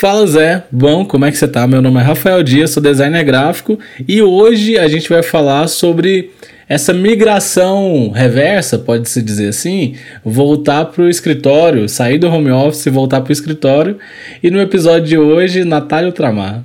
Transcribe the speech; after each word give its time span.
Fala 0.00 0.24
Zé, 0.28 0.62
bom, 0.70 1.04
como 1.04 1.24
é 1.24 1.30
que 1.32 1.36
você 1.36 1.48
tá? 1.48 1.66
Meu 1.66 1.82
nome 1.82 1.98
é 1.98 2.04
Rafael 2.04 2.40
Dias, 2.40 2.70
sou 2.70 2.80
designer 2.80 3.24
gráfico 3.24 3.76
e 4.06 4.22
hoje 4.22 4.78
a 4.78 4.86
gente 4.86 5.08
vai 5.08 5.24
falar 5.24 5.66
sobre 5.66 6.30
essa 6.68 6.94
migração 6.94 8.12
reversa, 8.14 8.78
pode-se 8.78 9.20
dizer 9.20 9.48
assim, 9.48 9.96
voltar 10.24 10.84
para 10.84 11.02
o 11.02 11.08
escritório, 11.08 11.88
sair 11.88 12.16
do 12.16 12.28
home 12.28 12.48
office 12.52 12.86
e 12.86 12.90
voltar 12.90 13.22
para 13.22 13.30
o 13.30 13.32
escritório. 13.32 13.98
E 14.40 14.52
no 14.52 14.60
episódio 14.60 15.08
de 15.08 15.18
hoje, 15.18 15.64
Natália 15.64 16.06
Ultramar. 16.06 16.62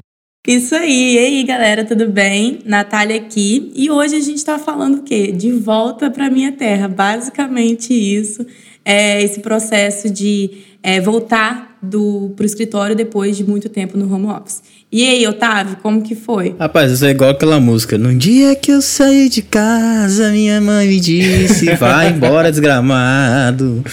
Isso 0.48 0.76
aí, 0.76 1.16
e 1.16 1.18
aí 1.18 1.44
galera, 1.44 1.84
tudo 1.84 2.08
bem? 2.08 2.60
Natália 2.64 3.16
aqui 3.16 3.72
e 3.76 3.90
hoje 3.90 4.16
a 4.16 4.20
gente 4.20 4.36
está 4.36 4.60
falando 4.60 5.00
o 5.00 5.04
quê? 5.04 5.32
De 5.32 5.52
volta 5.54 6.12
para 6.12 6.30
minha 6.30 6.52
terra, 6.52 6.88
basicamente 6.88 7.96
isso, 7.96 8.46
é 8.86 9.22
esse 9.22 9.40
processo 9.40 10.10
de 10.10 10.52
é, 10.82 11.00
voltar 11.00 11.78
do, 11.82 12.34
pro 12.36 12.46
escritório 12.46 12.96
depois 12.96 13.36
de 13.36 13.44
muito 13.44 13.70
tempo 13.70 13.98
no 13.98 14.14
home 14.14 14.28
office. 14.28 14.62
E 14.92 15.08
aí, 15.10 15.26
Otávio, 15.26 15.78
como 15.82 16.04
que 16.04 16.14
foi? 16.14 16.56
Rapaz, 16.60 16.92
isso 16.92 17.04
é 17.04 17.10
igual 17.10 17.32
aquela 17.32 17.60
música. 17.60 17.98
No 17.98 18.14
dia 18.16 18.56
que 18.56 18.72
eu 18.72 18.82
saí 18.82 19.28
de 19.28 19.42
casa, 19.42 20.30
minha 20.30 20.62
mãe 20.62 20.88
me 20.88 21.00
disse: 21.00 21.74
vai 21.76 22.10
embora, 22.10 22.52
desgramado. 22.52 23.84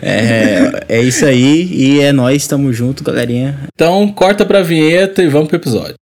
É, 0.00 0.84
é 0.88 1.02
isso 1.02 1.26
aí, 1.26 1.68
e 1.72 2.00
é 2.00 2.12
nós, 2.12 2.36
estamos 2.36 2.76
junto, 2.76 3.02
galerinha. 3.02 3.58
Então, 3.74 4.06
corta 4.12 4.46
pra 4.46 4.62
vinheta 4.62 5.22
e 5.22 5.28
vamos 5.28 5.48
pro 5.48 5.56
episódio. 5.56 5.96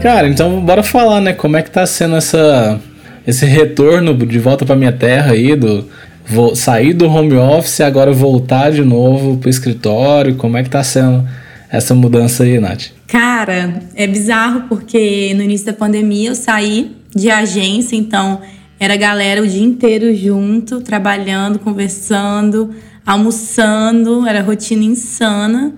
Cara, 0.00 0.28
então 0.28 0.60
bora 0.60 0.82
falar, 0.82 1.20
né? 1.20 1.32
Como 1.32 1.56
é 1.56 1.62
que 1.62 1.70
tá 1.70 1.84
sendo 1.84 2.14
essa, 2.14 2.80
esse 3.26 3.44
retorno 3.44 4.14
de 4.14 4.38
volta 4.38 4.64
pra 4.64 4.76
minha 4.76 4.92
terra 4.92 5.32
aí, 5.32 5.56
do 5.56 5.84
vou 6.24 6.54
sair 6.54 6.92
do 6.92 7.06
home 7.08 7.34
office 7.34 7.78
e 7.78 7.82
agora 7.82 8.12
voltar 8.12 8.70
de 8.70 8.82
novo 8.82 9.38
pro 9.38 9.48
escritório. 9.48 10.36
Como 10.36 10.56
é 10.56 10.62
que 10.62 10.70
tá 10.70 10.84
sendo 10.84 11.26
essa 11.70 11.94
mudança 11.94 12.44
aí, 12.44 12.60
Nath? 12.60 12.90
Cara, 13.06 13.82
é 13.94 14.06
bizarro 14.06 14.64
porque 14.68 15.32
no 15.34 15.42
início 15.42 15.66
da 15.66 15.72
pandemia 15.72 16.28
eu 16.28 16.34
saí 16.34 16.96
de 17.14 17.30
agência, 17.30 17.96
então 17.96 18.40
era 18.78 18.96
galera 18.96 19.42
o 19.42 19.46
dia 19.46 19.64
inteiro 19.64 20.14
junto, 20.14 20.80
trabalhando, 20.80 21.58
conversando, 21.58 22.70
almoçando, 23.04 24.26
era 24.28 24.42
rotina 24.42 24.84
insana. 24.84 25.72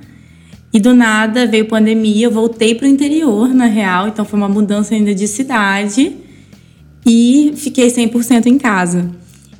E 0.73 0.79
do 0.79 0.95
nada 0.95 1.47
veio 1.47 1.67
pandemia, 1.67 2.27
eu 2.27 2.31
voltei 2.31 2.75
para 2.75 2.87
o 2.87 2.89
interior, 2.89 3.53
na 3.53 3.67
real, 3.67 4.09
então 4.09 4.25
foi 4.25 4.39
uma 4.39 4.49
mudança 4.49 4.95
ainda 4.95 5.13
de 5.15 5.27
cidade 5.27 6.17
e 7.05 7.53
fiquei 7.57 7.89
100% 7.89 8.47
em 8.47 8.57
casa. 8.57 9.11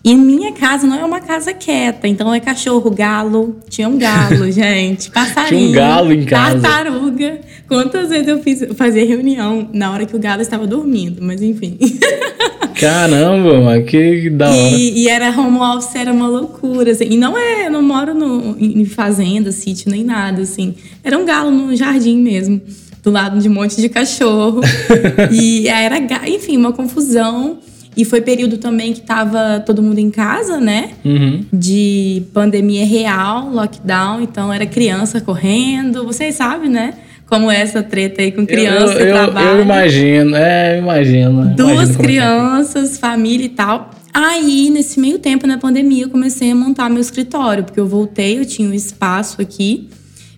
E 0.03 0.15
minha 0.15 0.53
casa 0.53 0.87
não 0.87 0.99
é 0.99 1.05
uma 1.05 1.21
casa 1.21 1.53
quieta, 1.53 2.09
então 2.09 2.33
é 2.33 2.41
cachorro, 2.41 2.91
galo, 2.91 3.61
tinha 3.69 3.87
um 3.87 3.99
galo, 3.99 4.49
gente, 4.53 5.11
passarinho, 5.11 5.69
tinha 5.69 5.69
um 5.69 5.73
galo 5.73 6.13
em 6.13 6.25
casa. 6.25 6.59
tartaruga. 6.59 7.41
Quantas 7.69 8.09
vezes 8.09 8.27
eu 8.27 8.43
fiz 8.43 8.65
fazer 8.77 9.05
reunião 9.05 9.69
na 9.73 9.93
hora 9.93 10.07
que 10.07 10.17
o 10.17 10.19
galo 10.19 10.41
estava 10.41 10.67
dormindo, 10.67 11.23
mas 11.23 11.43
enfim. 11.43 11.79
Caramba, 12.81 13.61
mas 13.61 13.87
que 13.87 14.31
da 14.31 14.49
hora. 14.49 14.57
E, 14.57 15.03
e, 15.03 15.09
era 15.09 15.29
home 15.39 15.59
office, 15.59 15.95
era 15.95 16.11
uma 16.11 16.27
loucura, 16.27 16.93
assim. 16.93 17.05
E 17.05 17.17
não 17.19 17.37
é, 17.37 17.69
não 17.69 17.83
moro 17.83 18.15
no, 18.15 18.57
em 18.59 18.87
fazenda, 18.87 19.53
sítio, 19.53 19.91
nem 19.91 20.03
nada, 20.03 20.41
assim. 20.41 20.75
Era 21.05 21.19
um 21.19 21.27
galo 21.27 21.51
no 21.51 21.77
jardim 21.77 22.17
mesmo, 22.17 22.59
do 23.03 23.11
lado 23.11 23.39
de 23.39 23.51
um 23.51 23.53
monte 23.53 23.79
de 23.79 23.91
cachorro. 23.91 24.63
e 25.31 25.69
era, 25.69 25.99
enfim, 26.27 26.57
uma 26.57 26.73
confusão. 26.73 27.59
E 28.01 28.05
foi 28.07 28.23
período 28.23 28.57
também 28.57 28.95
que 28.95 29.03
tava 29.03 29.61
todo 29.61 29.83
mundo 29.83 29.99
em 29.99 30.11
casa, 30.11 30.59
né? 30.59 30.93
Uhum. 31.05 31.45
De 31.53 32.23
pandemia 32.33 32.87
real, 32.87 33.51
lockdown. 33.51 34.23
Então 34.23 34.51
era 34.51 34.65
criança 34.65 35.21
correndo, 35.21 36.07
vocês 36.07 36.35
sabem, 36.35 36.71
né? 36.71 36.95
como 37.27 37.49
essa 37.49 37.81
treta 37.81 38.23
aí 38.23 38.33
com 38.33 38.45
criança 38.45 38.95
eu, 38.95 39.07
eu, 39.07 39.15
trabalho. 39.15 39.49
Eu 39.59 39.63
imagino, 39.63 40.35
é, 40.35 40.75
eu 40.77 40.83
imagino. 40.83 41.55
Duas 41.55 41.73
imagino 41.73 41.93
é 41.93 42.03
crianças, 42.03 42.97
é. 42.97 42.99
família 42.99 43.47
e 43.47 43.51
tal. 43.51 43.91
Aí, 44.13 44.69
nesse 44.71 44.99
meio 44.99 45.17
tempo, 45.21 45.47
na 45.47 45.57
pandemia, 45.57 46.05
eu 46.05 46.09
comecei 46.09 46.51
a 46.51 46.55
montar 46.57 46.91
meu 46.91 47.01
escritório, 47.01 47.63
porque 47.63 47.79
eu 47.79 47.87
voltei, 47.87 48.41
eu 48.41 48.45
tinha 48.45 48.69
um 48.69 48.75
espaço 48.75 49.41
aqui. 49.41 49.89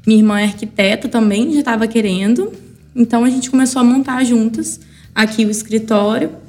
Minha 0.06 0.18
irmã 0.18 0.40
é 0.40 0.44
arquiteta 0.44 1.08
também, 1.08 1.50
já 1.54 1.60
estava 1.60 1.86
querendo. 1.86 2.52
Então, 2.94 3.24
a 3.24 3.30
gente 3.30 3.50
começou 3.50 3.80
a 3.80 3.84
montar 3.84 4.22
juntas 4.24 4.78
aqui 5.14 5.46
o 5.46 5.50
escritório 5.50 6.42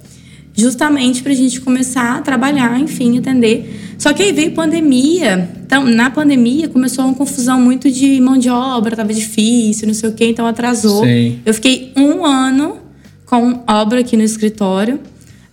justamente 0.55 1.23
para 1.23 1.31
a 1.31 1.35
gente 1.35 1.59
começar 1.61 2.17
a 2.17 2.21
trabalhar, 2.21 2.79
enfim, 2.79 3.17
atender. 3.17 3.95
Só 3.97 4.13
que 4.13 4.21
aí 4.21 4.31
veio 4.31 4.51
pandemia, 4.51 5.49
então 5.65 5.85
na 5.85 6.09
pandemia 6.09 6.67
começou 6.67 7.05
uma 7.05 7.13
confusão 7.13 7.59
muito 7.59 7.89
de 7.89 8.19
mão 8.21 8.37
de 8.37 8.49
obra, 8.49 8.95
tava 8.95 9.13
difícil, 9.13 9.87
não 9.87 9.93
sei 9.93 10.09
o 10.09 10.13
quê, 10.13 10.27
então 10.27 10.45
atrasou. 10.45 11.03
Sim. 11.03 11.39
Eu 11.45 11.53
fiquei 11.53 11.91
um 11.95 12.25
ano 12.25 12.77
com 13.25 13.63
obra 13.67 14.01
aqui 14.01 14.15
no 14.15 14.23
escritório, 14.23 14.99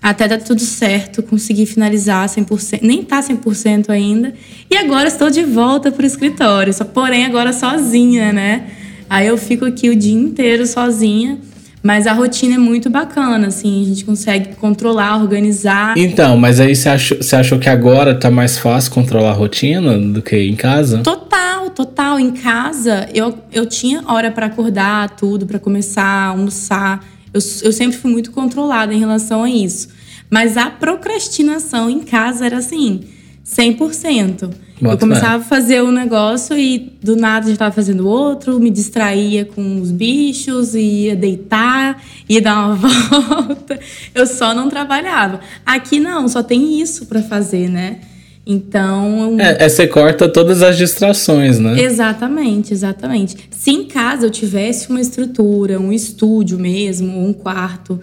até 0.03 0.29
dar 0.29 0.39
tudo 0.39 0.61
certo, 0.61 1.23
consegui 1.23 1.65
finalizar 1.65 2.29
100%, 2.29 2.81
nem 2.83 3.03
tá 3.03 3.21
100% 3.21 3.91
ainda. 3.91 4.35
E 4.71 4.77
agora 4.77 5.09
estou 5.09 5.31
de 5.31 5.43
volta 5.43 5.91
para 5.91 6.03
o 6.03 6.07
escritório, 6.07 6.73
só 6.73 6.85
porém 6.85 7.25
agora 7.25 7.53
sozinha, 7.53 8.33
né? 8.33 8.67
Aí 9.09 9.27
eu 9.27 9.37
fico 9.37 9.65
aqui 9.65 9.89
o 9.89 9.97
dia 9.97 10.15
inteiro 10.15 10.67
sozinha 10.67 11.39
mas 11.83 12.07
a 12.07 12.13
rotina 12.13 12.57
é 12.57 12.59
muito 12.59 12.91
bacana, 12.91 13.47
assim, 13.47 13.83
a 13.83 13.85
gente 13.87 14.05
consegue 14.05 14.55
controlar, 14.57 15.17
organizar. 15.17 15.97
Então, 15.97 16.37
mas 16.37 16.61
aí 16.61 16.77
você 16.77 16.89
achou, 16.91 17.17
você 17.17 17.37
achou 17.37 17.59
que 17.59 17.69
agora 17.69 18.15
tá 18.15 18.31
mais 18.31 18.59
fácil 18.59 18.93
controlar 18.93 19.31
a 19.31 19.35
rotina 19.35 19.99
do 19.99 20.21
que 20.21 20.37
em 20.37 20.55
casa? 20.55 20.99
Total, 20.99 21.71
total. 21.71 22.21
Em 22.21 22.33
casa, 22.33 23.09
eu, 23.15 23.39
eu 23.51 23.65
tinha 23.65 24.03
hora 24.07 24.31
para 24.31 24.47
acordar, 24.47 25.11
tudo, 25.17 25.47
para 25.47 25.59
começar 25.59 26.27
almoçar. 26.27 27.03
Eu, 27.33 27.41
eu 27.63 27.73
sempre 27.73 27.97
fui 27.97 28.11
muito 28.11 28.31
controlada 28.31 28.93
em 28.93 28.99
relação 28.99 29.43
a 29.43 29.51
isso. 29.51 29.89
Mas 30.29 30.57
a 30.57 30.71
procrastinação 30.71 31.89
em 31.89 32.01
casa 32.01 32.45
era 32.47 32.59
assim, 32.59 33.01
100%. 33.45 34.51
Eu 34.81 34.97
começava 34.97 35.37
a 35.37 35.47
fazer 35.47 35.83
um 35.83 35.93
negócio 35.93 36.57
e 36.57 36.93
do 37.03 37.15
nada 37.17 37.47
já 37.47 37.53
estava 37.53 37.75
fazendo 37.75 38.09
outro, 38.09 38.59
me 38.59 38.71
distraía 38.71 39.45
com 39.45 39.81
os 39.81 39.91
bichos, 39.91 40.75
ia 40.75 41.15
deitar, 41.15 42.03
ia 42.29 42.41
dar 42.41 42.67
uma 42.67 42.75
volta. 42.77 43.79
Eu 44.15 44.27
só 44.27 44.55
não 44.55 44.69
trabalhava. 44.69 45.41
Aqui 45.67 46.01
não, 46.01 46.29
só 46.29 46.43
tem 46.43 46.81
isso 46.81 47.07
para 47.07 47.23
fazer, 47.23 47.69
né? 47.69 47.99
Então. 48.47 49.37
É, 49.39 49.67
é, 49.67 49.69
você 49.69 49.87
corta 49.87 50.29
todas 50.29 50.63
as 50.63 50.77
distrações, 50.77 51.59
né? 51.59 51.81
Exatamente, 51.81 52.73
exatamente. 52.73 53.37
Se 53.51 53.71
em 53.71 53.85
casa 53.85 54.27
eu 54.27 54.31
tivesse 54.31 54.89
uma 54.89 55.01
estrutura, 55.01 55.79
um 55.79 55.93
estúdio 55.93 56.59
mesmo, 56.59 57.23
um 57.23 57.33
quarto 57.33 58.01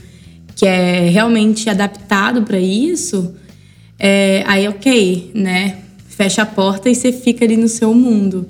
que 0.55 0.65
é 0.65 1.09
realmente 1.09 1.69
adaptado 1.69 2.43
para 2.43 2.59
isso, 2.59 3.35
é, 3.99 4.43
aí 4.47 4.67
ok, 4.67 5.31
né? 5.33 5.77
Fecha 6.17 6.41
a 6.41 6.45
porta 6.47 6.89
e 6.89 6.95
você 6.95 7.13
fica 7.13 7.45
ali 7.45 7.55
no 7.55 7.67
seu 7.67 7.93
mundo. 7.93 8.47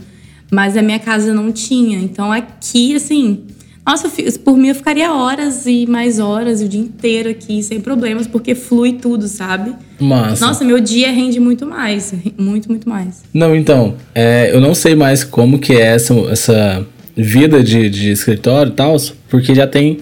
Mas 0.50 0.78
a 0.78 0.82
minha 0.82 1.00
casa 1.00 1.34
não 1.34 1.52
tinha. 1.52 2.00
Então 2.00 2.32
aqui, 2.32 2.96
assim. 2.96 3.44
Nossa, 3.86 4.10
por 4.44 4.58
mim 4.58 4.70
eu 4.70 4.76
ficaria 4.76 5.14
horas 5.14 5.66
e 5.66 5.86
mais 5.86 6.20
horas, 6.20 6.62
o 6.62 6.68
dia 6.68 6.82
inteiro 6.82 7.30
aqui, 7.30 7.64
sem 7.64 7.80
problemas, 7.80 8.28
porque 8.28 8.54
flui 8.54 8.94
tudo, 8.94 9.30
sabe? 9.30 9.74
Massa. 9.98 10.46
Nossa, 10.46 10.66
meu 10.66 10.80
dia 10.80 11.10
rende 11.10 11.40
muito 11.40 11.66
mais. 11.66 12.14
Muito, 12.38 12.70
muito 12.70 12.88
mais. 12.90 13.24
Não, 13.34 13.56
então, 13.56 13.96
é, 14.14 14.52
eu 14.54 14.60
não 14.60 14.76
sei 14.76 14.94
mais 14.94 15.24
como 15.24 15.58
que 15.58 15.74
é 15.74 15.96
essa, 15.96 16.14
essa 16.30 16.86
vida 17.16 17.64
de, 17.64 17.90
de 17.90 18.12
escritório 18.12 18.72
e 18.72 18.76
tal, 18.76 18.98
porque 19.30 19.56
já 19.56 19.66
tem, 19.66 20.00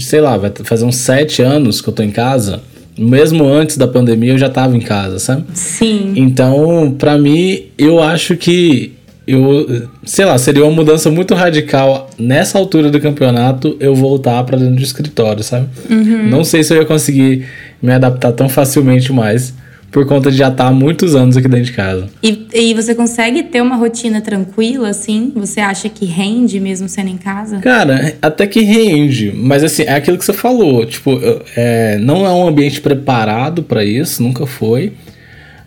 sei 0.00 0.22
lá, 0.22 0.38
vai 0.38 0.50
fazer 0.64 0.86
uns 0.86 0.96
sete 0.96 1.42
anos 1.42 1.82
que 1.82 1.88
eu 1.88 1.92
tô 1.92 2.02
em 2.02 2.10
casa 2.10 2.62
mesmo 2.98 3.46
antes 3.46 3.76
da 3.76 3.86
pandemia 3.86 4.32
eu 4.32 4.38
já 4.38 4.46
estava 4.46 4.76
em 4.76 4.80
casa, 4.80 5.18
sabe? 5.18 5.44
Sim. 5.54 6.14
Então, 6.16 6.94
para 6.98 7.18
mim, 7.18 7.64
eu 7.76 8.02
acho 8.02 8.36
que 8.36 8.92
eu, 9.26 9.88
sei 10.04 10.24
lá, 10.24 10.38
seria 10.38 10.64
uma 10.64 10.72
mudança 10.72 11.10
muito 11.10 11.34
radical 11.34 12.08
nessa 12.16 12.58
altura 12.58 12.90
do 12.90 13.00
campeonato 13.00 13.76
eu 13.80 13.94
voltar 13.94 14.42
para 14.44 14.56
dentro 14.56 14.76
do 14.76 14.82
escritório, 14.82 15.42
sabe? 15.42 15.66
Uhum. 15.90 16.28
Não 16.28 16.44
sei 16.44 16.62
se 16.62 16.72
eu 16.72 16.78
ia 16.78 16.84
conseguir 16.84 17.44
me 17.82 17.92
adaptar 17.92 18.32
tão 18.32 18.48
facilmente 18.48 19.12
mais 19.12 19.52
por 19.90 20.06
conta 20.06 20.30
de 20.30 20.36
já 20.36 20.48
estar 20.48 20.66
há 20.66 20.72
muitos 20.72 21.14
anos 21.14 21.36
aqui 21.36 21.48
dentro 21.48 21.66
de 21.66 21.72
casa. 21.72 22.08
E, 22.22 22.46
e 22.52 22.74
você 22.74 22.94
consegue 22.94 23.44
ter 23.44 23.60
uma 23.62 23.76
rotina 23.76 24.20
tranquila, 24.20 24.90
assim? 24.90 25.32
Você 25.36 25.60
acha 25.60 25.88
que 25.88 26.04
rende 26.04 26.60
mesmo 26.60 26.88
sendo 26.88 27.08
em 27.08 27.16
casa? 27.16 27.58
Cara, 27.58 28.14
até 28.20 28.46
que 28.46 28.60
rende, 28.60 29.32
mas 29.34 29.64
assim, 29.64 29.84
é 29.84 29.94
aquilo 29.94 30.18
que 30.18 30.24
você 30.24 30.32
falou, 30.32 30.84
tipo, 30.84 31.18
é, 31.56 31.98
não 31.98 32.26
é 32.26 32.32
um 32.32 32.46
ambiente 32.46 32.80
preparado 32.80 33.62
para 33.62 33.84
isso, 33.84 34.22
nunca 34.22 34.46
foi. 34.46 34.92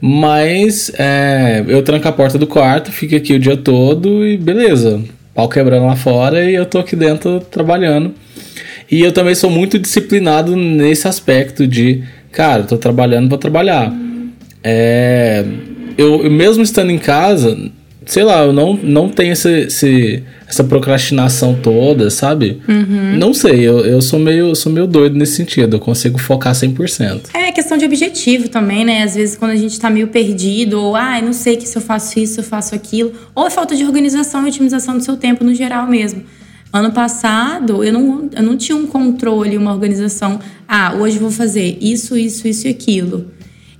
Mas 0.02 0.92
é, 0.98 1.64
eu 1.68 1.82
tranco 1.82 2.08
a 2.08 2.12
porta 2.12 2.38
do 2.38 2.48
quarto, 2.48 2.92
fico 2.92 3.16
aqui 3.16 3.34
o 3.34 3.40
dia 3.40 3.58
todo 3.58 4.26
e 4.26 4.38
beleza. 4.38 5.02
Pau 5.34 5.50
quebrando 5.50 5.88
lá 5.88 5.96
fora 5.96 6.44
e 6.44 6.56
eu 6.56 6.66
tô 6.66 6.80
aqui 6.80 6.96
dentro 6.96 7.40
trabalhando. 7.40 8.14
E 8.90 9.02
eu 9.02 9.12
também 9.12 9.36
sou 9.36 9.50
muito 9.50 9.78
disciplinado 9.78 10.56
nesse 10.56 11.08
aspecto 11.08 11.68
de 11.68 12.04
cara, 12.32 12.64
tô 12.64 12.78
trabalhando, 12.78 13.30
vou 13.30 13.38
trabalhar. 13.38 13.94
É, 14.64 15.46
eu, 15.98 16.24
eu 16.24 16.32
mesmo 16.32 16.64
estando 16.64 16.92
em 16.92 16.98
casa, 16.98 17.58
sei 18.06 18.24
lá, 18.24 18.44
eu 18.44 18.54
não, 18.54 18.74
não 18.74 19.10
tenho 19.10 19.34
esse, 19.34 19.50
esse 19.50 20.24
essa 20.50 20.64
procrastinação 20.64 21.54
toda, 21.54 22.10
sabe? 22.10 22.60
Uhum. 22.68 23.16
Não 23.18 23.36
sei, 23.36 23.60
eu, 23.60 23.86
eu 23.86 24.02
sou, 24.02 24.18
meio, 24.18 24.56
sou 24.56 24.72
meio 24.72 24.88
doido 24.88 25.16
nesse 25.16 25.36
sentido, 25.36 25.76
eu 25.76 25.80
consigo 25.80 26.18
focar 26.18 26.54
100%. 26.54 27.30
É 27.36 27.52
questão 27.52 27.78
de 27.78 27.86
objetivo 27.86 28.50
também, 28.50 28.84
né? 28.84 29.04
Às 29.04 29.14
vezes 29.14 29.38
quando 29.38 29.52
a 29.52 29.56
gente 29.56 29.80
tá 29.80 29.92
meio 29.92 30.08
perdido, 30.08 30.82
ou 30.82 30.96
ah, 30.96 31.22
não 31.22 31.34
sei 31.34 31.56
que 31.56 31.68
se 31.68 31.78
eu 31.78 31.82
faço 31.82 32.20
isso, 32.20 32.40
eu 32.40 32.44
faço 32.44 32.74
aquilo, 32.74 33.12
ou 33.36 33.46
é 33.46 33.50
falta 33.52 33.76
de 33.76 33.84
organização 33.84 34.44
e 34.46 34.50
otimização 34.50 34.98
do 34.98 35.04
seu 35.04 35.16
tempo 35.16 35.44
no 35.44 35.54
geral 35.54 35.86
mesmo. 35.88 36.24
Ano 36.74 36.92
passado, 36.92 37.84
eu 37.84 37.94
não, 37.94 38.30
eu 38.36 38.44
não 38.44 38.58
tinha 38.58 38.76
um 38.76 38.88
controle, 38.88 39.58
uma 39.58 39.72
organização. 39.72 40.40
Ah, 40.68 40.96
hoje 40.96 41.18
eu 41.18 41.22
vou 41.22 41.32
fazer 41.32 41.78
isso, 41.82 42.18
isso, 42.18 42.48
isso 42.48 42.68
e 42.68 42.72
aquilo. 42.72 43.28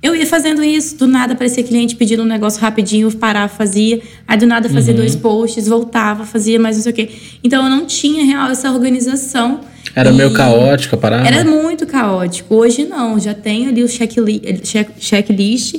Eu 0.02 0.16
ia 0.16 0.26
fazendo 0.26 0.64
isso, 0.64 0.96
do 0.96 1.06
nada 1.06 1.34
aparecia 1.34 1.62
cliente 1.62 1.94
pedindo 1.94 2.22
um 2.22 2.26
negócio 2.26 2.60
rapidinho, 2.60 3.08
eu 3.08 3.12
parava, 3.12 3.48
fazia. 3.48 4.00
Aí 4.26 4.38
do 4.38 4.46
nada 4.46 4.68
fazia 4.68 4.94
uhum. 4.94 5.00
dois 5.00 5.14
posts, 5.14 5.68
voltava, 5.68 6.24
fazia 6.24 6.58
mais 6.58 6.76
não 6.76 6.82
sei 6.82 6.92
o 6.92 6.94
quê. 6.94 7.10
Então 7.44 7.64
eu 7.64 7.70
não 7.70 7.84
tinha 7.84 8.24
real 8.24 8.50
essa 8.50 8.70
organização. 8.72 9.60
Era 9.94 10.10
meio 10.10 10.32
caótico 10.32 10.94
a 10.94 10.98
parada? 10.98 11.28
Era 11.28 11.44
muito 11.44 11.86
caótico. 11.86 12.54
Hoje 12.54 12.86
não, 12.86 13.20
já 13.20 13.34
tenho 13.34 13.68
ali 13.68 13.82
o 13.82 13.88
checklist. 13.88 14.62
Check, 14.62 14.88
checklist. 14.98 15.76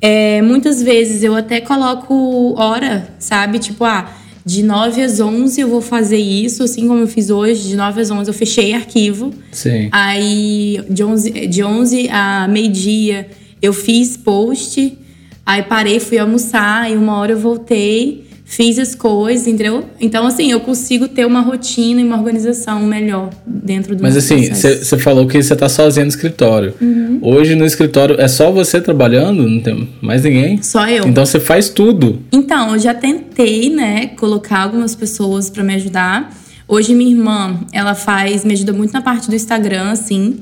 É, 0.00 0.42
muitas 0.42 0.82
vezes 0.82 1.22
eu 1.22 1.36
até 1.36 1.60
coloco 1.60 2.54
hora, 2.58 3.08
sabe? 3.20 3.58
Tipo, 3.60 3.84
ah, 3.84 4.10
de 4.44 4.64
9 4.64 5.02
às 5.02 5.20
11 5.20 5.60
eu 5.60 5.68
vou 5.68 5.82
fazer 5.82 6.16
isso, 6.16 6.64
assim 6.64 6.88
como 6.88 7.00
eu 7.00 7.06
fiz 7.06 7.30
hoje, 7.30 7.68
de 7.68 7.76
9 7.76 8.00
às 8.00 8.10
11 8.10 8.28
eu 8.28 8.34
fechei 8.34 8.72
arquivo. 8.74 9.32
Sim. 9.52 9.88
Aí 9.92 10.82
de 10.88 11.04
11, 11.04 11.30
de 11.46 11.62
11 11.62 12.08
a 12.08 12.48
meio-dia 12.48 13.28
eu 13.62 13.72
fiz 13.72 14.16
post, 14.16 14.96
aí 15.44 15.62
parei, 15.62 16.00
fui 16.00 16.18
almoçar, 16.18 16.90
e 16.90 16.96
uma 16.96 17.16
hora 17.16 17.32
eu 17.32 17.38
voltei, 17.38 18.24
fiz 18.50 18.80
as 18.80 18.96
coisas, 18.96 19.46
entendeu? 19.46 19.84
Então, 20.00 20.26
assim, 20.26 20.50
eu 20.50 20.58
consigo 20.58 21.06
ter 21.06 21.24
uma 21.24 21.40
rotina 21.40 22.00
e 22.00 22.04
uma 22.04 22.16
organização 22.16 22.82
melhor 22.82 23.30
dentro 23.46 23.94
do 23.94 24.02
Mas 24.02 24.16
assim, 24.16 24.52
você 24.52 24.98
falou 24.98 25.28
que 25.28 25.40
você 25.40 25.54
tá 25.54 25.68
sozinho 25.68 26.06
no 26.06 26.10
escritório. 26.10 26.74
Uhum. 26.80 27.20
Hoje 27.22 27.54
no 27.54 27.64
escritório 27.64 28.20
é 28.20 28.26
só 28.26 28.50
você 28.50 28.80
trabalhando? 28.80 29.48
Não 29.48 29.60
tem 29.60 29.88
mais 30.02 30.24
ninguém? 30.24 30.60
Só 30.62 30.88
eu. 30.88 31.06
Então 31.06 31.24
você 31.24 31.38
faz 31.38 31.68
tudo. 31.68 32.18
Então, 32.32 32.72
eu 32.72 32.78
já 32.80 32.92
tentei, 32.92 33.70
né, 33.70 34.08
colocar 34.16 34.62
algumas 34.62 34.96
pessoas 34.96 35.48
para 35.48 35.62
me 35.62 35.76
ajudar. 35.76 36.36
Hoje 36.66 36.92
minha 36.92 37.10
irmã, 37.10 37.60
ela 37.72 37.94
faz, 37.94 38.44
me 38.44 38.52
ajuda 38.52 38.72
muito 38.72 38.92
na 38.92 39.00
parte 39.00 39.28
do 39.28 39.36
Instagram, 39.36 39.90
assim. 39.90 40.40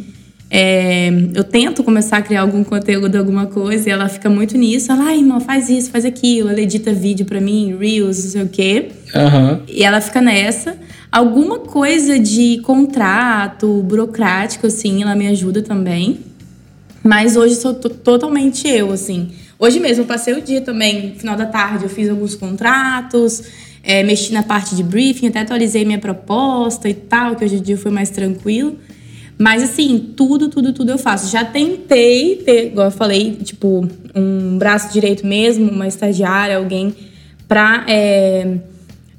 É, 0.50 1.10
eu 1.34 1.44
tento 1.44 1.84
começar 1.84 2.16
a 2.18 2.22
criar 2.22 2.40
algum 2.40 2.64
conteúdo, 2.64 3.16
alguma 3.16 3.46
coisa, 3.46 3.88
e 3.88 3.92
ela 3.92 4.08
fica 4.08 4.30
muito 4.30 4.56
nisso. 4.56 4.90
Ela, 4.90 5.04
ai, 5.04 5.18
irmã, 5.18 5.40
faz 5.40 5.68
isso, 5.68 5.90
faz 5.90 6.04
aquilo. 6.04 6.48
Ela 6.48 6.60
edita 6.60 6.92
vídeo 6.92 7.26
pra 7.26 7.40
mim, 7.40 7.76
Reels, 7.78 8.24
não 8.24 8.30
sei 8.30 8.42
o 8.42 8.48
quê. 8.48 8.88
Uhum. 9.14 9.60
E 9.68 9.84
ela 9.84 10.00
fica 10.00 10.20
nessa. 10.20 10.76
Alguma 11.12 11.60
coisa 11.60 12.18
de 12.18 12.60
contrato, 12.62 13.82
burocrático, 13.82 14.66
assim, 14.66 15.02
ela 15.02 15.14
me 15.14 15.26
ajuda 15.26 15.62
também. 15.62 16.20
Mas 17.02 17.36
hoje 17.36 17.54
sou 17.54 17.74
totalmente 17.74 18.66
eu, 18.68 18.92
assim. 18.92 19.30
Hoje 19.58 19.80
mesmo, 19.80 20.04
eu 20.04 20.06
passei 20.06 20.34
o 20.34 20.40
dia 20.40 20.60
também, 20.60 21.14
final 21.16 21.36
da 21.36 21.46
tarde, 21.46 21.84
eu 21.84 21.88
fiz 21.88 22.08
alguns 22.08 22.34
contratos, 22.34 23.42
é, 23.82 24.02
mexi 24.02 24.32
na 24.32 24.42
parte 24.42 24.76
de 24.76 24.82
briefing, 24.82 25.28
até 25.28 25.40
atualizei 25.40 25.84
minha 25.84 25.98
proposta 25.98 26.88
e 26.88 26.94
tal, 26.94 27.34
que 27.34 27.44
hoje 27.44 27.56
em 27.56 27.62
dia 27.62 27.76
foi 27.76 27.90
mais 27.90 28.10
tranquilo. 28.10 28.78
Mas 29.38 29.62
assim, 29.62 30.12
tudo, 30.17 30.49
tudo, 30.49 30.73
tudo 30.73 30.90
eu 30.90 30.99
faço. 30.99 31.31
Já 31.31 31.44
tentei 31.44 32.37
ter, 32.37 32.67
igual 32.67 32.88
eu 32.88 32.90
falei, 32.90 33.37
tipo, 33.43 33.88
um 34.14 34.58
braço 34.58 34.93
direito 34.93 35.25
mesmo, 35.25 35.70
uma 35.70 35.87
estagiária, 35.87 36.56
alguém 36.56 36.93
pra 37.46 37.85
é, 37.87 38.56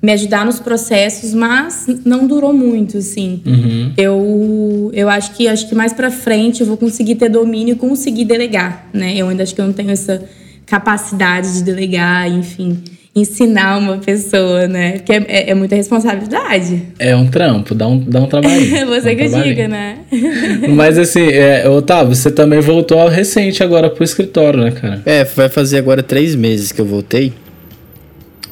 me 0.02 0.12
ajudar 0.12 0.46
nos 0.46 0.60
processos, 0.60 1.34
mas 1.34 1.88
não 2.04 2.28
durou 2.28 2.52
muito, 2.52 2.98
assim. 2.98 3.42
Uhum. 3.46 3.94
Eu, 3.98 4.92
eu 4.94 5.10
acho 5.10 5.36
que 5.36 5.48
acho 5.48 5.70
que 5.70 5.74
mais 5.74 5.94
pra 5.94 6.12
frente 6.12 6.60
eu 6.60 6.68
vou 6.68 6.76
conseguir 6.76 7.16
ter 7.16 7.30
domínio 7.30 7.74
e 7.74 7.78
conseguir 7.78 8.26
delegar, 8.26 8.90
né? 8.94 9.16
Eu 9.16 9.30
ainda 9.30 9.44
acho 9.44 9.56
que 9.56 9.62
eu 9.62 9.66
não 9.66 9.74
tenho 9.74 9.92
essa 9.92 10.22
capacidade 10.66 11.54
de 11.54 11.64
delegar, 11.64 12.30
enfim 12.30 12.84
ensinar 13.16 13.78
uma 13.78 13.98
pessoa, 13.98 14.68
né? 14.68 14.94
Porque 14.94 15.14
é, 15.14 15.26
é, 15.28 15.50
é, 15.50 15.54
muita 15.56 15.76
responsabilidade. 15.76 16.84
É 16.98 17.16
um 17.16 17.28
trampo, 17.28 17.74
dá 17.74 17.88
um, 17.88 18.00
dá 18.00 18.22
um 18.22 18.28
trabalho. 18.28 18.60
você 18.88 19.14
um 19.14 19.16
que 19.16 19.30
diga, 19.30 19.68
né? 19.68 20.00
Mas 20.70 20.98
assim, 20.98 21.28
é, 21.28 21.68
Otávio, 21.68 22.16
você 22.16 22.32
também 22.32 22.60
voltou 22.60 23.08
recente 23.08 23.64
agora 23.64 23.90
pro 23.90 24.04
escritório, 24.04 24.64
né, 24.64 24.72
cara? 24.72 25.02
É, 25.06 25.24
vai 25.24 25.50
fazer 25.50 25.78
agora 25.78 26.04
três 26.04 26.36
meses 26.36 26.72
que 26.72 26.80
eu 26.80 26.86
voltei. 26.86 27.34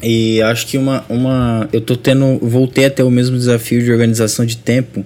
E 0.02 0.40
acho 0.42 0.66
que 0.66 0.78
uma, 0.78 1.04
uma. 1.08 1.68
Eu 1.72 1.80
tô 1.80 1.96
tendo. 1.96 2.38
Voltei 2.40 2.84
a 2.84 2.90
ter 2.90 3.02
o 3.02 3.10
mesmo 3.10 3.36
desafio 3.36 3.82
de 3.82 3.90
organização 3.90 4.46
de 4.46 4.56
tempo. 4.56 5.04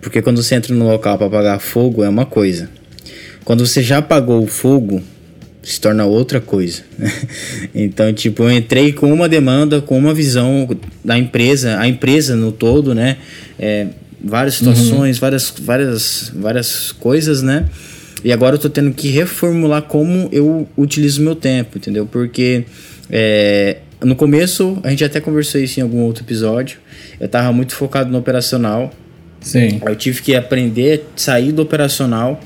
Porque 0.00 0.20
quando 0.22 0.42
você 0.42 0.54
entra 0.54 0.74
no 0.74 0.86
local 0.86 1.16
para 1.16 1.26
apagar 1.26 1.60
fogo 1.60 2.02
é 2.02 2.08
uma 2.08 2.26
coisa. 2.26 2.68
Quando 3.44 3.66
você 3.66 3.82
já 3.82 3.98
apagou 3.98 4.42
o 4.42 4.46
fogo, 4.46 5.02
se 5.62 5.80
torna 5.80 6.04
outra 6.04 6.40
coisa. 6.40 6.82
então, 7.74 8.12
tipo, 8.12 8.44
eu 8.44 8.50
entrei 8.50 8.92
com 8.92 9.12
uma 9.12 9.28
demanda, 9.28 9.80
com 9.80 9.98
uma 9.98 10.14
visão 10.14 10.68
da 11.04 11.18
empresa, 11.18 11.78
a 11.78 11.86
empresa 11.86 12.34
no 12.34 12.50
todo, 12.50 12.94
né? 12.94 13.18
É, 13.58 13.88
várias 14.22 14.54
situações, 14.54 15.16
uhum. 15.16 15.20
várias, 15.20 15.54
várias, 15.58 16.32
várias 16.34 16.92
coisas, 16.92 17.42
né? 17.42 17.66
E 18.22 18.32
agora 18.32 18.56
eu 18.56 18.58
tô 18.58 18.68
tendo 18.68 18.92
que 18.92 19.08
reformular 19.08 19.82
como 19.82 20.28
eu 20.32 20.68
utilizo 20.76 21.22
meu 21.22 21.34
tempo, 21.34 21.78
entendeu? 21.78 22.06
Porque 22.06 22.64
é, 23.10 23.78
no 24.02 24.14
começo, 24.14 24.78
a 24.82 24.90
gente 24.90 25.04
até 25.04 25.20
conversou 25.20 25.60
isso 25.60 25.80
em 25.80 25.82
algum 25.82 26.00
outro 26.00 26.22
episódio, 26.22 26.78
eu 27.18 27.28
tava 27.28 27.52
muito 27.52 27.74
focado 27.74 28.10
no 28.10 28.18
operacional. 28.18 28.92
Sim. 29.40 29.80
Eu 29.86 29.96
tive 29.96 30.20
que 30.20 30.34
aprender, 30.34 31.06
sair 31.16 31.50
do 31.52 31.62
operacional 31.62 32.38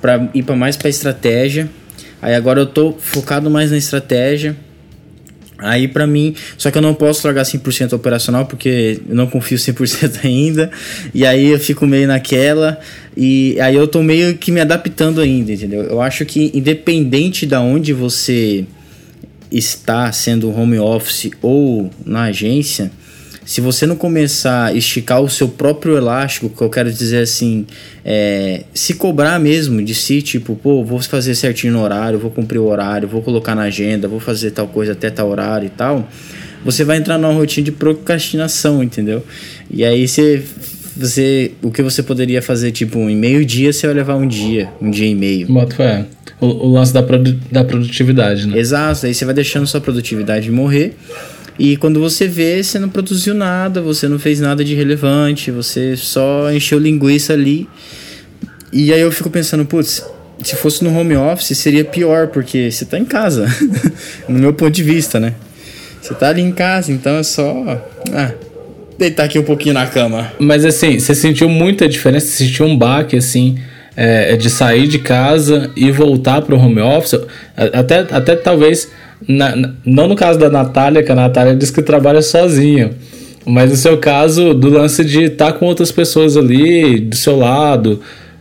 para 0.00 0.30
ir 0.32 0.42
para 0.42 0.56
mais 0.56 0.74
para 0.74 0.88
estratégia 0.88 1.68
Aí 2.22 2.34
agora 2.34 2.60
eu 2.60 2.66
tô 2.66 2.92
focado 2.92 3.50
mais 3.50 3.70
na 3.70 3.78
estratégia. 3.78 4.56
Aí 5.58 5.86
para 5.86 6.06
mim, 6.06 6.34
só 6.56 6.70
que 6.70 6.78
eu 6.78 6.82
não 6.82 6.94
posso 6.94 7.26
largar 7.26 7.42
100% 7.44 7.92
operacional 7.92 8.46
porque 8.46 9.00
eu 9.06 9.14
não 9.14 9.26
confio 9.26 9.58
100% 9.58 10.24
ainda. 10.24 10.70
E 11.14 11.24
aí 11.26 11.48
eu 11.48 11.58
fico 11.58 11.86
meio 11.86 12.08
naquela 12.08 12.80
e 13.16 13.60
aí 13.60 13.74
eu 13.74 13.86
tô 13.86 14.02
meio 14.02 14.36
que 14.38 14.50
me 14.50 14.60
adaptando 14.60 15.20
ainda, 15.20 15.52
entendeu? 15.52 15.82
Eu 15.82 16.00
acho 16.00 16.24
que 16.24 16.50
independente 16.54 17.46
da 17.46 17.60
onde 17.60 17.92
você 17.92 18.64
está 19.50 20.10
sendo 20.12 20.50
home 20.50 20.78
office 20.78 21.30
ou 21.42 21.90
na 22.06 22.24
agência, 22.24 22.90
se 23.44 23.60
você 23.60 23.86
não 23.86 23.96
começar 23.96 24.66
a 24.66 24.72
esticar 24.72 25.20
o 25.20 25.28
seu 25.28 25.48
próprio 25.48 25.96
elástico, 25.96 26.48
que 26.48 26.62
eu 26.62 26.70
quero 26.70 26.92
dizer 26.92 27.22
assim, 27.22 27.66
é, 28.04 28.64
se 28.74 28.94
cobrar 28.94 29.38
mesmo 29.38 29.82
de 29.82 29.94
si, 29.94 30.22
tipo, 30.22 30.54
pô, 30.54 30.84
vou 30.84 31.00
fazer 31.00 31.34
certinho 31.34 31.72
no 31.72 31.82
horário, 31.82 32.18
vou 32.18 32.30
cumprir 32.30 32.58
o 32.58 32.66
horário, 32.66 33.08
vou 33.08 33.22
colocar 33.22 33.54
na 33.54 33.62
agenda, 33.62 34.06
vou 34.06 34.20
fazer 34.20 34.50
tal 34.50 34.68
coisa 34.68 34.92
até 34.92 35.10
tal 35.10 35.28
horário 35.28 35.66
e 35.66 35.70
tal, 35.70 36.08
você 36.64 36.84
vai 36.84 36.98
entrar 36.98 37.18
numa 37.18 37.32
rotina 37.32 37.64
de 37.64 37.72
procrastinação, 37.72 38.82
entendeu? 38.82 39.24
E 39.70 39.84
aí 39.84 40.06
você 40.06 40.42
você, 40.96 41.52
o 41.62 41.70
que 41.70 41.82
você 41.82 42.02
poderia 42.02 42.42
fazer, 42.42 42.72
tipo, 42.72 42.98
em 42.98 43.16
meio 43.16 43.44
dia, 43.44 43.72
você 43.72 43.86
vai 43.86 43.96
levar 43.96 44.16
um 44.16 44.26
dia, 44.26 44.68
um 44.82 44.90
dia 44.90 45.06
e 45.06 45.14
meio. 45.14 45.46
Boto 45.46 45.74
fé. 45.74 46.04
O, 46.38 46.46
o 46.46 46.72
lance 46.72 46.92
da, 46.92 47.02
produ 47.02 47.38
da 47.50 47.64
produtividade, 47.64 48.46
né? 48.46 48.58
Exato, 48.58 49.06
aí 49.06 49.14
você 49.14 49.24
vai 49.24 49.32
deixando 49.32 49.66
sua 49.66 49.80
produtividade 49.80 50.50
morrer. 50.50 50.94
E 51.60 51.76
quando 51.76 52.00
você 52.00 52.26
vê, 52.26 52.62
você 52.62 52.78
não 52.78 52.88
produziu 52.88 53.34
nada, 53.34 53.82
você 53.82 54.08
não 54.08 54.18
fez 54.18 54.40
nada 54.40 54.64
de 54.64 54.74
relevante, 54.74 55.50
você 55.50 55.94
só 55.94 56.50
encheu 56.50 56.78
linguiça 56.78 57.34
ali. 57.34 57.68
E 58.72 58.94
aí 58.94 59.00
eu 59.02 59.12
fico 59.12 59.28
pensando, 59.28 59.66
putz, 59.66 60.02
se 60.42 60.56
fosse 60.56 60.82
no 60.82 60.98
home 60.98 61.14
office 61.16 61.58
seria 61.58 61.84
pior, 61.84 62.28
porque 62.28 62.70
você 62.70 62.86
tá 62.86 62.98
em 62.98 63.04
casa, 63.04 63.46
no 64.26 64.38
meu 64.38 64.54
ponto 64.54 64.70
de 64.70 64.82
vista, 64.82 65.20
né? 65.20 65.34
Você 66.00 66.14
tá 66.14 66.30
ali 66.30 66.40
em 66.40 66.50
casa, 66.50 66.90
então 66.92 67.16
é 67.16 67.22
só. 67.22 67.86
Ah, 68.10 68.32
deitar 68.96 69.24
aqui 69.24 69.38
um 69.38 69.44
pouquinho 69.44 69.74
na 69.74 69.86
cama. 69.86 70.32
Mas 70.38 70.64
assim, 70.64 70.98
você 70.98 71.14
sentiu 71.14 71.46
muita 71.46 71.86
diferença? 71.86 72.26
Você 72.26 72.46
sentiu 72.46 72.64
um 72.64 72.74
baque, 72.74 73.18
assim, 73.18 73.58
é, 73.94 74.34
de 74.34 74.48
sair 74.48 74.88
de 74.88 74.98
casa 74.98 75.70
e 75.76 75.90
voltar 75.92 76.40
pro 76.40 76.56
home 76.56 76.80
office? 76.80 77.20
Até, 77.54 77.98
até 78.10 78.34
talvez 78.34 78.88
na, 79.28 79.74
não 79.84 80.08
no 80.08 80.16
caso 80.16 80.38
da 80.38 80.48
Natália, 80.48 81.02
que 81.02 81.12
a 81.12 81.14
Natália 81.14 81.54
diz 81.54 81.70
que 81.70 81.82
trabalha 81.82 82.22
sozinha. 82.22 82.92
Mas 83.44 83.70
no 83.70 83.76
seu 83.76 83.98
caso, 83.98 84.54
do 84.54 84.68
lance 84.68 85.04
de 85.04 85.24
estar 85.24 85.52
tá 85.52 85.58
com 85.58 85.66
outras 85.66 85.90
pessoas 85.90 86.36
ali, 86.36 87.00
do 87.00 87.16
seu 87.16 87.36
lado, 87.36 88.00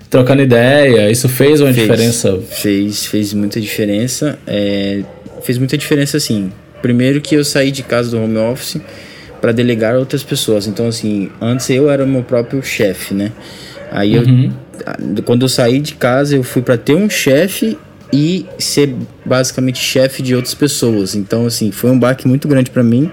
trocando 0.09 0.41
ideia, 0.41 1.09
isso 1.09 1.29
fez 1.29 1.62
uma 1.62 1.74
fez, 1.74 1.88
diferença? 1.88 2.39
Fez, 2.50 3.05
fez 3.05 3.33
muita 3.33 3.62
diferença. 3.62 4.38
É, 4.45 5.01
fez 5.41 5.57
muita 5.57 5.77
diferença, 5.77 6.17
assim. 6.17 6.51
Primeiro 6.81 7.21
que 7.21 7.36
eu 7.36 7.43
saí 7.43 7.71
de 7.71 7.83
casa 7.83 8.12
do 8.12 8.21
home 8.21 8.38
office 8.38 8.81
para 9.39 9.51
delegar 9.51 9.95
outras 9.95 10.24
pessoas. 10.24 10.67
Então, 10.67 10.88
assim, 10.88 11.29
antes 11.41 11.69
eu 11.69 11.89
era 11.89 12.03
o 12.03 12.07
meu 12.07 12.24
próprio 12.24 12.62
chefe, 12.62 13.13
né? 13.13 13.31
Aí 13.91 14.17
uhum. 14.17 14.51
eu 15.15 15.24
quando 15.24 15.43
eu 15.43 15.50
saí 15.50 15.79
de 15.79 15.95
casa, 15.95 16.36
eu 16.36 16.43
fui 16.43 16.62
para 16.62 16.77
ter 16.77 16.95
um 16.95 17.09
chefe 17.09 17.77
e 18.12 18.46
ser 18.58 18.96
basicamente 19.25 19.80
chefe 19.80 20.22
de 20.22 20.36
outras 20.36 20.54
pessoas. 20.54 21.16
Então, 21.16 21.46
assim, 21.46 21.72
foi 21.72 21.92
um 21.92 22.00
baque 22.00 22.28
muito 22.28 22.48
grande 22.48 22.72
para 22.72 22.84
mim, 22.84 23.10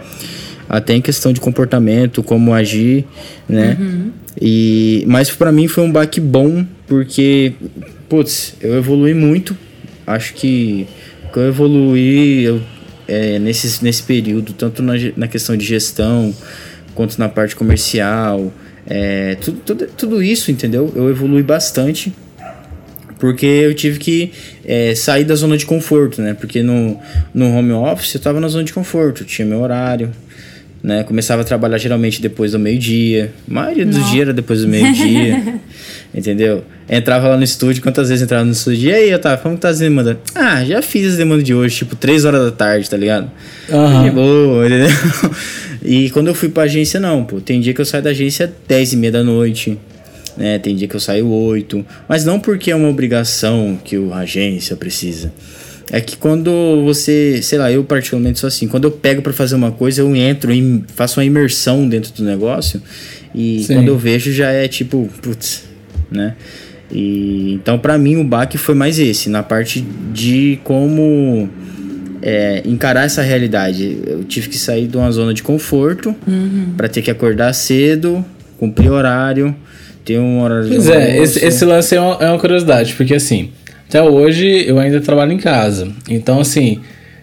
até 0.68 0.94
em 0.94 1.00
questão 1.00 1.32
de 1.32 1.40
comportamento, 1.40 2.22
como 2.22 2.52
agir, 2.52 3.04
né? 3.48 3.76
Uhum. 3.78 4.10
E, 4.40 5.04
mas 5.06 5.30
para 5.30 5.50
mim 5.52 5.68
foi 5.68 5.84
um 5.84 5.92
baque 5.92 6.20
bom, 6.20 6.66
porque, 6.86 7.52
putz, 8.08 8.54
eu 8.60 8.76
evolui 8.76 9.14
muito. 9.14 9.56
Acho 10.06 10.34
que, 10.34 10.86
que 11.32 11.38
eu 11.38 11.48
evoluí 11.48 12.44
eu, 12.44 12.60
é, 13.08 13.38
nesse, 13.38 13.82
nesse 13.82 14.02
período, 14.02 14.52
tanto 14.52 14.82
na, 14.82 14.94
na 15.16 15.28
questão 15.28 15.56
de 15.56 15.64
gestão, 15.64 16.34
quanto 16.94 17.18
na 17.18 17.28
parte 17.28 17.56
comercial. 17.56 18.52
É, 18.86 19.36
tudo, 19.36 19.60
tudo, 19.64 19.86
tudo 19.96 20.22
isso, 20.22 20.50
entendeu? 20.50 20.92
Eu 20.94 21.10
evolui 21.10 21.42
bastante 21.42 22.12
porque 23.18 23.46
eu 23.46 23.74
tive 23.74 23.98
que 23.98 24.32
é, 24.64 24.94
sair 24.94 25.24
da 25.24 25.34
zona 25.34 25.56
de 25.56 25.64
conforto, 25.64 26.20
né? 26.20 26.34
Porque 26.34 26.62
no, 26.62 26.98
no 27.32 27.56
home 27.56 27.72
office 27.72 28.14
eu 28.14 28.18
estava 28.18 28.40
na 28.40 28.48
zona 28.48 28.64
de 28.64 28.72
conforto, 28.72 29.24
tinha 29.24 29.46
meu 29.46 29.60
horário, 29.60 30.10
né? 30.82 31.02
Começava 31.02 31.42
a 31.42 31.44
trabalhar 31.44 31.78
geralmente 31.78 32.20
depois 32.20 32.52
do 32.52 32.58
meio-dia. 32.58 33.32
A 33.50 33.54
maioria 33.54 33.86
dos 33.86 34.10
dias 34.10 34.22
era 34.22 34.32
depois 34.32 34.60
do 34.60 34.68
meio-dia. 34.68 35.60
entendeu? 36.14 36.64
Entrava 36.88 37.28
lá 37.28 37.36
no 37.36 37.42
estúdio, 37.42 37.82
quantas 37.82 38.08
vezes 38.08 38.22
entrava 38.22 38.44
no 38.44 38.52
estúdio? 38.52 38.90
E 38.90 38.92
aí, 38.92 39.14
Otávio, 39.14 39.42
como 39.42 39.54
que 39.56 39.62
tá 39.62 39.70
as 39.70 39.78
demandas? 39.78 40.16
Ah, 40.34 40.64
já 40.64 40.80
fiz 40.82 41.12
as 41.12 41.16
demandas 41.16 41.44
de 41.44 41.54
hoje, 41.54 41.76
tipo, 41.76 41.96
3 41.96 42.24
horas 42.24 42.44
da 42.44 42.52
tarde, 42.52 42.88
tá 42.88 42.96
ligado? 42.96 43.30
Uhum. 43.68 44.10
boa, 44.12 44.66
entendeu? 44.66 44.88
e 45.82 46.10
quando 46.10 46.28
eu 46.28 46.34
fui 46.34 46.48
pra 46.48 46.64
agência, 46.64 47.00
não, 47.00 47.24
pô. 47.24 47.40
Tem 47.40 47.60
dia 47.60 47.74
que 47.74 47.80
eu 47.80 47.84
saio 47.84 48.04
da 48.04 48.10
agência 48.10 48.52
10 48.68 48.92
e 48.92 48.96
meia 48.96 49.12
da 49.12 49.24
noite 49.24 49.78
né? 50.36 50.58
Tem 50.58 50.74
dia 50.76 50.86
que 50.86 50.94
eu 50.94 51.00
saio 51.00 51.28
8, 51.28 51.84
mas 52.08 52.24
não 52.24 52.38
porque 52.38 52.70
é 52.70 52.76
uma 52.76 52.88
obrigação 52.88 53.78
que 53.82 53.96
a 53.96 54.16
agência 54.16 54.76
precisa. 54.76 55.32
É 55.90 56.00
que 56.00 56.16
quando 56.16 56.50
você, 56.84 57.40
sei 57.42 57.58
lá, 57.58 57.70
eu 57.70 57.84
particularmente 57.84 58.40
sou 58.40 58.48
assim, 58.48 58.66
quando 58.66 58.84
eu 58.84 58.90
pego 58.90 59.22
para 59.22 59.32
fazer 59.32 59.54
uma 59.54 59.70
coisa, 59.70 60.00
eu 60.00 60.16
entro 60.16 60.52
e 60.52 60.82
faço 60.94 61.20
uma 61.20 61.24
imersão 61.24 61.88
dentro 61.88 62.12
do 62.12 62.24
negócio 62.24 62.82
e 63.34 63.62
Sim. 63.62 63.74
quando 63.74 63.88
eu 63.88 63.98
vejo 63.98 64.32
já 64.32 64.50
é 64.50 64.66
tipo, 64.66 65.08
putz, 65.22 65.64
né? 66.10 66.34
E 66.90 67.52
então 67.54 67.78
para 67.78 67.96
mim 67.98 68.16
o 68.16 68.24
baque 68.24 68.58
foi 68.58 68.74
mais 68.74 68.98
esse, 68.98 69.28
na 69.28 69.42
parte 69.42 69.84
de 70.12 70.58
como 70.64 71.48
é, 72.20 72.62
encarar 72.64 73.04
essa 73.04 73.22
realidade. 73.22 73.98
Eu 74.04 74.24
tive 74.24 74.48
que 74.48 74.58
sair 74.58 74.88
de 74.88 74.96
uma 74.96 75.10
zona 75.12 75.32
de 75.32 75.42
conforto 75.42 76.14
uhum. 76.26 76.74
para 76.76 76.88
ter 76.88 77.02
que 77.02 77.10
acordar 77.10 77.52
cedo, 77.52 78.24
cumprir 78.58 78.90
horário, 78.90 79.54
ter 80.06 80.20
um 80.20 80.40
horário 80.40 80.68
pois 80.68 80.88
é, 80.88 81.18
esse, 81.18 81.44
esse 81.44 81.64
lance 81.64 81.94
é 81.94 82.00
uma, 82.00 82.14
é 82.20 82.30
uma 82.30 82.38
curiosidade, 82.38 82.94
porque 82.94 83.12
assim, 83.12 83.50
até 83.88 84.00
hoje 84.00 84.64
eu 84.66 84.78
ainda 84.78 85.00
trabalho 85.00 85.32
em 85.32 85.36
casa. 85.36 85.88
Então, 86.08 86.40
assim, 86.40 86.80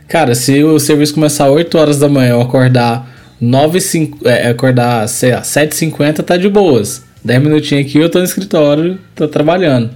cara, 0.07 0.35
se 0.35 0.61
o 0.63 0.77
serviço 0.79 1.13
começar 1.13 1.49
8 1.49 1.77
horas 1.77 1.97
da 1.97 2.09
manhã, 2.09 2.31
eu 2.31 2.41
acordar 2.41 3.09
9 3.39 3.79
5, 3.79 4.27
é, 4.27 4.49
acordar, 4.49 5.07
sei 5.07 5.31
lá, 5.31 5.41
7h50, 5.41 6.23
tá 6.23 6.35
de 6.35 6.49
boas. 6.49 7.03
10 7.23 7.41
minutinhos 7.41 7.87
aqui 7.87 7.99
eu 7.99 8.09
tô 8.09 8.19
no 8.19 8.25
escritório, 8.25 8.99
tô 9.15 9.29
trabalhando. 9.29 9.89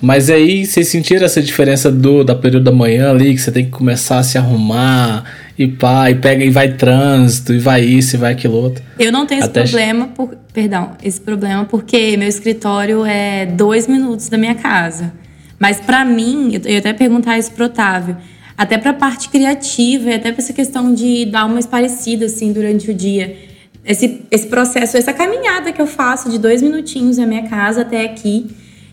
Mas 0.00 0.28
aí 0.28 0.66
vocês 0.66 0.88
sentiram 0.88 1.24
essa 1.24 1.40
diferença 1.40 1.90
do 1.90 2.22
da 2.22 2.34
período 2.34 2.64
da 2.64 2.72
manhã 2.72 3.10
ali, 3.10 3.34
que 3.34 3.40
você 3.40 3.50
tem 3.50 3.64
que 3.64 3.70
começar 3.70 4.18
a 4.18 4.22
se 4.22 4.36
arrumar 4.36 5.24
e 5.58 5.66
pá, 5.66 6.10
e 6.10 6.16
pega 6.16 6.44
e 6.44 6.50
vai 6.50 6.74
trânsito, 6.74 7.54
e 7.54 7.58
vai 7.58 7.82
isso, 7.82 8.16
e 8.16 8.18
vai 8.18 8.32
aquilo 8.32 8.56
outro. 8.56 8.84
Eu 8.98 9.10
não 9.10 9.24
tenho 9.26 9.42
Até 9.42 9.62
esse 9.62 9.72
problema, 9.72 10.08
por, 10.08 10.36
perdão, 10.52 10.92
esse 11.02 11.20
problema 11.20 11.64
porque 11.64 12.16
meu 12.16 12.28
escritório 12.28 13.04
é 13.06 13.46
dois 13.46 13.86
minutos 13.86 14.28
da 14.28 14.36
minha 14.36 14.54
casa. 14.54 15.12
Mas 15.58 15.80
para 15.80 16.04
mim, 16.04 16.60
eu 16.62 16.72
ia 16.72 16.78
até 16.78 16.92
perguntar 16.92 17.38
isso 17.38 17.50
pro 17.52 17.64
Otávio, 17.64 18.16
até 18.56 18.76
pra 18.76 18.92
parte 18.92 19.30
criativa 19.30 20.10
e 20.10 20.14
até 20.14 20.30
pra 20.30 20.42
essa 20.42 20.52
questão 20.52 20.92
de 20.92 21.24
dar 21.24 21.46
uma 21.46 21.58
esparecida, 21.58 22.26
assim, 22.26 22.52
durante 22.52 22.90
o 22.90 22.94
dia. 22.94 23.34
Esse, 23.82 24.22
esse 24.30 24.46
processo, 24.48 24.96
essa 24.96 25.12
caminhada 25.12 25.72
que 25.72 25.80
eu 25.80 25.86
faço 25.86 26.28
de 26.28 26.38
dois 26.38 26.60
minutinhos 26.60 27.16
da 27.16 27.24
minha 27.24 27.48
casa 27.48 27.82
até 27.82 28.04
aqui, 28.04 28.46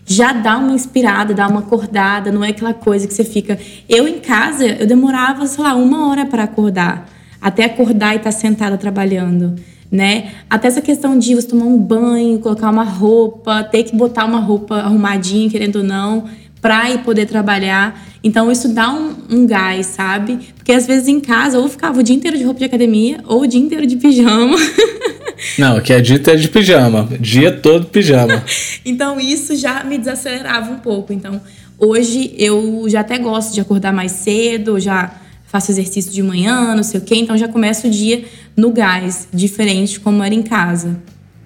já 0.06 0.32
dá 0.32 0.58
uma 0.58 0.72
inspirada, 0.72 1.32
dá 1.32 1.48
uma 1.48 1.60
acordada, 1.60 2.30
não 2.30 2.44
é 2.44 2.50
aquela 2.50 2.74
coisa 2.74 3.06
que 3.06 3.14
você 3.14 3.24
fica. 3.24 3.58
Eu 3.88 4.06
em 4.06 4.18
casa, 4.18 4.66
eu 4.66 4.86
demorava, 4.86 5.46
sei 5.46 5.64
lá, 5.64 5.74
uma 5.74 6.08
hora 6.08 6.26
para 6.26 6.44
acordar, 6.44 7.08
até 7.40 7.64
acordar 7.64 8.14
e 8.14 8.18
estar 8.18 8.30
tá 8.30 8.32
sentada 8.32 8.76
trabalhando. 8.76 9.54
Né? 9.90 10.32
Até 10.50 10.68
essa 10.68 10.82
questão 10.82 11.18
de 11.18 11.34
você 11.34 11.46
tomar 11.46 11.66
um 11.66 11.78
banho, 11.78 12.38
colocar 12.40 12.68
uma 12.70 12.82
roupa, 12.82 13.62
ter 13.62 13.84
que 13.84 13.94
botar 13.94 14.24
uma 14.24 14.40
roupa 14.40 14.76
arrumadinha, 14.76 15.48
querendo 15.48 15.76
ou 15.76 15.84
não, 15.84 16.24
para 16.60 16.90
ir 16.90 16.98
poder 16.98 17.26
trabalhar. 17.26 18.02
Então 18.22 18.50
isso 18.50 18.68
dá 18.74 18.90
um, 18.90 19.14
um, 19.30 19.46
gás, 19.46 19.86
sabe? 19.86 20.38
Porque 20.56 20.72
às 20.72 20.86
vezes 20.86 21.08
em 21.08 21.20
casa 21.20 21.58
ou 21.58 21.68
ficava 21.68 22.00
o 22.00 22.02
dia 22.02 22.16
inteiro 22.16 22.36
de 22.36 22.42
roupa 22.42 22.58
de 22.58 22.64
academia 22.64 23.20
ou 23.26 23.42
o 23.42 23.46
dia 23.46 23.60
inteiro 23.60 23.86
de 23.86 23.96
pijama. 23.96 24.56
Não, 25.58 25.80
que 25.80 25.92
é 25.92 26.00
dito 26.00 26.30
é 26.30 26.36
de 26.36 26.48
pijama. 26.48 27.08
Dia 27.20 27.52
todo 27.52 27.86
pijama. 27.86 28.44
então 28.84 29.18
isso 29.20 29.56
já 29.56 29.84
me 29.84 29.98
desacelerava 29.98 30.72
um 30.72 30.78
pouco. 30.78 31.12
Então 31.12 31.40
hoje 31.78 32.34
eu 32.38 32.84
já 32.88 33.00
até 33.00 33.18
gosto 33.18 33.52
de 33.54 33.60
acordar 33.60 33.92
mais 33.92 34.12
cedo, 34.12 34.78
já 34.80 35.14
faço 35.46 35.70
exercício 35.70 36.10
de 36.10 36.22
manhã, 36.22 36.74
não 36.74 36.82
sei 36.82 37.00
o 37.00 37.02
quê. 37.02 37.16
Então 37.16 37.36
já 37.36 37.48
começo 37.48 37.86
o 37.86 37.90
dia 37.90 38.24
no 38.56 38.72
gás, 38.72 39.28
diferente 39.32 40.00
como 40.00 40.22
era 40.22 40.34
em 40.34 40.42
casa. 40.42 40.96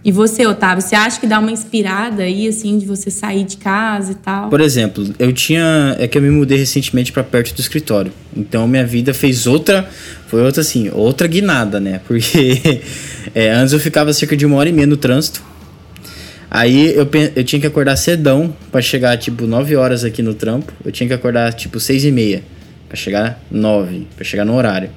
E 0.08 0.10
você, 0.10 0.46
Otávio, 0.46 0.80
você 0.80 0.96
acha 0.96 1.20
que 1.20 1.26
dá 1.26 1.38
uma 1.38 1.52
inspirada 1.52 2.22
aí, 2.22 2.48
assim, 2.48 2.78
de 2.78 2.86
você 2.86 3.10
sair 3.10 3.44
de 3.44 3.58
casa 3.58 4.12
e 4.12 4.14
tal? 4.14 4.48
Por 4.48 4.58
exemplo, 4.58 5.06
eu 5.18 5.30
tinha. 5.34 5.94
É 5.98 6.08
que 6.08 6.16
eu 6.16 6.22
me 6.22 6.30
mudei 6.30 6.56
recentemente 6.56 7.12
para 7.12 7.22
perto 7.22 7.54
do 7.54 7.60
escritório. 7.60 8.10
Então 8.34 8.66
minha 8.66 8.86
vida 8.86 9.12
fez 9.12 9.46
outra. 9.46 9.86
Foi 10.26 10.40
outra, 10.40 10.62
assim, 10.62 10.90
outra 10.94 11.28
guinada, 11.28 11.78
né? 11.78 12.00
Porque 12.08 12.80
é, 13.34 13.50
antes 13.50 13.74
eu 13.74 13.78
ficava 13.78 14.10
cerca 14.14 14.34
de 14.34 14.46
uma 14.46 14.56
hora 14.56 14.70
e 14.70 14.72
meia 14.72 14.86
no 14.86 14.96
trânsito. 14.96 15.42
Aí 16.50 16.94
eu, 16.94 17.06
eu 17.36 17.44
tinha 17.44 17.60
que 17.60 17.66
acordar 17.66 17.94
cedão 17.96 18.56
para 18.72 18.80
chegar, 18.80 19.14
tipo, 19.18 19.46
9 19.46 19.76
horas 19.76 20.04
aqui 20.04 20.22
no 20.22 20.32
trampo. 20.32 20.72
Eu 20.82 20.90
tinha 20.90 21.06
que 21.06 21.12
acordar, 21.12 21.52
tipo, 21.52 21.78
6 21.78 22.06
e 22.06 22.10
meia. 22.10 22.42
para 22.88 22.96
chegar 22.96 23.44
9, 23.50 24.06
para 24.16 24.24
chegar 24.24 24.46
no 24.46 24.54
horário. 24.56 24.88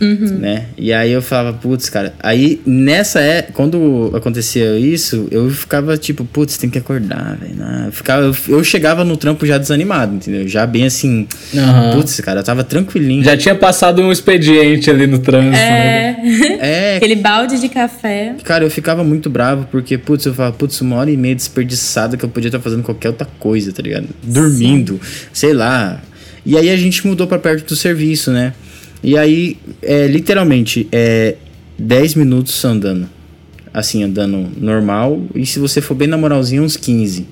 Uhum. 0.00 0.38
Né? 0.38 0.64
E 0.78 0.92
aí 0.92 1.12
eu 1.12 1.20
falava, 1.20 1.56
putz, 1.56 1.90
cara. 1.90 2.14
Aí 2.20 2.60
nessa 2.64 3.20
é, 3.20 3.42
quando 3.42 4.10
acontecia 4.14 4.78
isso, 4.78 5.28
eu 5.30 5.50
ficava 5.50 5.96
tipo, 5.96 6.24
putz, 6.24 6.56
tem 6.56 6.70
que 6.70 6.78
acordar, 6.78 7.36
velho. 7.36 7.54
Eu, 7.86 7.92
ficava, 7.92 8.22
eu, 8.22 8.34
eu, 8.48 8.64
chegava 8.64 9.04
no 9.04 9.16
trampo 9.16 9.44
já 9.44 9.58
desanimado, 9.58 10.14
entendeu? 10.14 10.48
Já 10.48 10.66
bem 10.66 10.86
assim, 10.86 11.26
uhum. 11.52 11.92
putz, 11.94 12.18
cara, 12.20 12.40
eu 12.40 12.44
tava 12.44 12.64
tranquilinho. 12.64 13.22
Já 13.22 13.36
tinha 13.36 13.54
passado 13.54 14.00
um 14.02 14.10
expediente 14.10 14.90
ali 14.90 15.06
no 15.06 15.18
trânsito. 15.18 15.56
É. 15.56 16.16
Né? 16.22 16.58
é. 16.60 16.96
Aquele 17.00 17.16
balde 17.16 17.60
de 17.60 17.68
café. 17.68 18.34
Cara, 18.44 18.64
eu 18.64 18.70
ficava 18.70 19.04
muito 19.04 19.28
bravo 19.28 19.68
porque, 19.70 19.98
putz, 19.98 20.24
eu 20.24 20.34
falava, 20.34 20.56
putz, 20.56 20.80
uma 20.80 20.96
hora 20.96 21.10
e 21.10 21.16
meia 21.16 21.34
desperdiçada 21.34 22.16
que 22.16 22.24
eu 22.24 22.28
podia 22.28 22.48
estar 22.48 22.60
fazendo 22.60 22.82
qualquer 22.82 23.08
outra 23.08 23.26
coisa, 23.38 23.72
tá 23.72 23.82
ligado? 23.82 24.08
Dormindo, 24.22 24.94
Sim. 25.02 25.28
sei 25.32 25.52
lá. 25.52 26.00
E 26.44 26.56
aí 26.56 26.70
a 26.70 26.76
gente 26.76 27.06
mudou 27.06 27.26
para 27.26 27.38
perto 27.38 27.68
do 27.68 27.76
serviço, 27.76 28.30
né? 28.30 28.54
E 29.02 29.16
aí, 29.16 29.56
é, 29.82 30.06
literalmente, 30.06 30.86
é 30.92 31.36
10 31.78 32.14
minutos 32.14 32.64
andando. 32.64 33.08
Assim, 33.72 34.02
andando 34.02 34.50
normal. 34.56 35.22
E 35.34 35.46
se 35.46 35.58
você 35.58 35.80
for 35.80 35.94
bem 35.94 36.08
na 36.08 36.18
moralzinha, 36.18 36.62
uns 36.62 36.76
15. 36.76 37.26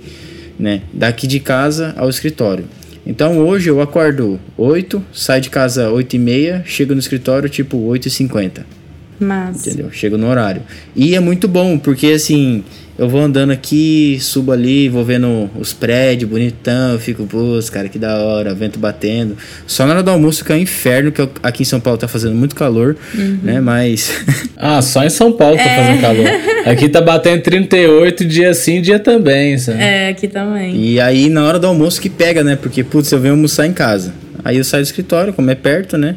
Né? 0.58 0.82
Daqui 0.92 1.26
de 1.26 1.40
casa 1.40 1.94
ao 1.96 2.08
escritório. 2.08 2.64
Então 3.06 3.38
hoje 3.38 3.70
eu 3.70 3.80
acordo 3.80 4.38
8, 4.56 5.02
saio 5.14 5.40
de 5.40 5.48
casa 5.48 5.90
8 5.90 6.16
e 6.16 6.18
meia, 6.18 6.62
chego 6.66 6.92
no 6.92 7.00
escritório 7.00 7.48
tipo 7.48 7.78
8 7.78 8.06
e 8.06 8.10
50. 8.10 8.77
Mas... 9.18 9.66
Entendeu? 9.66 9.90
Chego 9.90 10.16
no 10.16 10.28
horário. 10.28 10.62
E 10.94 11.14
é 11.14 11.20
muito 11.20 11.48
bom, 11.48 11.78
porque 11.78 12.08
assim, 12.08 12.64
eu 12.98 13.08
vou 13.08 13.20
andando 13.20 13.52
aqui, 13.52 14.18
subo 14.20 14.50
ali, 14.50 14.88
vou 14.88 15.04
vendo 15.04 15.48
os 15.56 15.72
prédios 15.72 16.28
bonitão, 16.28 16.94
eu 16.94 16.98
fico, 16.98 17.24
pô, 17.26 17.56
cara, 17.70 17.88
que 17.88 17.96
da 17.96 18.18
hora, 18.18 18.52
vento 18.52 18.76
batendo. 18.76 19.36
Só 19.68 19.86
na 19.86 19.92
hora 19.94 20.02
do 20.02 20.10
almoço 20.10 20.44
que 20.44 20.50
é 20.50 20.56
um 20.56 20.58
inferno, 20.58 21.12
que 21.12 21.22
aqui 21.40 21.62
em 21.62 21.64
São 21.64 21.78
Paulo 21.78 21.96
tá 21.96 22.08
fazendo 22.08 22.34
muito 22.34 22.56
calor, 22.56 22.96
uhum. 23.14 23.38
né? 23.40 23.60
Mas. 23.60 24.12
ah, 24.58 24.82
só 24.82 25.04
em 25.04 25.10
São 25.10 25.30
Paulo 25.30 25.56
tá 25.56 25.62
é. 25.62 25.76
fazendo 25.76 26.00
calor. 26.00 26.26
Aqui 26.66 26.88
tá 26.88 27.00
batendo 27.00 27.40
38 27.40 28.24
dia 28.24 28.52
sim, 28.52 28.82
dia 28.82 28.98
também, 28.98 29.56
sabe? 29.58 29.80
É, 29.80 30.08
aqui 30.08 30.26
também. 30.26 30.76
E 30.76 31.00
aí 31.00 31.30
na 31.30 31.44
hora 31.44 31.60
do 31.60 31.68
almoço 31.68 32.00
que 32.00 32.10
pega, 32.10 32.42
né? 32.42 32.56
Porque, 32.56 32.82
putz, 32.82 33.12
eu 33.12 33.20
venho 33.20 33.34
almoçar 33.34 33.64
em 33.64 33.72
casa. 33.72 34.12
Aí 34.44 34.56
eu 34.56 34.64
saio 34.64 34.82
do 34.82 34.86
escritório, 34.86 35.32
como 35.32 35.48
é 35.50 35.54
perto, 35.54 35.96
né? 35.96 36.16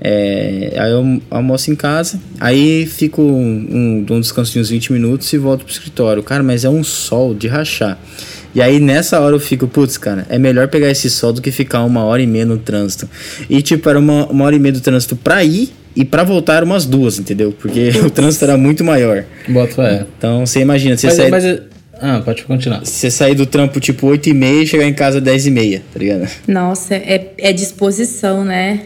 É, 0.00 0.74
aí 0.76 0.92
eu 0.92 1.20
almoço 1.30 1.70
em 1.70 1.74
casa, 1.74 2.20
aí 2.38 2.86
fico 2.86 3.20
um, 3.20 4.04
um, 4.08 4.14
um 4.14 4.20
descanso 4.20 4.52
de 4.52 4.60
uns 4.60 4.70
20 4.70 4.92
minutos 4.92 5.32
e 5.32 5.38
volto 5.38 5.64
pro 5.64 5.72
escritório. 5.72 6.22
Cara, 6.22 6.42
mas 6.42 6.64
é 6.64 6.68
um 6.68 6.84
sol 6.84 7.34
de 7.34 7.48
rachar. 7.48 7.98
E 8.54 8.62
aí 8.62 8.80
nessa 8.80 9.20
hora 9.20 9.34
eu 9.34 9.40
fico, 9.40 9.66
putz, 9.66 9.98
cara, 9.98 10.26
é 10.28 10.38
melhor 10.38 10.68
pegar 10.68 10.90
esse 10.90 11.10
sol 11.10 11.32
do 11.32 11.42
que 11.42 11.50
ficar 11.50 11.84
uma 11.84 12.04
hora 12.04 12.22
e 12.22 12.26
meia 12.26 12.46
no 12.46 12.58
trânsito. 12.58 13.08
E 13.48 13.60
tipo, 13.60 13.88
era 13.88 13.98
uma, 13.98 14.26
uma 14.26 14.44
hora 14.44 14.56
e 14.56 14.58
meia 14.58 14.72
do 14.72 14.80
trânsito 14.80 15.16
pra 15.16 15.44
ir 15.44 15.70
e 15.94 16.04
para 16.04 16.22
voltar 16.22 16.62
umas 16.62 16.84
duas, 16.84 17.18
entendeu? 17.18 17.52
Porque 17.52 17.90
o 18.04 18.10
trânsito 18.10 18.44
era 18.44 18.56
muito 18.56 18.84
maior. 18.84 19.24
Bota 19.48 19.82
é. 19.82 20.06
Então 20.16 20.46
você 20.46 20.60
imagina, 20.60 20.96
você 20.96 21.08
mas, 21.08 21.16
sai... 21.16 21.30
mas 21.30 21.60
Ah, 22.00 22.22
pode 22.24 22.44
continuar. 22.44 22.84
Você 22.84 23.10
sair 23.10 23.34
do 23.34 23.46
trampo 23.46 23.80
tipo 23.80 24.06
8 24.06 24.28
e 24.28 24.34
meia 24.34 24.62
e 24.62 24.66
chegar 24.66 24.86
em 24.86 24.94
casa 24.94 25.20
10 25.20 25.46
e 25.46 25.50
meia, 25.50 25.82
tá 25.92 25.98
ligado? 25.98 26.28
Nossa, 26.46 26.94
é, 26.94 27.32
é 27.38 27.52
disposição, 27.52 28.44
né? 28.44 28.80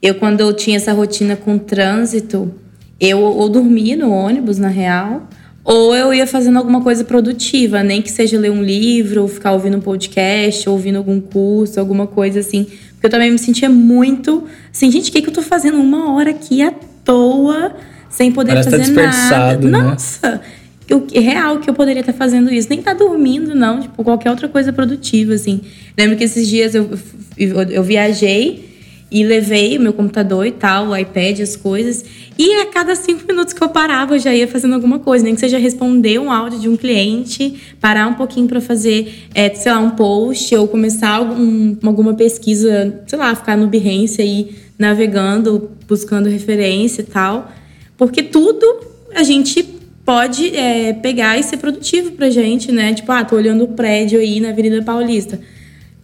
Eu, 0.00 0.14
quando 0.14 0.40
eu 0.40 0.52
tinha 0.52 0.76
essa 0.76 0.92
rotina 0.92 1.36
com 1.36 1.58
trânsito, 1.58 2.52
eu 3.00 3.18
ou 3.20 3.48
dormia 3.48 3.96
no 3.96 4.10
ônibus, 4.10 4.58
na 4.58 4.68
real, 4.68 5.28
ou 5.64 5.94
eu 5.94 6.14
ia 6.14 6.26
fazendo 6.26 6.56
alguma 6.56 6.80
coisa 6.80 7.04
produtiva, 7.04 7.82
nem 7.82 8.00
que 8.00 8.10
seja 8.10 8.38
ler 8.38 8.50
um 8.50 8.62
livro, 8.62 9.22
ou 9.22 9.28
ficar 9.28 9.52
ouvindo 9.52 9.76
um 9.76 9.80
podcast, 9.80 10.68
ou 10.68 10.74
ouvindo 10.74 10.96
algum 10.96 11.20
curso, 11.20 11.78
alguma 11.78 12.06
coisa 12.06 12.40
assim. 12.40 12.64
Porque 12.92 13.06
eu 13.06 13.10
também 13.10 13.30
me 13.30 13.38
sentia 13.38 13.68
muito 13.68 14.44
assim, 14.72 14.90
gente, 14.90 15.10
o 15.10 15.12
que, 15.12 15.20
que 15.20 15.28
eu 15.28 15.32
tô 15.34 15.42
fazendo 15.42 15.78
uma 15.78 16.14
hora 16.14 16.30
aqui 16.30 16.62
à 16.62 16.72
toa, 17.04 17.74
sem 18.08 18.32
poder 18.32 18.52
Parece 18.52 18.70
tá 18.70 18.78
fazer 18.78 18.92
dispersado, 18.92 19.68
nada? 19.68 19.84
né? 19.84 19.90
Nossa! 19.90 20.40
Eu, 20.88 21.06
real 21.12 21.58
que 21.58 21.68
eu 21.68 21.74
poderia 21.74 22.00
estar 22.00 22.14
fazendo 22.14 22.50
isso. 22.50 22.68
Nem 22.70 22.80
tá 22.80 22.94
dormindo, 22.94 23.54
não. 23.54 23.80
Tipo, 23.82 24.02
qualquer 24.02 24.30
outra 24.30 24.48
coisa 24.48 24.72
produtiva, 24.72 25.34
assim. 25.34 25.60
Lembro 25.98 26.16
que 26.16 26.24
esses 26.24 26.48
dias 26.48 26.74
eu, 26.74 26.88
eu, 27.36 27.62
eu 27.64 27.82
viajei 27.82 28.67
e 29.10 29.24
levei 29.24 29.78
o 29.78 29.80
meu 29.80 29.92
computador 29.92 30.46
e 30.46 30.52
tal, 30.52 30.88
o 30.88 30.96
iPad, 30.96 31.40
as 31.40 31.56
coisas. 31.56 32.04
E 32.38 32.52
a 32.60 32.66
cada 32.66 32.94
cinco 32.94 33.26
minutos 33.26 33.52
que 33.52 33.62
eu 33.62 33.68
parava, 33.68 34.14
eu 34.14 34.18
já 34.18 34.34
ia 34.34 34.46
fazendo 34.46 34.74
alguma 34.74 34.98
coisa. 34.98 35.24
Nem 35.24 35.34
que 35.34 35.40
seja 35.40 35.58
responder 35.58 36.18
um 36.18 36.30
áudio 36.30 36.60
de 36.60 36.68
um 36.68 36.76
cliente, 36.76 37.74
parar 37.80 38.06
um 38.06 38.14
pouquinho 38.14 38.46
para 38.46 38.60
fazer, 38.60 39.26
é, 39.34 39.52
sei 39.54 39.72
lá, 39.72 39.78
um 39.78 39.90
post, 39.90 40.54
ou 40.54 40.68
começar 40.68 41.10
algum, 41.10 41.76
alguma 41.82 42.14
pesquisa, 42.14 43.02
sei 43.06 43.18
lá, 43.18 43.34
ficar 43.34 43.56
no 43.56 43.66
Behance 43.66 44.20
aí, 44.20 44.54
navegando, 44.78 45.70
buscando 45.86 46.28
referência 46.28 47.02
e 47.02 47.06
tal. 47.06 47.50
Porque 47.96 48.22
tudo 48.22 48.80
a 49.14 49.22
gente 49.22 49.62
pode 50.04 50.54
é, 50.56 50.92
pegar 50.92 51.38
e 51.38 51.42
ser 51.42 51.56
produtivo 51.56 52.12
pra 52.12 52.30
gente, 52.30 52.70
né? 52.70 52.94
Tipo, 52.94 53.10
ah, 53.12 53.24
tô 53.24 53.36
olhando 53.36 53.64
o 53.64 53.68
prédio 53.68 54.20
aí 54.20 54.38
na 54.38 54.50
Avenida 54.50 54.82
Paulista. 54.82 55.40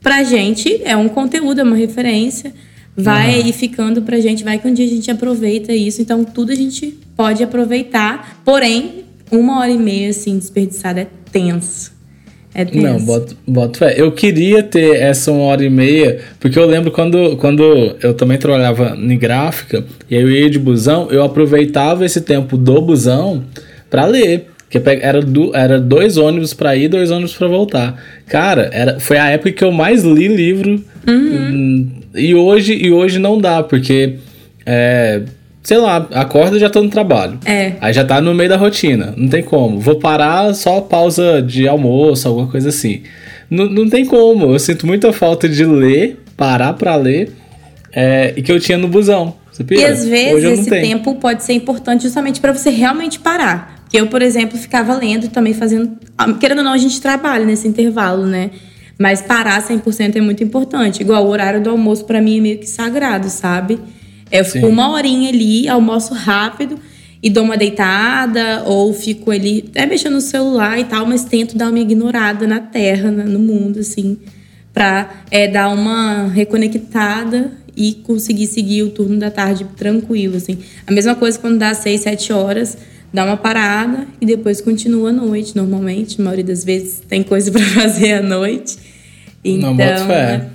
Pra 0.00 0.22
gente 0.22 0.82
é 0.84 0.94
um 0.96 1.08
conteúdo, 1.08 1.60
é 1.60 1.64
uma 1.64 1.76
referência. 1.76 2.52
Vai 2.96 3.34
aí 3.34 3.52
ficando 3.52 4.02
pra 4.02 4.20
gente, 4.20 4.44
vai 4.44 4.58
que 4.58 4.68
um 4.68 4.72
dia 4.72 4.86
a 4.86 4.88
gente 4.88 5.10
aproveita 5.10 5.72
isso. 5.72 6.00
Então, 6.00 6.24
tudo 6.24 6.52
a 6.52 6.54
gente 6.54 6.96
pode 7.16 7.42
aproveitar. 7.42 8.40
Porém, 8.44 9.04
uma 9.30 9.60
hora 9.60 9.70
e 9.70 9.78
meia, 9.78 10.10
assim, 10.10 10.38
desperdiçada 10.38 11.00
é 11.00 11.06
tenso. 11.32 11.92
É 12.54 12.64
tenso. 12.64 12.86
Não, 12.86 13.00
boto, 13.00 13.36
boto 13.44 13.78
fé. 13.78 13.94
Eu 13.96 14.12
queria 14.12 14.62
ter 14.62 14.94
essa 14.94 15.32
uma 15.32 15.42
hora 15.42 15.64
e 15.64 15.70
meia, 15.70 16.20
porque 16.38 16.56
eu 16.56 16.66
lembro 16.66 16.92
quando, 16.92 17.36
quando 17.36 17.62
eu 18.00 18.14
também 18.14 18.38
trabalhava 18.38 18.96
em 18.96 19.18
gráfica, 19.18 19.84
e 20.08 20.16
aí 20.16 20.22
eu 20.22 20.30
ia 20.30 20.48
de 20.48 20.58
busão, 20.60 21.10
eu 21.10 21.24
aproveitava 21.24 22.04
esse 22.04 22.20
tempo 22.20 22.56
do 22.56 22.80
busão 22.80 23.44
para 23.90 24.06
ler. 24.06 24.53
Porque 24.70 24.82
era, 25.00 25.20
do, 25.20 25.54
era 25.54 25.80
dois 25.80 26.16
ônibus 26.16 26.52
para 26.52 26.74
ir, 26.74 26.88
dois 26.88 27.10
ônibus 27.10 27.34
para 27.34 27.46
voltar. 27.46 28.02
Cara, 28.26 28.70
era, 28.72 28.98
foi 28.98 29.18
a 29.18 29.28
época 29.30 29.52
que 29.52 29.64
eu 29.64 29.70
mais 29.70 30.02
li 30.02 30.28
livro. 30.28 30.82
Uhum. 31.06 31.90
E, 32.14 32.34
hoje, 32.34 32.74
e 32.74 32.92
hoje 32.92 33.18
não 33.18 33.38
dá, 33.38 33.62
porque. 33.62 34.16
É, 34.66 35.22
sei 35.62 35.78
lá, 35.78 36.06
acorda 36.12 36.56
e 36.56 36.60
já 36.60 36.68
tô 36.68 36.82
no 36.82 36.90
trabalho. 36.90 37.38
É. 37.44 37.72
Aí 37.80 37.92
já 37.92 38.04
tá 38.04 38.20
no 38.20 38.34
meio 38.34 38.48
da 38.48 38.56
rotina. 38.56 39.14
Não 39.16 39.28
tem 39.28 39.42
como. 39.42 39.80
Vou 39.80 39.96
parar 39.96 40.54
só 40.54 40.80
pausa 40.80 41.42
de 41.42 41.66
almoço, 41.66 42.28
alguma 42.28 42.46
coisa 42.48 42.68
assim. 42.68 43.02
Não, 43.50 43.66
não 43.66 43.88
tem 43.88 44.04
como. 44.04 44.52
Eu 44.52 44.58
sinto 44.58 44.86
muita 44.86 45.12
falta 45.12 45.48
de 45.48 45.64
ler, 45.64 46.20
parar 46.36 46.74
para 46.74 46.94
ler, 46.96 47.32
é, 47.92 48.32
e 48.36 48.42
que 48.42 48.50
eu 48.50 48.60
tinha 48.60 48.76
no 48.76 48.88
busão. 48.88 49.34
E 49.70 49.84
às 49.84 50.04
vezes 50.04 50.58
esse 50.60 50.70
tenho. 50.70 50.82
tempo 50.82 51.14
pode 51.14 51.44
ser 51.44 51.52
importante 51.52 52.02
justamente 52.02 52.40
para 52.40 52.52
você 52.52 52.70
realmente 52.70 53.20
parar. 53.20 53.73
Eu, 53.94 54.08
por 54.08 54.22
exemplo, 54.22 54.58
ficava 54.58 54.92
lendo 54.96 55.28
também 55.28 55.54
fazendo. 55.54 55.96
Querendo 56.40 56.58
ou 56.58 56.64
não, 56.64 56.72
a 56.72 56.78
gente 56.78 57.00
trabalha 57.00 57.46
nesse 57.46 57.68
intervalo, 57.68 58.26
né? 58.26 58.50
Mas 58.98 59.22
parar 59.22 59.62
100% 59.62 60.16
é 60.16 60.20
muito 60.20 60.42
importante. 60.42 61.00
Igual 61.00 61.24
o 61.24 61.28
horário 61.28 61.62
do 61.62 61.70
almoço, 61.70 62.04
para 62.04 62.20
mim, 62.20 62.38
é 62.38 62.40
meio 62.40 62.58
que 62.58 62.68
sagrado, 62.68 63.28
sabe? 63.30 63.78
Eu 64.32 64.44
fico 64.44 64.66
Sim. 64.66 64.72
uma 64.72 64.90
horinha 64.90 65.28
ali, 65.28 65.68
almoço 65.68 66.12
rápido 66.12 66.76
e 67.22 67.30
dou 67.30 67.44
uma 67.44 67.56
deitada, 67.56 68.64
ou 68.66 68.92
fico 68.92 69.30
ali 69.30 69.64
até 69.68 69.86
mexendo 69.86 70.14
no 70.14 70.20
celular 70.20 70.76
e 70.76 70.84
tal, 70.84 71.06
mas 71.06 71.24
tento 71.24 71.56
dar 71.56 71.70
uma 71.70 71.78
ignorada 71.78 72.48
na 72.48 72.58
terra, 72.58 73.12
no 73.12 73.38
mundo, 73.38 73.78
assim, 73.78 74.18
pra 74.72 75.08
é, 75.30 75.46
dar 75.46 75.68
uma 75.68 76.26
reconectada 76.26 77.52
e 77.76 77.94
conseguir 78.02 78.48
seguir 78.48 78.82
o 78.82 78.90
turno 78.90 79.18
da 79.18 79.30
tarde 79.30 79.64
tranquilo, 79.76 80.36
assim. 80.36 80.58
A 80.84 80.90
mesma 80.90 81.14
coisa 81.14 81.38
quando 81.38 81.58
dá 81.58 81.72
6, 81.72 82.00
7 82.00 82.32
horas 82.32 82.76
dá 83.14 83.24
uma 83.24 83.36
parada 83.36 84.08
e 84.20 84.26
depois 84.26 84.60
continua 84.60 85.10
à 85.10 85.12
noite, 85.12 85.54
normalmente. 85.56 86.20
A 86.20 86.24
maioria 86.24 86.44
das 86.44 86.64
vezes 86.64 87.00
tem 87.08 87.22
coisa 87.22 87.50
para 87.52 87.62
fazer 87.62 88.14
à 88.14 88.22
noite. 88.22 88.76
Então, 89.44 89.70
Não 89.70 89.76
boto 89.76 90.06
fé. 90.06 90.48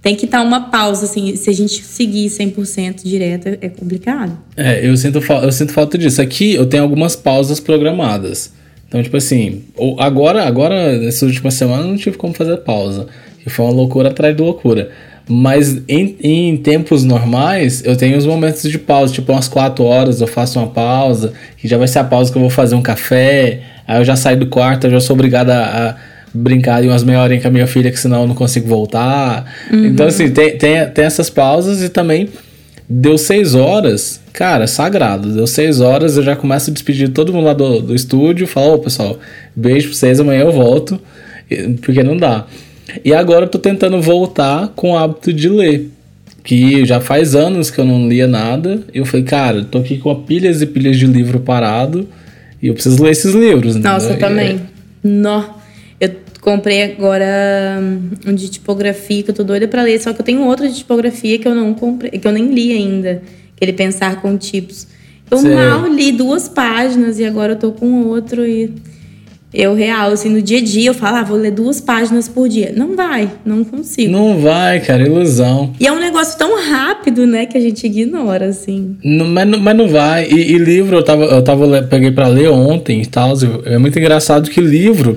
tem 0.00 0.14
que 0.14 0.24
estar 0.24 0.40
uma 0.42 0.70
pausa, 0.70 1.06
assim. 1.06 1.34
Se 1.34 1.50
a 1.50 1.52
gente 1.52 1.82
seguir 1.82 2.28
100% 2.28 3.02
direto, 3.02 3.48
é 3.60 3.68
complicado. 3.68 4.38
É, 4.56 4.86
eu 4.88 4.96
sinto, 4.96 5.18
eu 5.18 5.50
sinto 5.52 5.72
falta 5.72 5.98
disso. 5.98 6.22
Aqui 6.22 6.54
eu 6.54 6.66
tenho 6.66 6.84
algumas 6.84 7.16
pausas 7.16 7.58
programadas. 7.58 8.52
Então, 8.86 9.02
tipo 9.02 9.16
assim, 9.16 9.64
agora, 9.98 10.44
agora, 10.44 10.96
nessa 10.98 11.26
última 11.26 11.50
semana, 11.50 11.82
eu 11.82 11.88
não 11.88 11.96
tive 11.96 12.16
como 12.16 12.32
fazer 12.32 12.58
pausa. 12.58 13.08
Que 13.42 13.50
foi 13.50 13.64
uma 13.64 13.74
loucura 13.74 14.10
atrás 14.10 14.36
de 14.36 14.40
loucura. 14.40 14.90
Mas 15.26 15.80
em, 15.88 16.16
em, 16.20 16.56
tempos 16.56 17.02
normais, 17.02 17.82
eu 17.84 17.96
tenho 17.96 18.16
os 18.18 18.26
momentos 18.26 18.70
de 18.70 18.78
pausa, 18.78 19.12
tipo 19.12 19.32
umas 19.32 19.48
4 19.48 19.82
horas 19.82 20.20
eu 20.20 20.26
faço 20.26 20.58
uma 20.58 20.68
pausa, 20.68 21.32
que 21.56 21.66
já 21.66 21.78
vai 21.78 21.88
ser 21.88 22.00
a 22.00 22.04
pausa 22.04 22.30
que 22.30 22.36
eu 22.36 22.42
vou 22.42 22.50
fazer 22.50 22.74
um 22.74 22.82
café, 22.82 23.60
aí 23.88 23.98
eu 24.00 24.04
já 24.04 24.16
saio 24.16 24.38
do 24.38 24.46
quarto, 24.46 24.86
eu 24.86 24.90
já 24.90 25.00
sou 25.00 25.14
obrigado 25.14 25.48
a, 25.48 25.62
a 25.62 25.96
brincar 26.34 26.82
umas 26.82 27.02
meia 27.02 27.22
horinha 27.22 27.40
com 27.40 27.48
a 27.48 27.50
minha 27.50 27.66
filha, 27.66 27.90
que 27.90 27.98
senão 27.98 28.22
eu 28.22 28.26
não 28.28 28.34
consigo 28.34 28.68
voltar. 28.68 29.50
Uhum. 29.72 29.86
Então, 29.86 30.06
assim, 30.06 30.30
tem, 30.30 30.58
tem, 30.58 30.86
tem 30.90 31.04
essas 31.04 31.30
pausas 31.30 31.82
e 31.82 31.88
também 31.88 32.28
deu 32.86 33.16
6 33.16 33.54
horas, 33.54 34.20
cara, 34.32 34.66
sagrado. 34.66 35.32
Deu 35.32 35.46
6 35.46 35.80
horas, 35.80 36.16
eu 36.18 36.22
já 36.22 36.36
começo 36.36 36.70
a 36.70 36.72
despedir 36.72 37.08
todo 37.08 37.32
mundo 37.32 37.46
lá 37.46 37.54
do, 37.54 37.80
do 37.80 37.94
estúdio, 37.94 38.46
falo, 38.46 38.74
ô 38.74 38.78
pessoal, 38.78 39.18
beijo 39.56 39.88
pra 39.88 39.96
vocês, 39.96 40.20
amanhã 40.20 40.40
eu 40.40 40.52
volto, 40.52 41.00
porque 41.80 42.02
não 42.02 42.16
dá. 42.16 42.46
E 43.04 43.12
agora 43.12 43.46
eu 43.46 43.48
tô 43.48 43.58
tentando 43.58 44.00
voltar 44.00 44.68
com 44.76 44.92
o 44.92 44.96
hábito 44.96 45.32
de 45.32 45.48
ler. 45.48 45.90
Que 46.42 46.84
já 46.84 47.00
faz 47.00 47.34
anos 47.34 47.70
que 47.70 47.78
eu 47.80 47.84
não 47.84 48.08
lia 48.08 48.26
nada. 48.26 48.82
E 48.92 48.98
eu 48.98 49.06
falei, 49.06 49.24
cara, 49.24 49.64
tô 49.64 49.78
aqui 49.78 49.98
com 49.98 50.14
pilhas 50.22 50.60
e 50.60 50.66
pilhas 50.66 50.98
de 50.98 51.06
livro 51.06 51.40
parado. 51.40 52.06
E 52.62 52.68
eu 52.68 52.74
preciso 52.74 53.02
ler 53.02 53.12
esses 53.12 53.34
livros. 53.34 53.76
Nossa, 53.76 54.10
né? 54.10 54.14
eu 54.14 54.18
também. 54.18 54.56
É... 54.56 54.58
Nó. 55.02 55.44
Eu 55.98 56.10
comprei 56.40 56.82
agora 56.82 57.80
hum, 57.80 58.10
um 58.26 58.34
de 58.34 58.50
tipografia 58.50 59.22
que 59.22 59.30
eu 59.30 59.34
tô 59.34 59.42
doida 59.42 59.66
para 59.66 59.82
ler. 59.82 59.98
Só 60.00 60.12
que 60.12 60.20
eu 60.20 60.24
tenho 60.24 60.42
outro 60.42 60.68
de 60.68 60.76
tipografia 60.76 61.38
que 61.38 61.48
eu 61.48 61.54
não 61.54 61.72
comprei, 61.72 62.10
que 62.10 62.26
eu 62.26 62.32
nem 62.32 62.52
li 62.52 62.72
ainda. 62.72 63.22
Que 63.56 63.64
ele 63.64 63.72
pensar 63.72 64.20
com 64.20 64.36
tipos. 64.36 64.86
Eu 65.30 65.38
Sei. 65.38 65.54
mal 65.54 65.86
li 65.86 66.12
duas 66.12 66.48
páginas 66.48 67.18
e 67.18 67.24
agora 67.24 67.52
eu 67.52 67.58
tô 67.58 67.72
com 67.72 68.04
outro 68.04 68.46
e 68.46 68.70
eu 69.54 69.74
real, 69.74 70.10
assim, 70.10 70.28
no 70.28 70.42
dia 70.42 70.58
a 70.58 70.62
dia 70.62 70.90
eu 70.90 70.94
falo, 70.94 71.18
ah, 71.18 71.22
vou 71.22 71.36
ler 71.36 71.52
duas 71.52 71.80
páginas 71.80 72.28
por 72.28 72.48
dia. 72.48 72.72
Não 72.76 72.96
vai, 72.96 73.30
não 73.44 73.62
consigo. 73.62 74.10
Não 74.10 74.40
vai, 74.40 74.80
cara, 74.80 75.04
ilusão. 75.04 75.72
E 75.78 75.86
é 75.86 75.92
um 75.92 76.00
negócio 76.00 76.36
tão 76.36 76.60
rápido, 76.60 77.26
né, 77.26 77.46
que 77.46 77.56
a 77.56 77.60
gente 77.60 77.86
ignora, 77.86 78.46
assim. 78.46 78.96
Não, 79.04 79.26
mas, 79.26 79.46
não, 79.46 79.58
mas 79.60 79.76
não 79.76 79.88
vai. 79.88 80.26
E, 80.28 80.52
e, 80.54 80.58
livro, 80.58 80.96
eu 80.96 81.04
tava, 81.04 81.24
eu 81.24 81.42
tava 81.42 81.82
peguei 81.82 82.10
para 82.10 82.26
ler 82.26 82.50
ontem 82.50 83.00
e 83.00 83.06
tal. 83.06 83.34
É 83.64 83.78
muito 83.78 83.96
engraçado 83.98 84.50
que 84.50 84.60
livro 84.60 85.16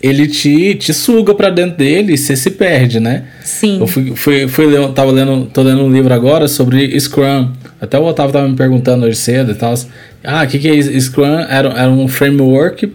ele 0.00 0.28
te, 0.28 0.74
te 0.76 0.94
suga 0.94 1.34
para 1.34 1.50
dentro 1.50 1.76
dele 1.76 2.12
e 2.12 2.18
você 2.18 2.36
se 2.36 2.50
perde, 2.52 3.00
né? 3.00 3.24
Sim. 3.42 3.80
Eu 3.80 3.86
fui, 3.86 4.12
fui, 4.14 4.48
fui 4.48 4.66
ler, 4.66 4.88
tava 4.92 5.10
lendo, 5.10 5.46
tô 5.52 5.62
lendo 5.62 5.82
um 5.82 5.92
livro 5.92 6.12
agora 6.12 6.46
sobre 6.46 6.98
Scrum. 7.00 7.50
Até 7.80 7.98
o 7.98 8.04
Otávio 8.04 8.32
tava 8.32 8.48
me 8.48 8.56
perguntando 8.56 9.06
hoje 9.06 9.16
cedo 9.16 9.52
e 9.52 9.54
tal. 9.54 9.74
Ah, 10.22 10.44
o 10.44 10.46
que, 10.46 10.58
que 10.58 10.68
é 10.68 11.00
Scrum? 11.00 11.38
Era, 11.48 11.70
era 11.70 11.90
um 11.90 12.06
framework 12.06 12.92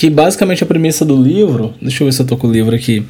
que 0.00 0.08
basicamente 0.08 0.64
a 0.64 0.66
premissa 0.66 1.04
do 1.04 1.14
livro, 1.14 1.74
deixa 1.78 2.02
eu 2.02 2.06
ver 2.06 2.12
se 2.12 2.22
eu 2.22 2.26
tô 2.26 2.34
com 2.34 2.46
o 2.46 2.50
livro 2.50 2.74
aqui. 2.74 3.04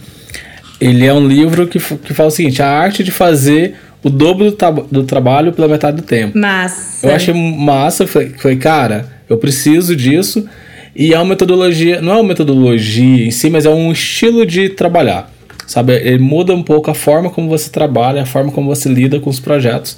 Ele 0.81 1.07
é 1.07 1.15
um 1.15 1.25
livro 1.25 1.69
que, 1.69 1.79
que 1.79 2.13
fala 2.13 2.31
o 2.31 2.33
seguinte: 2.33 2.61
a 2.61 2.69
arte 2.69 3.05
de 3.05 3.13
fazer 3.13 3.77
o 4.03 4.11
dobro 4.11 4.51
do, 4.51 4.57
do 4.91 5.05
trabalho 5.05 5.53
pela 5.53 5.69
metade 5.69 5.99
do 5.99 6.03
tempo. 6.03 6.37
Massa. 6.37 7.07
Eu 7.07 7.15
achei 7.15 7.33
massa, 7.33 8.09
foi, 8.09 8.31
foi, 8.31 8.57
cara, 8.57 9.09
eu 9.29 9.37
preciso 9.39 9.95
disso. 9.95 10.49
E 10.97 11.15
é 11.15 11.17
uma 11.17 11.27
metodologia, 11.27 12.03
não 12.03 12.15
é 12.15 12.15
uma 12.17 12.25
metodologia 12.25 13.25
em 13.25 13.31
si, 13.31 13.49
mas 13.49 13.67
é 13.67 13.71
um 13.71 13.93
estilo 13.93 14.45
de 14.45 14.71
trabalhar. 14.71 15.33
Sabe? 15.69 15.93
Ele 15.93 16.19
muda 16.19 16.53
um 16.53 16.63
pouco 16.65 16.91
a 16.91 16.95
forma 16.95 17.31
como 17.31 17.49
você 17.49 17.71
trabalha, 17.71 18.23
a 18.23 18.27
forma 18.27 18.51
como 18.51 18.67
você 18.67 18.89
lida 18.89 19.21
com 19.21 19.31
os 19.31 19.39
projetos. 19.39 19.97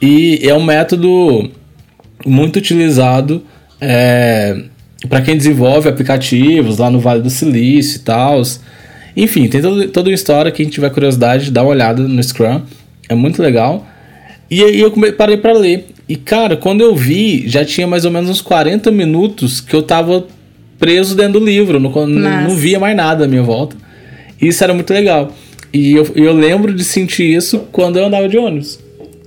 E 0.00 0.40
é 0.42 0.54
um 0.54 0.64
método 0.64 1.50
muito 2.24 2.56
utilizado 2.56 3.44
é, 3.78 4.62
para 5.08 5.20
quem 5.20 5.36
desenvolve 5.36 5.88
aplicativos 5.88 6.78
lá 6.78 6.90
no 6.90 6.98
Vale 6.98 7.22
do 7.22 7.30
Silício 7.30 7.96
e 7.96 8.00
tal. 8.00 8.42
Enfim, 9.16 9.48
tem 9.48 9.60
todo, 9.60 9.88
toda 9.88 10.08
uma 10.08 10.14
história 10.14 10.50
que 10.50 10.62
a 10.62 10.64
gente 10.64 10.74
tiver 10.74 10.90
curiosidade, 10.90 11.50
dá 11.50 11.62
uma 11.62 11.70
olhada 11.70 12.02
no 12.02 12.22
Scrum. 12.22 12.62
É 13.08 13.14
muito 13.14 13.42
legal. 13.42 13.86
E 14.50 14.62
aí 14.62 14.80
eu 14.80 14.92
parei 15.12 15.36
para 15.36 15.52
ler. 15.52 15.86
E 16.08 16.16
cara, 16.16 16.56
quando 16.56 16.80
eu 16.80 16.94
vi, 16.94 17.48
já 17.48 17.64
tinha 17.64 17.86
mais 17.86 18.04
ou 18.04 18.10
menos 18.10 18.30
uns 18.30 18.40
40 18.40 18.90
minutos 18.90 19.60
que 19.60 19.74
eu 19.74 19.82
tava 19.82 20.26
preso 20.78 21.16
dentro 21.16 21.40
do 21.40 21.46
livro, 21.46 21.80
não, 21.80 21.90
não, 22.06 22.42
não 22.42 22.56
via 22.56 22.78
mais 22.78 22.96
nada 22.96 23.24
à 23.24 23.28
minha 23.28 23.42
volta. 23.42 23.76
Isso 24.40 24.62
era 24.62 24.72
muito 24.72 24.92
legal. 24.92 25.32
E 25.72 25.92
eu, 25.92 26.06
eu 26.14 26.32
lembro 26.32 26.72
de 26.72 26.84
sentir 26.84 27.34
isso 27.34 27.66
quando 27.72 27.98
eu 27.98 28.06
andava 28.06 28.28
de 28.28 28.38
ônibus. 28.38 28.78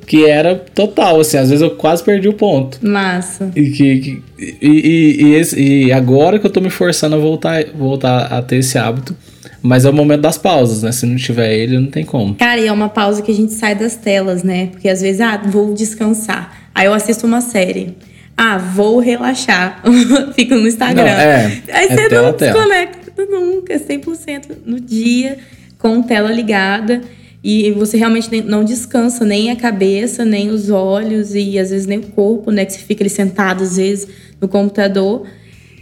Que 0.10 0.26
era 0.26 0.56
total, 0.56 1.20
assim, 1.20 1.38
às 1.38 1.52
vezes 1.52 1.62
eu 1.62 1.70
quase 1.70 2.04
perdi 2.04 2.28
o 2.28 2.34
ponto. 2.34 2.80
Massa. 2.82 3.52
E, 3.56 3.70
que, 3.70 4.00
que 4.00 4.24
e, 4.40 4.58
e, 4.60 5.24
e, 5.24 5.36
esse, 5.36 5.62
e, 5.62 5.92
agora 5.92 6.40
que 6.40 6.48
eu 6.48 6.50
tô 6.50 6.60
me 6.60 6.72
forçando 6.72 7.16
a 7.16 7.20
voltar, 7.20 7.64
voltar 7.76 8.22
a 8.26 8.42
ter 8.42 8.56
esse 8.56 8.76
hábito. 8.76 9.16
Mas 9.62 9.86
é 9.86 9.90
o 9.92 9.94
momento 9.94 10.22
das 10.22 10.36
pausas, 10.36 10.82
né? 10.82 10.92
Se 10.92 11.06
não 11.06 11.16
tiver 11.16 11.54
ele, 11.54 11.78
não 11.78 11.92
tem 11.92 12.04
como. 12.04 12.34
Cara, 12.34 12.60
e 12.60 12.66
é 12.66 12.72
uma 12.72 12.90
pausa 12.90 13.22
que 13.22 13.32
a 13.32 13.36
gente 13.36 13.54
sai 13.54 13.76
das 13.76 13.98
telas, 13.98 14.42
né? 14.42 14.70
Porque 14.72 14.90
às 14.90 15.00
vezes, 15.00 15.22
ah, 15.22 15.40
vou 15.46 15.76
descansar. 15.76 16.58
Aí 16.74 16.88
eu 16.88 16.94
assisto 16.96 17.28
uma 17.28 17.42
série. 17.42 17.96
Ah, 18.36 18.58
vou 18.58 18.98
relaxar. 18.98 19.80
Fico 20.34 20.56
no 20.56 20.68
Instagram. 20.68 21.04
Não, 21.04 21.10
é, 21.12 21.62
Aí 21.72 21.86
é 21.86 21.88
você 21.88 22.10
tela, 22.10 22.32
não 22.32 22.36
desconecta 22.36 23.26
nunca, 23.30 23.80
100% 23.80 24.58
no 24.66 24.80
dia, 24.80 25.38
com 25.78 26.02
tela 26.02 26.32
ligada. 26.32 27.00
E 27.44 27.72
você 27.72 27.98
realmente 27.98 28.30
não 28.42 28.64
descansa 28.64 29.24
nem 29.24 29.50
a 29.50 29.56
cabeça, 29.56 30.26
nem 30.26 30.50
os 30.50 30.70
olhos 30.70 31.34
e 31.34 31.58
às 31.58 31.70
vezes 31.70 31.88
nem 31.88 32.00
o 32.00 32.04
corpo, 32.04 32.52
né? 32.52 32.66
Que 32.66 32.74
você 32.74 32.80
fica 32.80 33.02
ali 33.02 33.10
sentado 33.10 33.64
às 33.64 33.78
vezes 33.78 34.08
no 34.42 34.48
computador 34.48 35.26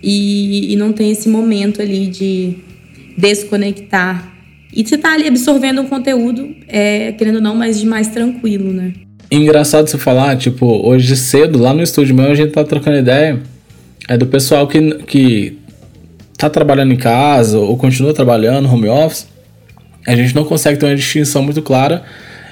e, 0.04 0.74
e 0.74 0.76
não 0.76 0.94
tem 0.94 1.12
esse 1.12 1.28
momento 1.28 1.82
ali 1.82 2.08
de 2.08 2.58
desconectar. 3.18 4.34
E 4.72 4.88
você 4.88 4.98
tá 4.98 5.14
ali 5.14 5.28
absorvendo 5.28 5.82
um 5.82 5.88
conteúdo, 5.88 6.56
é, 6.68 7.14
querendo 7.14 7.36
ou 7.36 7.42
não, 7.42 7.56
mas 7.56 7.80
de 7.80 7.88
mais 7.88 8.10
tranquilo, 8.10 8.72
né? 8.72 8.94
Engraçado 9.32 9.90
você 9.90 9.98
falar, 9.98 10.38
tipo, 10.38 10.66
hoje 10.88 11.16
cedo, 11.18 11.58
lá 11.58 11.74
no 11.74 11.82
estúdio 11.82 12.16
meu, 12.16 12.32
a 12.32 12.36
gente 12.36 12.52
tá 12.52 12.64
trocando 12.64 12.98
ideia 12.98 13.42
é 14.08 14.18
do 14.18 14.26
pessoal 14.26 14.68
que, 14.68 14.80
que 15.06 15.58
tá 16.38 16.50
trabalhando 16.50 16.94
em 16.94 16.98
casa 16.98 17.60
ou 17.60 17.76
continua 17.76 18.14
trabalhando, 18.14 18.72
home 18.72 18.88
office 18.88 19.28
a 20.08 20.16
gente 20.16 20.34
não 20.34 20.46
consegue 20.46 20.80
ter 20.80 20.86
uma 20.86 20.96
distinção 20.96 21.44
muito 21.44 21.62
clara 21.62 22.04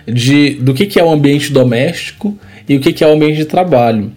de, 0.05 0.55
do 0.55 0.73
que, 0.73 0.85
que 0.85 0.99
é 0.99 1.03
o 1.03 1.09
ambiente 1.09 1.53
doméstico 1.53 2.37
e 2.67 2.75
o 2.75 2.79
que, 2.81 2.91
que 2.91 3.03
é 3.03 3.07
o 3.07 3.13
ambiente 3.13 3.37
de 3.37 3.45
trabalho. 3.45 4.11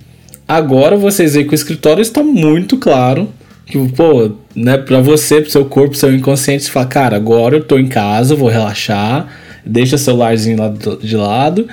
Agora 0.47 0.97
vocês 0.97 1.35
veem 1.35 1.47
que 1.47 1.53
o 1.53 1.55
escritório 1.55 2.03
está 2.03 2.23
muito 2.23 2.77
claro 2.77 3.29
que, 3.65 3.79
pô, 3.91 4.33
né, 4.57 4.77
pra 4.79 5.01
você, 5.01 5.41
pro 5.41 5.51
seu 5.51 5.65
corpo, 5.67 5.91
pro 5.91 5.99
seu 5.99 6.13
inconsciente, 6.13 6.65
você 6.65 6.71
fala, 6.71 6.87
cara, 6.87 7.17
agora 7.17 7.57
eu 7.57 7.63
tô 7.63 7.79
em 7.79 7.87
casa, 7.87 8.35
vou 8.35 8.49
relaxar, 8.49 9.29
deixa 9.65 9.97
o 9.97 9.99
celularzinho 9.99 10.59
lá 10.59 10.75
de 11.01 11.17
lado. 11.17 11.69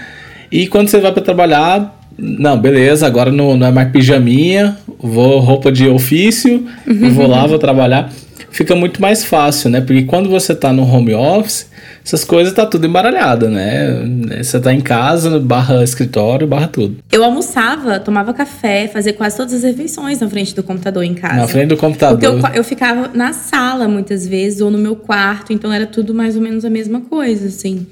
E 0.52 0.68
quando 0.68 0.90
você 0.90 1.00
vai 1.00 1.14
para 1.14 1.24
trabalhar, 1.24 2.00
não, 2.18 2.60
beleza, 2.60 3.08
agora 3.08 3.32
não, 3.32 3.58
não 3.58 3.68
é 3.68 3.72
mais 3.72 3.90
pijaminha, 3.92 4.78
vou 5.00 5.40
roupa 5.40 5.72
de 5.72 5.88
ofício, 5.88 6.66
vou 7.14 7.28
lá, 7.28 7.48
vou 7.48 7.58
trabalhar 7.58 8.12
fica 8.50 8.76
muito 8.76 9.02
mais 9.02 9.24
fácil, 9.24 9.70
né? 9.70 9.82
Porque 9.82 10.04
quando 10.04 10.30
você 10.30 10.56
tá 10.56 10.72
no 10.72 10.84
home 10.84 11.14
office, 11.14 11.70
essas 12.04 12.24
coisas 12.24 12.54
tá 12.54 12.66
tudo 12.66 12.86
embaralhada, 12.86 13.50
né? 13.50 14.42
Você 14.42 14.60
tá 14.60 14.74
em 14.74 14.82
casa, 14.82 15.40
barra 15.40 15.84
escritório, 15.84 16.48
barra 16.48 16.68
tudo. 16.68 16.98
Eu 17.12 17.24
almoçava, 17.24 18.00
tomava 18.00 18.34
café, 18.34 18.88
fazia 18.88 19.12
quase 19.14 19.38
todas 19.38 19.54
as 19.54 19.64
refeições 19.64 20.20
na 20.20 20.30
frente 20.30 20.56
do 20.56 20.62
computador 20.62 21.04
em 21.04 21.16
casa. 21.16 21.36
Na 21.36 21.48
frente 21.48 21.70
do 21.70 21.78
computador. 21.78 22.40
Porque 22.40 22.52
eu, 22.52 22.56
eu 22.58 22.64
ficava 22.64 23.10
na 23.14 23.34
sala 23.34 23.88
muitas 23.88 24.28
vezes, 24.28 24.62
ou 24.62 24.70
no 24.70 24.78
meu 24.78 24.96
quarto, 24.96 25.52
então 25.52 25.74
era 25.74 25.86
tudo 25.86 26.14
mais 26.14 26.36
ou 26.36 26.42
menos 26.42 26.64
a 26.64 26.70
mesma 26.70 27.02
coisa, 27.02 27.48
assim. 27.48 27.88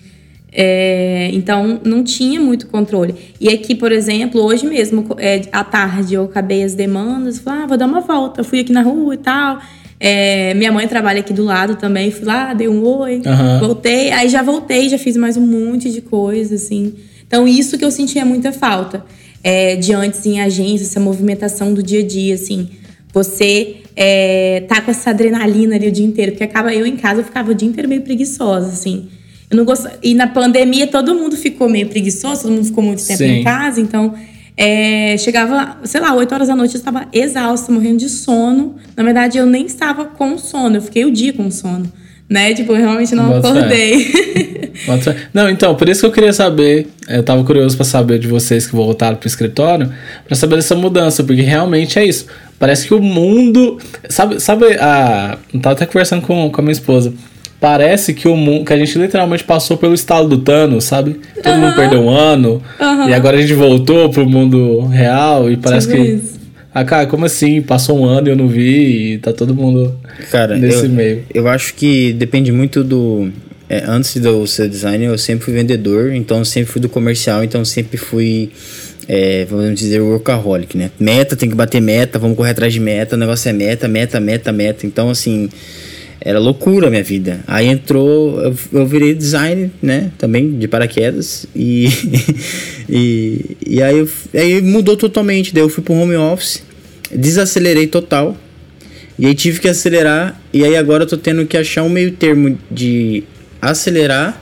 É, 0.56 1.32
então 1.34 1.82
não 1.84 2.04
tinha 2.04 2.40
muito 2.40 2.68
controle. 2.68 3.16
E 3.42 3.50
aqui, 3.50 3.74
por 3.74 3.92
exemplo, 3.92 4.40
hoje 4.42 4.68
mesmo, 4.68 5.08
é, 5.18 5.42
à 5.52 5.64
tarde, 5.64 6.14
eu 6.14 6.26
acabei 6.26 6.64
as 6.64 6.76
demandas, 6.76 7.40
falei, 7.40 7.64
ah, 7.64 7.66
vou 7.66 7.78
dar 7.78 7.88
uma 7.88 8.02
volta, 8.02 8.44
fui 8.44 8.60
aqui 8.60 8.72
na 8.72 8.84
rua 8.84 9.16
e 9.16 9.18
tal. 9.18 9.60
É, 10.06 10.54
minha 10.56 10.70
mãe 10.70 10.86
trabalha 10.86 11.22
aqui 11.22 11.32
do 11.32 11.46
lado 11.46 11.78
também. 11.78 12.12
Fui 12.12 12.26
lá, 12.26 12.54
dei 12.54 12.68
um 12.68 12.86
oi, 12.86 13.22
uhum. 13.26 13.60
voltei. 13.62 14.12
Aí 14.12 14.28
já 14.28 14.44
voltei, 14.44 14.90
já 14.90 14.98
fiz 14.98 15.16
mais 15.16 15.38
um 15.38 15.48
monte 15.48 15.90
de 15.90 16.02
coisa, 16.02 16.56
assim. 16.56 16.94
Então, 17.26 17.48
isso 17.48 17.78
que 17.78 17.86
eu 17.86 17.90
sentia 17.90 18.26
muita 18.26 18.52
falta. 18.52 19.06
É, 19.42 19.78
de 19.78 19.94
antes 19.94 20.26
em 20.26 20.42
agência, 20.42 20.84
essa 20.84 21.00
movimentação 21.00 21.74
do 21.74 21.82
dia 21.82 22.02
a 22.02 22.06
dia, 22.06 22.36
assim. 22.36 22.68
Você 23.14 23.78
é, 23.96 24.66
tá 24.68 24.82
com 24.82 24.92
essa 24.92 25.12
adrenalina 25.12 25.76
ali 25.76 25.88
o 25.88 25.92
dia 25.92 26.06
inteiro. 26.06 26.34
Porque 26.34 26.44
acaba 26.44 26.74
eu 26.74 26.86
em 26.86 26.98
casa, 26.98 27.22
eu 27.22 27.24
ficava 27.24 27.52
o 27.52 27.56
dia 27.56 27.70
inteiro 27.70 27.88
meio 27.88 28.02
preguiçosa, 28.02 28.74
assim. 28.74 29.08
Eu 29.50 29.56
não 29.56 29.64
gosto... 29.64 29.90
E 30.04 30.14
na 30.14 30.28
pandemia, 30.28 30.86
todo 30.86 31.16
mundo 31.16 31.38
ficou 31.38 31.70
meio 31.70 31.88
preguiçoso, 31.88 32.42
todo 32.42 32.52
mundo 32.52 32.66
ficou 32.66 32.84
muito 32.84 33.06
tempo 33.06 33.20
Sim. 33.20 33.40
em 33.40 33.44
casa. 33.46 33.80
Então, 33.80 34.14
é, 34.56 35.18
chegava, 35.18 35.78
sei 35.84 36.00
lá, 36.00 36.14
8 36.14 36.34
horas 36.34 36.48
da 36.48 36.56
noite, 36.56 36.76
eu 36.76 36.80
estava 36.80 37.08
exausta, 37.12 37.72
morrendo 37.72 37.98
de 37.98 38.10
sono. 38.10 38.76
Na 38.96 39.04
verdade, 39.04 39.38
eu 39.38 39.46
nem 39.46 39.66
estava 39.66 40.06
com 40.06 40.38
sono, 40.38 40.78
eu 40.78 40.82
fiquei 40.82 41.06
o 41.06 41.12
dia 41.12 41.34
com 41.34 41.50
sono. 41.50 41.92
Né? 42.30 42.54
Tipo, 42.54 42.74
eu 42.74 42.78
realmente 42.78 43.14
não 43.14 43.30
Bota 43.30 43.50
acordei. 43.50 44.12
não, 45.34 45.50
então, 45.50 45.76
por 45.76 45.90
isso 45.90 46.02
que 46.02 46.06
eu 46.08 46.12
queria 46.12 46.34
saber, 46.34 46.88
eu 47.08 47.22
tava 47.22 47.44
curioso 47.44 47.76
para 47.76 47.86
saber 47.86 48.18
de 48.18 48.28
vocês 48.28 48.66
que 48.66 48.76
voltaram 48.76 49.18
pro 49.18 49.28
escritório, 49.28 49.92
para 50.26 50.36
saber 50.36 50.56
dessa 50.56 50.76
mudança, 50.76 51.24
porque 51.24 51.42
realmente 51.42 52.00
é 52.00 52.06
isso. 52.06 52.26
Parece 52.58 52.88
que 52.88 52.94
o 52.94 53.02
mundo. 53.02 53.78
Sabe, 54.10 54.40
sabe 54.40 54.66
a. 54.80 55.38
Eu 55.54 55.60
tava 55.60 55.76
até 55.76 55.86
conversando 55.86 56.22
com, 56.22 56.50
com 56.50 56.62
a 56.62 56.64
minha 56.64 56.72
esposa 56.72 57.14
parece 57.64 58.14
que 58.14 58.28
o 58.28 58.36
mundo, 58.36 58.66
que 58.66 58.74
a 58.74 58.78
gente 58.78 59.00
literalmente 59.00 59.42
passou 59.46 59.78
pelo 59.78 59.94
estalo 59.94 60.28
do 60.28 60.38
Thanos, 60.40 60.84
sabe? 60.84 61.22
Todo 61.42 61.58
mundo 61.58 61.74
perdeu 61.74 62.02
um 62.02 62.10
ano 62.10 62.62
e 63.08 63.14
agora 63.14 63.38
a 63.38 63.42
gente 63.42 63.54
voltou 63.54 64.10
pro 64.10 64.30
mundo 64.30 64.86
real 64.88 65.50
e 65.50 65.56
parece 65.56 65.88
que 65.88 65.98
isso. 65.98 66.38
Ah, 66.74 66.84
cara, 66.84 67.08
como 67.08 67.24
assim? 67.24 67.62
Passou 67.62 67.98
um 67.98 68.04
ano 68.04 68.28
e 68.28 68.32
eu 68.32 68.36
não 68.36 68.50
vi 68.50 69.14
e 69.14 69.18
tá 69.20 69.32
todo 69.32 69.56
mundo 69.56 69.98
cara, 70.30 70.58
nesse 70.58 70.88
eu, 70.88 70.90
meio. 70.90 71.24
Eu 71.34 71.48
acho 71.48 71.74
que 71.76 72.12
depende 72.12 72.52
muito 72.52 72.84
do. 72.84 73.32
É, 73.70 73.86
antes 73.88 74.20
de 74.20 74.28
eu 74.28 74.46
ser 74.46 74.68
designer, 74.68 75.08
eu 75.08 75.18
sempre 75.18 75.46
fui 75.46 75.54
vendedor, 75.54 76.14
então 76.14 76.44
sempre 76.44 76.70
fui 76.70 76.82
do 76.82 76.90
comercial, 76.90 77.46
então 77.46 77.64
sempre 77.64 77.96
fui. 77.96 78.52
É, 79.08 79.46
vamos 79.50 79.80
dizer, 79.80 80.02
workaholic, 80.02 80.78
né? 80.78 80.92
Meta, 81.00 81.38
tem 81.38 81.50
que 81.50 81.56
bater 81.56 81.82
meta, 81.82 82.20
vamos 82.20 82.36
correr 82.36 82.52
atrás 82.52 82.74
de 82.74 82.82
meta, 82.82 83.16
o 83.16 83.20
negócio 83.20 83.48
é 83.48 83.54
meta, 83.54 83.88
meta, 83.88 84.20
meta, 84.20 84.52
meta. 84.52 84.86
Então, 84.86 85.10
assim, 85.10 85.50
era 86.26 86.40
loucura 86.40 86.88
a 86.88 86.90
minha 86.90 87.04
vida. 87.04 87.42
Aí 87.46 87.68
entrou, 87.68 88.42
eu, 88.42 88.56
eu 88.72 88.88
virei 88.88 89.14
designer, 89.14 89.70
né? 89.82 90.10
Também 90.18 90.58
de 90.58 90.70
paraquedas. 90.70 91.46
E, 91.54 91.90
e, 92.90 93.58
e 93.68 93.84
aí, 93.84 93.98
eu, 93.98 94.10
aí 94.34 94.62
mudou 94.62 94.96
totalmente. 94.96 95.54
Daí 95.54 95.62
eu 95.62 95.68
fui 95.70 95.84
pro 95.84 95.94
home 95.94 96.16
office, 96.16 96.64
desacelerei 97.14 97.88
total. 97.88 98.38
E 99.20 99.26
aí 99.26 99.36
tive 99.36 99.60
que 99.60 99.68
acelerar. 99.68 100.42
E 100.54 100.64
aí 100.64 100.78
agora 100.78 101.04
eu 101.04 101.08
tô 101.08 101.18
tendo 101.18 101.46
que 101.46 101.58
achar 101.58 101.84
um 101.84 101.90
meio 101.90 102.14
termo 102.14 102.58
de 102.72 103.24
acelerar 103.62 104.42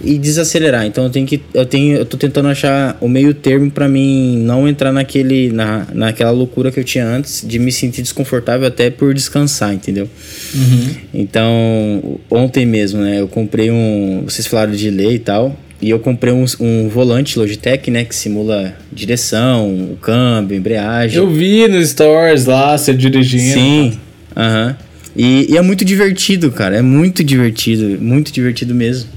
e 0.00 0.18
desacelerar. 0.18 0.86
Então 0.86 1.04
eu 1.04 1.10
tenho 1.10 1.26
que 1.26 1.40
eu 1.52 1.66
tenho 1.66 1.96
eu 1.96 2.06
tô 2.06 2.16
tentando 2.16 2.48
achar 2.48 2.96
o 3.00 3.08
meio 3.08 3.34
termo 3.34 3.70
para 3.70 3.88
mim 3.88 4.38
não 4.38 4.68
entrar 4.68 4.92
naquele 4.92 5.50
na, 5.50 5.86
naquela 5.92 6.30
loucura 6.30 6.70
que 6.70 6.78
eu 6.78 6.84
tinha 6.84 7.06
antes 7.06 7.44
de 7.46 7.58
me 7.58 7.72
sentir 7.72 8.02
desconfortável 8.02 8.66
até 8.66 8.90
por 8.90 9.12
descansar, 9.12 9.72
entendeu? 9.72 10.08
Uhum. 10.54 10.90
Então, 11.12 12.20
ontem 12.30 12.64
mesmo, 12.64 13.00
né, 13.00 13.20
eu 13.20 13.28
comprei 13.28 13.70
um, 13.70 14.22
vocês 14.24 14.46
falaram 14.46 14.72
de 14.72 14.90
lei 14.90 15.14
e 15.14 15.18
tal, 15.18 15.58
e 15.80 15.90
eu 15.90 15.98
comprei 15.98 16.32
um, 16.32 16.44
um 16.60 16.88
volante 16.88 17.38
Logitech, 17.38 17.90
né, 17.90 18.04
que 18.04 18.14
simula 18.14 18.74
direção, 18.92 19.68
o 19.92 19.96
câmbio, 19.96 20.56
embreagem. 20.56 21.18
Eu 21.18 21.30
vi 21.30 21.66
nos 21.68 21.90
stores 21.90 22.46
lá, 22.46 22.76
você 22.76 22.92
dirigindo. 22.92 23.54
Sim. 23.54 23.98
Aham. 24.36 24.68
Uhum. 24.68 24.88
E, 25.16 25.52
e 25.52 25.56
é 25.56 25.62
muito 25.62 25.84
divertido, 25.84 26.52
cara. 26.52 26.76
É 26.76 26.82
muito 26.82 27.24
divertido. 27.24 28.00
Muito 28.00 28.30
divertido 28.30 28.72
mesmo. 28.72 29.10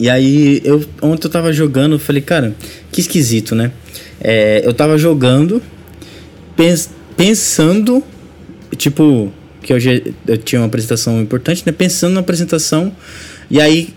E 0.00 0.08
aí, 0.08 0.62
eu, 0.64 0.82
ontem 1.02 1.26
eu 1.26 1.30
tava 1.30 1.52
jogando, 1.52 1.96
eu 1.96 1.98
falei, 1.98 2.22
cara, 2.22 2.54
que 2.90 3.02
esquisito, 3.02 3.54
né? 3.54 3.70
É, 4.18 4.62
eu 4.64 4.72
tava 4.72 4.96
jogando, 4.96 5.62
pens, 6.56 6.88
pensando, 7.18 8.02
tipo, 8.78 9.30
que 9.62 9.74
hoje 9.74 10.14
eu 10.26 10.38
tinha 10.38 10.62
uma 10.62 10.68
apresentação 10.68 11.20
importante, 11.20 11.62
né? 11.66 11.72
Pensando 11.72 12.14
na 12.14 12.20
apresentação, 12.20 12.90
e 13.50 13.60
aí, 13.60 13.90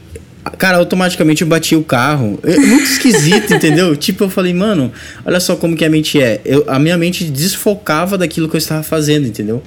cara, 0.57 0.75
automaticamente 0.75 1.41
eu 1.41 1.47
bati 1.47 1.73
o 1.73 1.83
carro. 1.85 2.37
É 2.43 2.57
muito 2.59 2.83
esquisito, 2.83 3.53
entendeu? 3.55 3.95
Tipo, 3.95 4.25
eu 4.25 4.29
falei, 4.29 4.53
mano, 4.53 4.91
olha 5.25 5.39
só 5.39 5.55
como 5.55 5.73
que 5.73 5.85
a 5.85 5.89
mente 5.89 6.21
é. 6.21 6.41
Eu, 6.43 6.65
a 6.67 6.77
minha 6.79 6.97
mente 6.97 7.23
desfocava 7.23 8.17
daquilo 8.17 8.49
que 8.49 8.57
eu 8.57 8.59
estava 8.59 8.83
fazendo, 8.83 9.25
entendeu? 9.25 9.63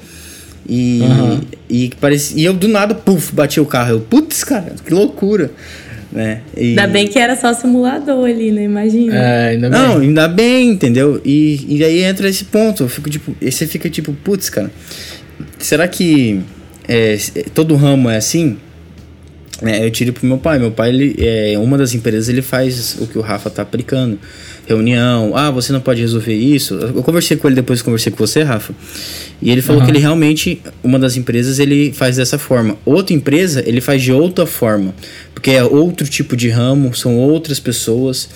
E, 0.68 1.00
uhum. 1.00 1.40
e, 1.70 1.90
parecia, 1.98 2.38
e 2.38 2.44
eu 2.44 2.52
do 2.52 2.68
nada, 2.68 2.94
puf, 2.94 3.34
bati 3.34 3.58
o 3.58 3.64
carro. 3.64 3.92
Eu, 3.92 4.00
putz, 4.00 4.44
cara, 4.44 4.74
que 4.84 4.92
loucura 4.92 5.50
né? 6.12 6.40
E... 6.56 6.70
Ainda 6.70 6.86
bem 6.86 7.06
que 7.08 7.18
era 7.18 7.36
só 7.36 7.52
simulador 7.52 8.24
ali, 8.24 8.50
né? 8.52 8.64
Imagina. 8.64 9.16
É, 9.16 9.48
ainda 9.50 9.70
bem. 9.70 9.78
Não, 9.78 9.98
ainda 9.98 10.28
bem, 10.28 10.70
entendeu? 10.70 11.20
E, 11.24 11.64
e 11.68 11.84
aí 11.84 12.02
entra 12.02 12.28
esse 12.28 12.44
ponto. 12.44 12.84
Eu 12.84 12.88
fico 12.88 13.10
tipo, 13.10 13.36
e 13.40 13.50
você 13.50 13.66
fica 13.66 13.90
tipo, 13.90 14.12
putz, 14.12 14.48
cara, 14.48 14.70
será 15.58 15.86
que 15.88 16.40
é, 16.88 17.16
todo 17.54 17.74
ramo 17.74 18.08
é 18.08 18.16
assim? 18.16 18.56
É, 19.62 19.84
eu 19.84 19.90
tiro 19.90 20.12
pro 20.12 20.26
meu 20.26 20.38
pai. 20.38 20.58
Meu 20.58 20.70
pai, 20.70 20.90
ele, 20.90 21.16
é, 21.18 21.58
uma 21.58 21.78
das 21.78 21.94
empresas, 21.94 22.28
ele 22.28 22.42
faz 22.42 22.96
o 23.00 23.06
que 23.06 23.18
o 23.18 23.22
Rafa 23.22 23.50
tá 23.50 23.62
aplicando. 23.62 24.18
Reunião, 24.66 25.32
ah, 25.36 25.50
você 25.50 25.72
não 25.72 25.80
pode 25.80 26.00
resolver 26.00 26.34
isso. 26.34 26.74
Eu 26.74 27.02
conversei 27.02 27.36
com 27.36 27.46
ele 27.46 27.54
depois, 27.54 27.82
conversei 27.82 28.10
com 28.10 28.18
você, 28.18 28.42
Rafa. 28.42 28.74
E 29.40 29.50
ele 29.50 29.62
falou 29.62 29.80
Aham. 29.80 29.86
que 29.86 29.92
ele 29.92 30.00
realmente, 30.00 30.60
uma 30.82 30.98
das 30.98 31.16
empresas, 31.16 31.58
ele 31.58 31.92
faz 31.92 32.16
dessa 32.16 32.36
forma. 32.38 32.76
Outra 32.84 33.14
empresa, 33.14 33.62
ele 33.66 33.80
faz 33.80 34.02
de 34.02 34.12
outra 34.12 34.44
forma. 34.44 34.94
Porque 35.32 35.50
é 35.52 35.62
outro 35.62 36.08
tipo 36.08 36.36
de 36.36 36.48
ramo, 36.48 36.94
são 36.94 37.16
outras 37.16 37.60
pessoas. 37.60 38.28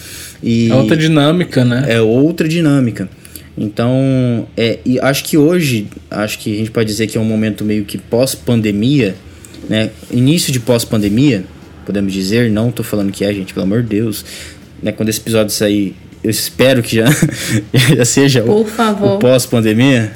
E 0.42 0.70
É 0.70 0.74
outra 0.74 0.96
dinâmica, 0.96 1.64
né? 1.64 1.86
é 1.88 2.00
outra 2.00 2.48
dinâmica. 2.48 3.08
Então, 3.58 4.46
é, 4.56 4.78
e 4.86 4.98
acho 5.00 5.24
que 5.24 5.36
hoje, 5.36 5.88
acho 6.10 6.38
que 6.38 6.54
a 6.54 6.56
gente 6.58 6.70
pode 6.70 6.86
dizer 6.88 7.08
que 7.08 7.18
é 7.18 7.20
um 7.20 7.24
momento 7.24 7.64
meio 7.64 7.84
que 7.84 7.98
pós-pandemia, 7.98 9.14
né? 9.68 9.90
Início 10.10 10.52
de 10.52 10.60
pós-pandemia, 10.60 11.44
podemos 11.84 12.12
dizer, 12.12 12.50
não 12.50 12.70
tô 12.70 12.82
falando 12.82 13.10
que 13.12 13.24
é, 13.24 13.34
gente, 13.34 13.52
pelo 13.52 13.64
amor 13.64 13.82
de 13.82 13.88
Deus. 13.88 14.24
Né? 14.82 14.92
Quando 14.92 15.08
esse 15.08 15.20
episódio 15.20 15.52
sair, 15.52 15.94
eu 16.22 16.30
espero 16.30 16.82
que 16.82 16.96
já, 16.96 17.06
já 17.96 18.04
seja 18.04 18.42
o, 18.42 18.46
Por 18.46 18.66
favor. 18.66 19.16
o 19.16 19.18
pós-pandemia, 19.18 20.12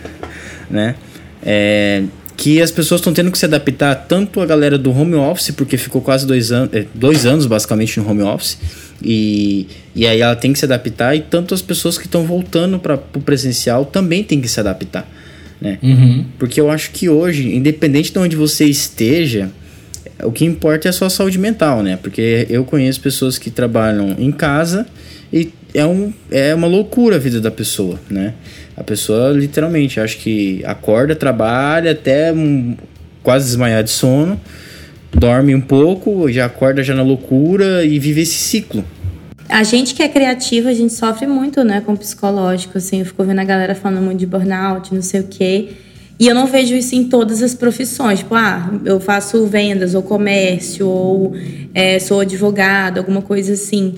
né? 0.71 0.95
É, 1.43 2.03
que 2.37 2.61
as 2.61 2.71
pessoas 2.71 3.01
estão 3.01 3.13
tendo 3.13 3.31
que 3.31 3.39
se 3.39 3.45
adaptar 3.45 3.95
tanto 3.95 4.41
a 4.41 4.47
galera 4.47 4.77
do 4.77 4.91
home 4.91 5.15
office, 5.15 5.51
porque 5.51 5.77
ficou 5.77 6.03
quase 6.03 6.27
dois, 6.27 6.51
an 6.51 6.69
é, 6.73 6.85
dois 6.95 7.25
anos 7.25 7.47
basicamente 7.47 7.99
no 8.01 8.09
home 8.09 8.23
office, 8.23 8.59
e, 9.03 9.69
e 9.95 10.07
aí 10.07 10.21
ela 10.21 10.37
tem 10.37 10.53
que 10.53 10.59
se 10.59 10.65
adaptar, 10.65 11.15
e 11.15 11.21
tanto 11.21 11.55
as 11.55 11.63
pessoas 11.63 11.97
que 11.97 12.07
estão 12.07 12.25
voltando 12.25 12.79
para 12.79 12.95
o 13.15 13.21
presencial 13.21 13.85
também 13.85 14.25
tem 14.25 14.41
que 14.41 14.49
se 14.49 14.59
adaptar, 14.59 15.09
né? 15.61 15.79
Uhum. 15.83 16.25
Porque 16.39 16.61
eu 16.61 16.71
acho 16.71 16.91
que 16.91 17.09
hoje, 17.09 17.55
independente 17.55 18.13
de 18.13 18.19
onde 18.19 18.37
você 18.37 18.65
esteja, 18.65 19.51
o 20.23 20.33
que 20.33 20.45
importa 20.45 20.89
é 20.89 20.91
a 20.91 20.93
sua 20.93 21.11
saúde 21.11 21.39
mental, 21.39 21.83
né? 21.83 21.99
Porque 22.01 22.47
eu 22.51 22.65
conheço 22.65 23.01
pessoas 23.01 23.39
que 23.39 23.51
trabalham 23.51 24.15
em 24.19 24.31
casa 24.33 24.87
e 25.33 25.51
é, 25.75 25.85
um, 25.85 26.13
é 26.31 26.55
uma 26.55 26.69
loucura 26.69 27.17
a 27.17 27.19
vida 27.19 27.41
da 27.41 27.51
pessoa, 27.51 27.99
né? 28.09 28.35
A 28.77 28.85
pessoa 28.85 29.31
literalmente, 29.33 30.01
acho 30.01 30.19
que 30.19 30.63
acorda, 30.65 31.17
trabalha 31.17 31.91
até 31.91 32.33
hum, 32.33 32.77
quase 33.23 33.47
desmaiar 33.47 33.83
de 33.83 33.91
sono, 33.91 34.41
dorme 35.13 35.55
um 35.55 35.61
pouco, 35.61 36.31
já 36.31 36.47
acorda 36.47 36.83
já 36.83 36.95
na 36.95 37.03
loucura 37.03 37.85
e 37.85 37.99
vive 37.99 38.23
esse 38.23 38.35
ciclo. 38.35 38.85
A 39.49 39.63
gente 39.63 39.95
que 39.95 40.03
é 40.03 40.09
criativa, 40.09 40.71
a 40.71 40.75
gente 40.75 40.93
sofre 40.93 41.27
muito, 41.27 41.63
né, 41.63 41.83
com 41.85 41.95
psicológico, 41.95 42.79
assim. 42.79 43.01
Eu 43.01 43.07
fico 43.07 43.23
vendo 43.25 43.41
a 43.41 43.45
galera 43.45 43.75
falando 43.75 44.03
muito 44.03 44.19
de 44.19 44.27
burnout, 44.27 44.95
não 44.95 45.03
sei 45.03 45.21
o 45.21 45.25
quê. 45.25 45.69
E 46.19 46.29
eu 46.29 46.35
não 46.35 46.47
vejo 46.47 46.75
isso 46.75 46.95
em 46.95 47.05
todas 47.05 47.43
as 47.43 47.55
profissões. 47.55 48.21
Tipo, 48.21 48.37
ah, 48.37 48.73
eu 48.85 49.01
faço 49.01 49.47
vendas, 49.47 49.95
ou 49.95 50.03
comércio, 50.03 50.89
ou 50.89 51.35
é, 51.75 51.99
sou 51.99 52.21
advogado, 52.21 52.99
alguma 52.99 53.21
coisa 53.21 53.53
assim. 53.53 53.95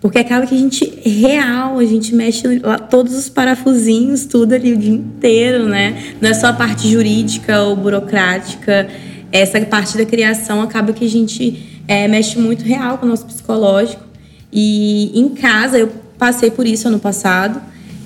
Porque 0.00 0.18
acaba 0.18 0.46
que 0.46 0.54
a 0.54 0.58
gente, 0.58 0.84
real, 1.04 1.78
a 1.78 1.84
gente 1.84 2.14
mexe 2.14 2.60
lá 2.60 2.78
todos 2.78 3.14
os 3.14 3.28
parafusinhos, 3.28 4.26
tudo 4.26 4.54
ali 4.54 4.72
o 4.72 4.76
dia 4.76 4.94
inteiro, 4.94 5.68
né? 5.68 6.14
Não 6.20 6.30
é 6.30 6.34
só 6.34 6.48
a 6.48 6.52
parte 6.52 6.88
jurídica 6.88 7.62
ou 7.62 7.74
burocrática. 7.74 8.88
Essa 9.32 9.60
parte 9.62 9.98
da 9.98 10.04
criação 10.04 10.62
acaba 10.62 10.92
que 10.92 11.04
a 11.04 11.08
gente 11.08 11.82
é, 11.88 12.06
mexe 12.06 12.38
muito 12.38 12.64
real 12.64 12.98
com 12.98 13.06
o 13.06 13.08
nosso 13.08 13.26
psicológico. 13.26 14.04
E 14.52 15.18
em 15.18 15.30
casa, 15.30 15.78
eu 15.78 15.90
passei 16.16 16.50
por 16.50 16.64
isso 16.64 16.86
ano 16.86 17.00
passado. 17.00 17.60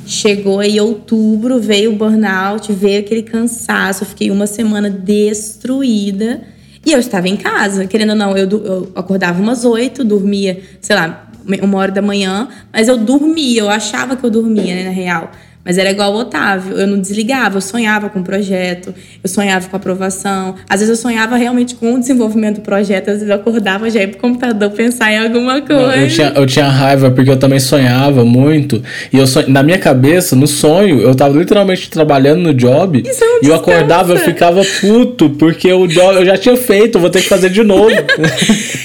Chegou 0.07 0.61
aí 0.61 0.81
outubro, 0.81 1.61
veio 1.61 1.93
o 1.93 1.97
burnout, 1.97 2.73
veio 2.73 3.01
aquele 3.01 3.23
cansaço. 3.23 4.03
Eu 4.03 4.09
fiquei 4.09 4.31
uma 4.31 4.47
semana 4.47 4.89
destruída. 4.89 6.43
E 6.85 6.91
eu 6.91 6.99
estava 6.99 7.29
em 7.29 7.37
casa, 7.37 7.87
querendo 7.87 8.11
ou 8.11 8.17
não, 8.17 8.37
eu, 8.37 8.49
eu 8.51 8.93
acordava 8.97 9.41
umas 9.41 9.65
oito, 9.65 10.03
dormia, 10.03 10.61
sei 10.81 10.97
lá, 10.97 11.31
uma 11.63 11.79
hora 11.79 11.93
da 11.93 12.03
manhã, 12.03 12.49
mas 12.73 12.89
eu 12.89 12.97
dormia, 12.97 13.61
eu 13.61 13.71
achava 13.71 14.17
que 14.17 14.25
eu 14.25 14.31
dormia, 14.31 14.75
né, 14.75 14.85
na 14.85 14.91
real. 14.91 15.31
Mas 15.65 15.79
era 15.79 15.91
igual 15.91 16.13
o 16.13 16.19
Otávio, 16.19 16.77
eu 16.77 16.87
não 16.89 17.01
desligava, 17.01 17.59
eu 17.59 17.61
sonhava 17.61 18.09
com 18.09 18.19
o 18.19 18.23
projeto, 18.25 18.93
eu 19.23 19.29
sonhava 19.29 19.69
com 19.69 19.77
a 19.77 19.79
aprovação. 19.79 20.57
Às 20.69 20.81
vezes 20.81 20.97
eu 20.99 21.01
sonhava 21.01 21.37
realmente 21.37 21.77
com 21.77 21.95
o 21.95 22.01
desenvolvimento 22.01 22.57
do 22.57 22.63
projeto, 22.63 23.09
às 23.09 23.15
vezes 23.15 23.29
eu 23.29 23.35
acordava 23.35 23.89
já 23.89 24.01
ia 24.01 24.09
pro 24.09 24.19
computador 24.19 24.71
pensar 24.71 25.13
em 25.13 25.19
alguma 25.19 25.61
coisa. 25.63 25.97
Eu 25.97 26.09
tinha, 26.09 26.33
eu 26.35 26.47
tinha 26.47 26.69
raiva 26.69 27.11
porque 27.13 27.31
eu 27.31 27.37
também 27.37 27.61
sonhava 27.61 28.25
muito. 28.25 28.83
E 29.13 29.19
eu 29.19 29.27
son... 29.27 29.45
na 29.47 29.63
minha 29.63 29.79
cabeça, 29.79 30.35
no 30.35 30.49
sonho, 30.49 31.01
eu 31.01 31.15
tava 31.15 31.39
literalmente 31.39 31.89
trabalhando 31.89 32.41
no 32.41 32.55
job. 32.55 33.01
Isso 33.07 33.25
não 33.25 33.41
e 33.43 33.47
eu 33.47 33.55
acordava, 33.55 34.15
eu 34.15 34.19
ficava 34.19 34.63
puto, 34.81 35.31
porque 35.31 35.73
o 35.73 35.87
job 35.87 36.17
eu 36.17 36.27
já 36.27 36.37
tinha 36.37 36.57
feito, 36.57 36.97
eu 36.97 37.01
vou 37.01 37.11
ter 37.11 37.23
que 37.23 37.29
fazer 37.29 37.51
de 37.51 37.63
novo. 37.63 37.91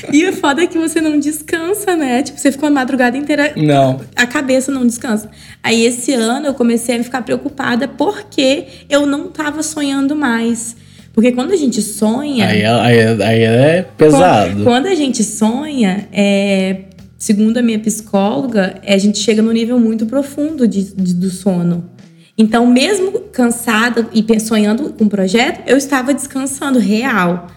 E 0.10 0.26
o 0.26 0.32
foda 0.32 0.64
é 0.64 0.68
que 0.68 0.78
você 0.78 1.02
não 1.02 1.20
descansa, 1.20 1.94
né? 1.96 2.24
Tipo, 2.24 2.40
você 2.40 2.50
ficou 2.50 2.68
a 2.68 2.72
madrugada 2.72 3.18
inteira. 3.18 3.52
Não. 3.58 4.00
A 4.16 4.26
cabeça 4.26 4.72
não 4.72 4.88
descansa. 4.88 5.30
Aí 5.62 5.86
esse 5.86 6.14
ano 6.14 6.48
eu 6.48 6.54
comecei 6.54 6.67
a 6.76 7.04
ficar 7.04 7.22
preocupada 7.22 7.88
porque 7.88 8.66
eu 8.90 9.06
não 9.06 9.28
tava 9.28 9.62
sonhando 9.64 10.16
mais. 10.16 10.76
Porque 11.14 11.32
quando 11.32 11.52
a 11.52 11.56
gente 11.56 11.82
sonha. 11.82 12.48
Aí, 12.48 12.62
é- 12.62 12.68
aí, 12.70 12.98
é- 12.98 13.26
aí 13.26 13.42
é 13.44 13.86
pesado. 13.98 14.52
Quando, 14.52 14.64
quando 14.64 14.86
a 14.88 14.96
gente 14.96 15.24
sonha, 15.24 16.08
é, 16.12 16.82
segundo 17.18 17.58
a 17.58 17.62
minha 17.62 17.80
psicóloga, 17.80 18.76
é, 18.84 18.94
a 18.94 18.98
gente 18.98 19.18
chega 19.20 19.42
num 19.42 19.52
nível 19.52 19.80
muito 19.80 20.06
profundo 20.06 20.68
de, 20.68 20.84
de- 20.94 21.14
do 21.16 21.30
sono. 21.32 21.90
Então, 22.38 22.68
mesmo 22.68 23.14
cansada 23.32 24.08
e 24.14 24.40
sonhando 24.40 24.94
com 24.94 25.06
o 25.06 25.10
projeto, 25.10 25.62
eu 25.68 25.76
estava 25.76 26.14
descansando 26.14 26.78
real. 26.78 27.48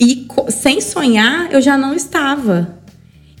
E 0.00 0.26
sem 0.48 0.80
sonhar, 0.80 1.48
eu 1.52 1.60
já 1.60 1.78
não 1.78 1.94
estava. 1.94 2.76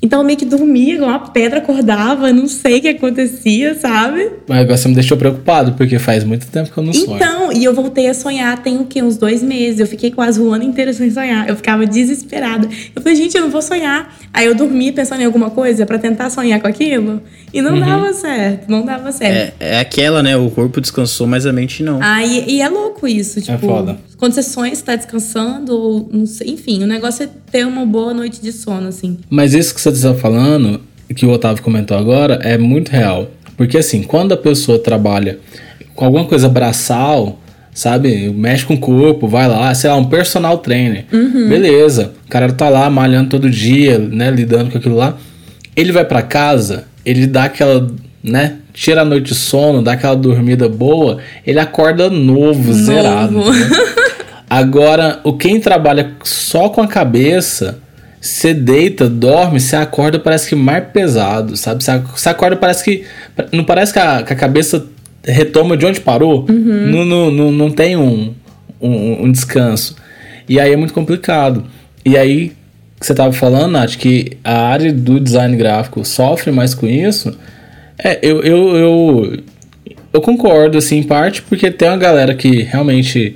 Então, 0.02 0.20
eu 0.20 0.26
meio 0.26 0.38
que 0.38 0.44
dormia, 0.44 0.94
igual 0.94 1.10
uma 1.10 1.18
pedra, 1.30 1.58
acordava, 1.58 2.30
não 2.32 2.46
sei 2.46 2.78
o 2.78 2.80
que 2.82 2.88
acontecia, 2.88 3.74
sabe? 3.74 4.30
Mas 4.46 4.60
agora 4.60 4.76
você 4.76 4.88
me 4.88 4.94
deixou 4.94 5.16
preocupado, 5.16 5.72
porque 5.72 5.98
faz 5.98 6.22
muito 6.22 6.46
tempo 6.48 6.70
que 6.70 6.78
eu 6.78 6.84
não 6.84 6.92
sonho. 6.92 7.16
Então, 7.16 7.52
e 7.52 7.64
eu 7.64 7.74
voltei 7.74 8.06
a 8.08 8.14
sonhar 8.14 8.62
tem 8.62 8.78
o 8.78 8.84
quê? 8.84 9.02
Uns 9.02 9.16
dois 9.16 9.42
meses. 9.42 9.80
Eu 9.80 9.86
fiquei 9.86 10.10
quase 10.10 10.40
o 10.40 10.52
ano 10.52 10.64
inteiro 10.64 10.92
sem 10.92 11.10
sonhar. 11.10 11.48
Eu 11.48 11.56
ficava 11.56 11.86
desesperada. 11.86 12.68
Eu 12.94 13.00
falei, 13.00 13.16
gente, 13.16 13.36
eu 13.36 13.42
não 13.42 13.50
vou 13.50 13.62
sonhar. 13.62 14.14
Aí 14.32 14.46
eu 14.46 14.54
dormia 14.54 14.92
pensando 14.92 15.22
em 15.22 15.24
alguma 15.24 15.50
coisa 15.50 15.86
pra 15.86 15.98
tentar 15.98 16.28
sonhar 16.28 16.60
com 16.60 16.68
aquilo. 16.68 17.22
E 17.52 17.62
não 17.62 17.78
dava 17.80 18.12
certo, 18.12 18.68
não 18.68 18.84
dava 18.84 19.10
certo. 19.12 19.54
É, 19.58 19.76
é 19.76 19.80
aquela, 19.80 20.22
né? 20.22 20.36
O 20.36 20.50
corpo 20.50 20.80
descansou, 20.80 21.26
mas 21.26 21.46
a 21.46 21.52
mente 21.52 21.82
não. 21.82 22.02
Aí, 22.02 22.44
e 22.46 22.60
é 22.60 22.68
louco 22.68 23.08
isso, 23.08 23.40
tipo, 23.40 23.58
foda. 23.58 23.98
Quando 24.18 24.32
você 24.32 24.42
sonha, 24.42 24.74
você 24.74 24.82
tá 24.82 24.96
descansando, 24.96 25.72
ou 25.76 26.08
não 26.12 26.26
sei, 26.26 26.50
enfim, 26.50 26.82
o 26.82 26.86
negócio 26.86 27.24
é 27.24 27.28
ter 27.50 27.66
uma 27.66 27.84
boa 27.84 28.14
noite 28.14 28.40
de 28.40 28.52
sono, 28.52 28.88
assim. 28.88 29.18
Mas 29.28 29.52
isso 29.54 29.74
que 29.74 29.80
você 29.80 29.90
está 29.90 30.14
falando, 30.14 30.80
que 31.14 31.26
o 31.26 31.30
Otávio 31.30 31.62
comentou 31.62 31.96
agora, 31.96 32.34
é 32.42 32.56
muito 32.56 32.90
real. 32.90 33.30
Porque 33.56 33.78
assim, 33.78 34.02
quando 34.02 34.32
a 34.32 34.36
pessoa 34.36 34.78
trabalha 34.78 35.38
com 35.94 36.04
alguma 36.04 36.24
coisa 36.26 36.48
braçal, 36.48 37.38
sabe? 37.74 38.30
Mexe 38.30 38.64
com 38.64 38.74
o 38.74 38.78
corpo, 38.78 39.28
vai 39.28 39.48
lá, 39.48 39.74
sei 39.74 39.90
lá, 39.90 39.96
um 39.96 40.04
personal 40.06 40.58
trainer. 40.58 41.04
Beleza. 41.10 42.12
O 42.26 42.30
cara 42.30 42.52
tá 42.52 42.68
lá 42.68 42.88
malhando 42.88 43.30
todo 43.30 43.50
dia, 43.50 43.98
né? 43.98 44.30
Lidando 44.30 44.70
com 44.70 44.78
aquilo 44.78 44.96
lá. 44.96 45.16
Ele 45.74 45.92
vai 45.92 46.04
pra 46.04 46.22
casa, 46.22 46.84
ele 47.04 47.26
dá 47.26 47.44
aquela, 47.44 47.86
né? 48.22 48.56
Tira 48.72 49.02
a 49.02 49.04
noite 49.04 49.28
de 49.28 49.34
sono, 49.34 49.82
dá 49.82 49.92
aquela 49.92 50.16
dormida 50.16 50.68
boa, 50.68 51.18
ele 51.46 51.58
acorda 51.58 52.10
novo, 52.10 52.72
zerado. 52.72 53.40
entendeu? 53.40 53.96
Agora, 54.48 55.20
o 55.24 55.32
quem 55.32 55.60
trabalha 55.60 56.12
só 56.22 56.68
com 56.68 56.80
a 56.80 56.86
cabeça, 56.86 57.78
você 58.20 58.54
deita, 58.54 59.08
dorme, 59.08 59.58
você 59.58 59.76
acorda, 59.76 60.18
parece 60.18 60.48
que 60.48 60.54
mais 60.54 60.84
pesado, 60.92 61.56
sabe? 61.56 61.82
Você 61.82 61.90
ac- 61.90 62.06
Você 62.20 62.28
acorda, 62.28 62.56
parece 62.56 62.84
que. 62.84 63.04
Não 63.52 63.64
parece 63.64 63.92
que 63.92 63.98
a, 63.98 64.22
que 64.22 64.32
a 64.32 64.36
cabeça 64.36 64.86
retoma 65.24 65.76
de 65.76 65.84
onde 65.86 66.00
parou? 66.00 66.44
Não, 66.92 67.04
não, 67.04 67.30
não, 67.30 67.50
não 67.52 67.70
tem 67.70 67.96
um, 67.96 68.32
um, 68.80 69.24
um 69.24 69.32
descanso. 69.32 69.96
E 70.48 70.60
aí 70.60 70.72
é 70.72 70.76
muito 70.76 70.94
complicado. 70.94 71.64
E 72.04 72.16
aí, 72.16 72.52
que 73.00 73.04
você 73.06 73.12
tava 73.14 73.32
falando, 73.32 73.72
Nath, 73.72 73.96
que 73.96 74.38
a 74.44 74.68
área 74.68 74.92
do 74.92 75.18
design 75.18 75.56
gráfico 75.56 76.04
sofre 76.04 76.52
mais 76.52 76.72
com 76.72 76.86
isso. 76.86 77.36
É, 77.98 78.20
eu, 78.22 78.42
eu, 78.42 78.76
eu, 78.76 79.38
eu 80.12 80.20
concordo, 80.20 80.78
assim, 80.78 80.98
em 80.98 81.02
parte, 81.02 81.42
porque 81.42 81.68
tem 81.70 81.88
uma 81.88 81.96
galera 81.96 82.32
que 82.34 82.62
realmente 82.62 83.34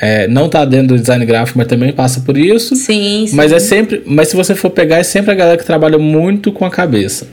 é, 0.00 0.28
não 0.28 0.48
tá 0.48 0.64
dentro 0.64 0.88
do 0.88 0.98
design 0.98 1.24
gráfico, 1.26 1.58
mas 1.58 1.66
também 1.66 1.92
passa 1.92 2.20
por 2.20 2.36
isso. 2.36 2.76
Sim, 2.76 3.26
sim. 3.28 3.36
Mas 3.36 3.52
é 3.52 3.58
sempre. 3.58 4.02
Mas 4.06 4.28
se 4.28 4.36
você 4.36 4.54
for 4.54 4.70
pegar, 4.70 4.98
é 4.98 5.02
sempre 5.02 5.30
a 5.32 5.34
galera 5.34 5.56
que 5.58 5.64
trabalha 5.64 5.98
muito 5.98 6.52
com 6.52 6.64
a 6.64 6.70
cabeça. 6.70 7.26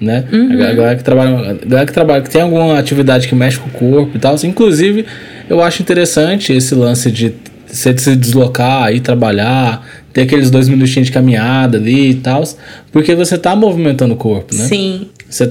Né? 0.00 0.24
A 0.32 0.56
ga- 0.56 0.70
a 0.70 0.74
galera 0.74 0.96
que 0.96 1.04
trabalha. 1.04 1.58
Galera 1.66 1.86
que 1.86 1.92
trabalha, 1.92 2.22
que 2.22 2.30
tem 2.30 2.40
alguma 2.42 2.78
atividade 2.78 3.26
que 3.28 3.34
mexe 3.34 3.58
com 3.58 3.68
o 3.68 3.72
corpo 3.72 4.16
e 4.16 4.18
tal. 4.20 4.36
Inclusive, 4.44 5.04
eu 5.50 5.60
acho 5.62 5.82
interessante 5.82 6.52
esse 6.52 6.74
lance 6.74 7.10
de 7.10 7.32
você 7.66 7.96
se 7.98 8.14
deslocar, 8.16 8.92
ir 8.94 9.00
trabalhar. 9.00 9.86
ter 10.12 10.22
aqueles 10.22 10.50
dois 10.50 10.68
minutinhos 10.68 11.06
de 11.08 11.12
caminhada 11.12 11.76
ali 11.78 12.10
e 12.10 12.14
tal, 12.14 12.42
porque 12.90 13.14
você 13.14 13.36
tá 13.36 13.54
movimentando 13.54 14.14
o 14.14 14.16
corpo, 14.16 14.54
né? 14.54 14.64
Sim. 14.64 15.08
Você, 15.28 15.46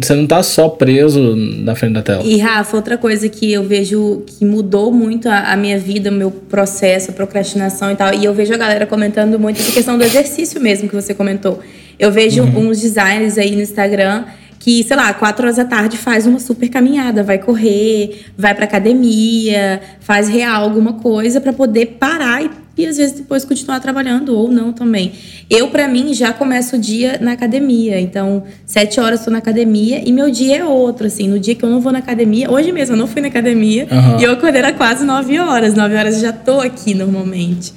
você 0.00 0.14
não 0.14 0.26
tá 0.26 0.40
só 0.42 0.68
preso 0.68 1.34
na 1.34 1.74
frente 1.74 1.94
da 1.94 2.02
tela. 2.02 2.22
E 2.22 2.38
Rafa, 2.38 2.76
outra 2.76 2.96
coisa 2.96 3.28
que 3.28 3.52
eu 3.52 3.64
vejo 3.64 4.22
que 4.26 4.44
mudou 4.44 4.92
muito 4.92 5.28
a, 5.28 5.52
a 5.52 5.56
minha 5.56 5.78
vida, 5.78 6.10
o 6.10 6.12
meu 6.12 6.30
processo, 6.30 7.10
a 7.10 7.12
procrastinação 7.14 7.90
e 7.90 7.96
tal, 7.96 8.14
e 8.14 8.24
eu 8.24 8.32
vejo 8.32 8.54
a 8.54 8.56
galera 8.56 8.86
comentando 8.86 9.38
muito 9.38 9.60
essa 9.60 9.72
questão 9.72 9.98
do 9.98 10.04
exercício 10.04 10.60
mesmo 10.60 10.88
que 10.88 10.94
você 10.94 11.12
comentou. 11.12 11.58
Eu 11.98 12.10
vejo 12.12 12.42
Uhum. 12.42 12.68
uns 12.70 12.80
designers 12.80 13.36
aí 13.36 13.54
no 13.54 13.60
Instagram 13.60 14.24
que, 14.60 14.84
sei 14.84 14.94
lá, 14.96 15.12
quatro 15.14 15.42
horas 15.44 15.56
da 15.56 15.64
tarde 15.64 15.96
faz 15.96 16.26
uma 16.26 16.38
super 16.38 16.68
caminhada, 16.68 17.22
vai 17.22 17.38
correr, 17.38 18.26
vai 18.36 18.54
pra 18.54 18.66
academia, 18.66 19.80
faz 20.00 20.28
real 20.28 20.62
alguma 20.62 20.94
coisa 20.94 21.40
pra 21.40 21.52
poder 21.52 21.96
parar 21.98 22.44
e, 22.44 22.50
e 22.80 22.86
às 22.86 22.96
vezes 22.96 23.16
depois 23.16 23.44
continuar 23.44 23.80
trabalhando 23.80 24.36
ou 24.36 24.50
não 24.50 24.72
também. 24.72 25.12
Eu, 25.48 25.68
pra 25.68 25.88
mim, 25.88 26.12
já 26.14 26.32
começo 26.32 26.76
o 26.76 26.78
dia 26.78 27.18
na 27.20 27.32
academia. 27.32 28.00
Então, 28.00 28.44
sete 28.64 29.00
horas 29.00 29.24
tô 29.24 29.30
na 29.30 29.38
academia 29.38 30.02
e 30.06 30.12
meu 30.12 30.30
dia 30.30 30.58
é 30.58 30.64
outro, 30.64 31.06
assim. 31.06 31.28
No 31.28 31.38
dia 31.38 31.54
que 31.54 31.64
eu 31.64 31.70
não 31.70 31.80
vou 31.80 31.92
na 31.92 31.98
academia, 31.98 32.50
hoje 32.50 32.72
mesmo 32.72 32.94
eu 32.94 32.98
não 32.98 33.06
fui 33.06 33.20
na 33.20 33.28
academia 33.28 33.86
Aham. 33.90 34.18
e 34.20 34.24
eu 34.24 34.32
acordei 34.32 34.60
era 34.60 34.72
quase 34.72 35.04
nove 35.04 35.38
horas. 35.38 35.74
Nove 35.74 35.94
horas 35.96 36.16
eu 36.16 36.22
já 36.22 36.32
tô 36.32 36.60
aqui 36.60 36.94
normalmente. 36.94 37.72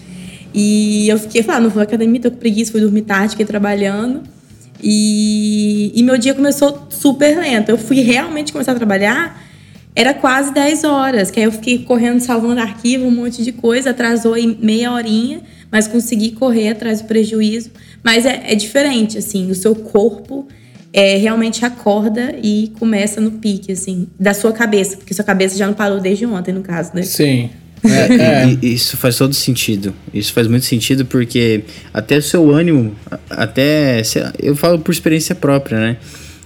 E 0.53 1.09
eu 1.09 1.17
fiquei, 1.17 1.41
falando, 1.41 1.61
ah, 1.61 1.63
não 1.63 1.69
vou 1.71 1.81
à 1.81 1.83
academia, 1.83 2.21
tô 2.21 2.31
com 2.31 2.37
preguiça, 2.37 2.71
fui 2.71 2.81
dormir 2.81 3.01
tarde, 3.01 3.29
fiquei 3.31 3.45
trabalhando. 3.45 4.21
E, 4.81 5.91
e 5.95 6.03
meu 6.03 6.17
dia 6.17 6.33
começou 6.33 6.87
super 6.89 7.37
lento. 7.37 7.69
Eu 7.69 7.77
fui 7.77 8.01
realmente 8.01 8.51
começar 8.51 8.73
a 8.73 8.75
trabalhar, 8.75 9.42
era 9.95 10.13
quase 10.13 10.53
10 10.53 10.83
horas, 10.83 11.29
que 11.29 11.39
aí 11.39 11.45
eu 11.45 11.51
fiquei 11.51 11.79
correndo, 11.79 12.19
salvando 12.19 12.59
arquivo, 12.61 13.05
um 13.05 13.11
monte 13.11 13.43
de 13.43 13.51
coisa, 13.51 13.91
atrasou 13.91 14.33
aí 14.33 14.57
meia 14.61 14.91
horinha, 14.91 15.41
mas 15.71 15.87
consegui 15.87 16.31
correr 16.31 16.69
atrás 16.69 17.01
do 17.01 17.07
prejuízo. 17.07 17.71
Mas 18.03 18.25
é, 18.25 18.43
é 18.51 18.55
diferente, 18.55 19.17
assim, 19.17 19.49
o 19.51 19.55
seu 19.55 19.75
corpo 19.75 20.47
é, 20.91 21.17
realmente 21.17 21.63
acorda 21.65 22.35
e 22.41 22.71
começa 22.79 23.21
no 23.21 23.31
pique, 23.31 23.71
assim, 23.71 24.07
da 24.19 24.33
sua 24.33 24.51
cabeça, 24.51 24.97
porque 24.97 25.13
sua 25.13 25.23
cabeça 25.25 25.57
já 25.57 25.67
não 25.67 25.73
parou 25.73 25.99
desde 25.99 26.25
ontem, 26.25 26.53
no 26.53 26.61
caso, 26.61 26.91
né? 26.93 27.03
Sim. 27.03 27.49
É, 27.83 28.45
é. 28.45 28.57
E- 28.61 28.73
Isso 28.73 28.95
faz 28.97 29.17
todo 29.17 29.33
sentido. 29.33 29.93
Isso 30.13 30.31
faz 30.33 30.47
muito 30.47 30.65
sentido 30.65 31.05
porque 31.05 31.63
até 31.93 32.17
o 32.17 32.21
seu 32.21 32.49
ânimo, 32.51 32.95
até. 33.29 34.01
Eu 34.39 34.55
falo 34.55 34.79
por 34.79 34.91
experiência 34.91 35.35
própria, 35.35 35.79
né? 35.79 35.97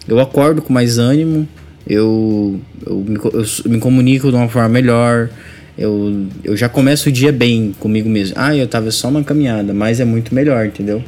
Eu 0.08 0.20
acordo 0.20 0.62
com 0.62 0.72
mais 0.72 0.98
ânimo, 0.98 1.48
eu, 1.90 2.60
eu, 2.86 2.96
me, 2.98 3.18
eu 3.18 3.72
me 3.72 3.80
comunico 3.80 4.30
de 4.30 4.36
uma 4.36 4.48
forma 4.48 4.70
melhor, 4.70 5.30
eu, 5.78 6.26
eu 6.44 6.58
já 6.58 6.68
começo 6.68 7.10
o 7.10 7.12
dia 7.12 7.32
bem 7.32 7.76
comigo 7.80 8.10
mesmo. 8.10 8.36
Ah, 8.38 8.56
eu 8.56 8.68
tava 8.68 8.90
só 8.90 9.10
uma 9.10 9.24
caminhada, 9.24 9.74
mas 9.74 10.00
é 10.00 10.06
muito 10.06 10.34
melhor, 10.34 10.66
entendeu? 10.66 11.04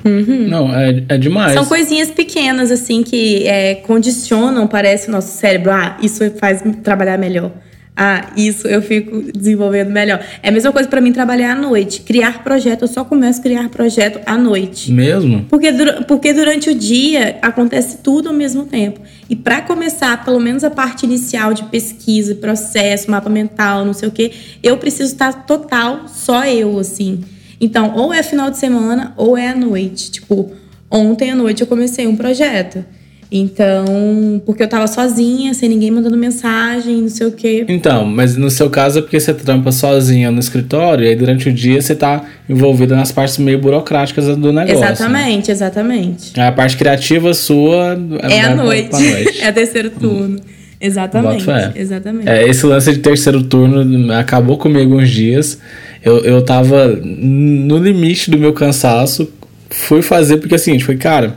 Não, 0.48 0.74
é, 0.76 1.04
é 1.10 1.18
demais. 1.18 1.54
São 1.54 1.66
coisinhas 1.66 2.12
pequenas, 2.12 2.70
assim, 2.70 3.02
que 3.02 3.48
é, 3.48 3.76
condicionam, 3.76 4.68
parece, 4.68 5.10
o 5.10 5.12
nosso 5.12 5.36
cérebro. 5.36 5.72
Ah, 5.72 5.98
isso 6.04 6.24
faz 6.40 6.62
trabalhar 6.84 7.18
melhor. 7.18 7.52
Ah, 7.96 8.32
isso 8.38 8.66
eu 8.68 8.82
fico 8.82 9.32
desenvolvendo 9.34 9.90
melhor. 9.90 10.24
É 10.42 10.48
a 10.48 10.52
mesma 10.52 10.72
coisa 10.72 10.88
pra 10.88 11.02
mim 11.02 11.12
trabalhar 11.12 11.52
à 11.52 11.56
noite. 11.56 12.02
Criar 12.02 12.44
projeto, 12.44 12.84
eu 12.84 12.88
só 12.88 13.04
começo 13.04 13.40
a 13.40 13.44
criar 13.44 13.68
projeto 13.70 14.22
à 14.26 14.38
noite. 14.38 14.92
Mesmo? 14.92 15.46
Porque, 15.50 15.72
porque 16.08 16.34
durante 16.34 16.70
o 16.70 16.76
dia 16.76 17.38
acontece 17.42 17.98
tudo 17.98 18.30
ao 18.30 18.34
mesmo 18.34 18.66
tempo. 18.66 19.02
E 19.30 19.36
para 19.36 19.62
começar, 19.62 20.24
pelo 20.24 20.40
menos 20.40 20.64
a 20.64 20.70
parte 20.70 21.06
inicial 21.06 21.54
de 21.54 21.64
pesquisa, 21.64 22.36
processo, 22.36 23.12
mapa 23.12 23.30
mental, 23.30 23.84
não 23.84 23.94
sei 23.94 24.08
o 24.08 24.12
quê, 24.12 24.32
eu 24.64 24.78
preciso 24.78 25.12
estar 25.12 25.46
total 25.46 26.06
só 26.08 26.46
eu, 26.46 26.80
assim. 26.80 27.22
Então, 27.60 27.94
ou 27.96 28.14
é 28.14 28.24
final 28.24 28.50
de 28.50 28.58
semana 28.58 29.14
ou 29.18 29.38
é 29.38 29.50
à 29.50 29.56
noite. 29.56 30.12
Tipo, 30.12 30.54
ontem 30.90 31.32
à 31.32 31.36
noite 31.36 31.62
eu 31.62 31.68
comecei 31.68 32.08
um 32.08 32.16
projeto. 32.16 32.86
Então, 33.32 34.42
porque 34.46 34.64
eu 34.64 34.68
tava 34.68 34.88
sozinha, 34.88 35.54
sem 35.54 35.70
ninguém 35.70 35.92
mandando 35.92 36.18
mensagem, 36.18 37.02
não 37.02 37.10
sei 37.10 37.28
o 37.28 37.32
quê. 37.32 37.64
Então, 37.68 38.04
mas 38.06 38.36
no 38.36 38.50
seu 38.50 38.70
caso 38.70 39.00
é 39.00 39.02
porque 39.04 39.20
você 39.20 39.34
trampa 39.34 39.72
sozinha 39.72 40.32
no 40.32 40.40
escritório 40.40 41.06
e 41.06 41.10
aí 41.10 41.16
durante 41.16 41.48
o 41.48 41.54
dia 41.54 41.80
você 41.82 41.94
tá 41.94 42.24
envolvida 42.50 42.96
nas 42.96 43.12
partes 43.12 43.38
meio 43.38 43.60
burocráticas 43.60 44.26
do 44.36 44.52
negócio. 44.52 44.80
né? 44.80 44.92
exatamente, 44.92 45.52
exatamente. 45.52 46.40
A 46.40 46.52
parte 46.52 46.76
criativa 46.76 47.34
sua 47.36 47.94
É 48.24 48.28
vai 48.28 48.40
à 48.40 48.46
pra- 48.48 48.56
noite. 48.56 48.90
pra 48.90 49.00
noite. 49.00 49.42
é 49.46 49.52
terceiro 49.52 49.92
turno. 49.92 50.40
Exatamente. 50.82 51.44
Boto 51.46 51.60
fé. 51.60 51.72
Exatamente. 51.76 52.28
É, 52.30 52.48
esse 52.48 52.66
lance 52.66 52.92
de 52.94 53.00
terceiro 53.00 53.44
turno 53.44 54.12
acabou 54.14 54.58
comigo 54.58 54.96
uns 54.98 55.10
dias. 55.10 55.60
Eu, 56.04 56.20
eu 56.24 56.42
tava 56.42 56.88
no 56.88 57.78
limite 57.78 58.32
do 58.32 58.38
meu 58.38 58.54
cansaço. 58.54 59.30
Fui 59.70 60.02
fazer 60.02 60.38
porque 60.38 60.56
assim, 60.56 60.80
foi, 60.80 60.96
cara, 60.96 61.36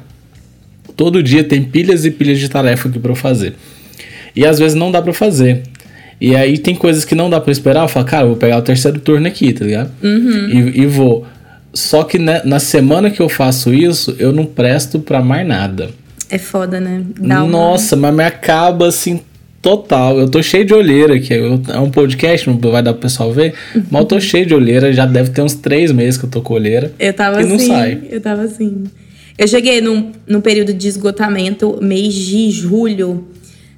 todo 0.96 1.22
dia 1.22 1.42
tem 1.44 1.62
pilhas 1.62 2.05
e 2.05 2.11
pilhas 2.11 2.38
de 2.38 2.48
tarefa 2.48 2.88
aqui 2.88 2.98
pra 2.98 3.12
eu 3.12 3.16
fazer. 3.16 3.55
E 4.35 4.46
às 4.46 4.59
vezes 4.59 4.74
não 4.74 4.90
dá 4.90 5.00
pra 5.02 5.12
fazer. 5.12 5.62
E 6.20 6.37
aí 6.37 6.57
tem 6.57 6.74
coisas 6.74 7.05
que 7.05 7.14
não 7.14 7.28
dá 7.28 7.40
pra 7.40 7.50
esperar. 7.52 7.83
Eu 7.85 7.88
falo, 7.88 8.07
cara, 8.07 8.22
eu 8.24 8.28
vou 8.28 8.37
pegar 8.37 8.59
o 8.59 8.62
terceiro 8.62 9.00
turno 9.00 9.26
aqui, 9.26 9.52
tá 9.52 9.64
ligado? 9.64 9.90
E, 10.02 10.83
e 10.83 10.87
vou. 10.87 11.26
Só 11.74 12.05
que 12.05 12.18
né, 12.18 12.42
na 12.44 12.59
semana 12.61 13.11
que 13.11 13.20
eu 13.20 13.28
faço 13.28 13.72
isso, 13.74 14.14
eu 14.18 14.33
não 14.33 14.44
presto 14.46 15.00
pra 15.00 15.20
mais 15.22 15.46
nada. 15.46 15.90
É 16.31 16.38
foda, 16.38 16.78
né? 16.81 17.02
Dá 17.18 17.42
uma- 17.42 17.50
Nossa, 17.50 17.96
mas 17.96 18.14
me 18.14 18.22
acaba 18.24 18.87
assim 18.88 19.20
total. 19.61 20.18
Eu 20.18 20.28
tô 20.28 20.42
cheio 20.42 20.64
de 20.64 20.72
olheira 20.74 21.14
aqui. 21.14 21.33
Eu- 21.35 21.61
é 21.68 21.78
um 21.78 21.90
podcast, 21.90 22.48
não 22.48 22.59
vai 22.59 22.83
dar 22.83 22.92
pro 22.92 23.02
pessoal 23.02 23.33
ver. 23.33 23.55
Mas 23.90 24.00
eu 24.02 24.07
tô 24.07 24.18
cheio 24.20 24.46
de 24.46 24.55
olheira. 24.55 24.92
Já 24.92 25.07
deve 25.07 25.31
ter 25.31 25.42
uns 25.42 25.55
três 25.55 25.90
meses 25.92 26.18
que 26.18 26.24
eu 26.26 26.31
tô 26.31 26.40
com 26.40 26.55
olheira. 26.55 26.92
Eu 26.98 27.12
tava 27.12 27.40
E 27.40 27.44
assim. 27.44 27.48
não 27.50 27.59
sai. 27.59 27.98
Eu 28.11 28.20
tava 28.20 28.42
assim. 28.42 28.85
Eu 29.38 29.48
cheguei 29.48 29.80
num, 29.80 30.12
num 30.26 30.40
período 30.40 30.72
de 30.72 30.88
esgotamento, 30.88 31.78
mês 31.82 32.14
de 32.14 32.50
julho. 32.50 33.28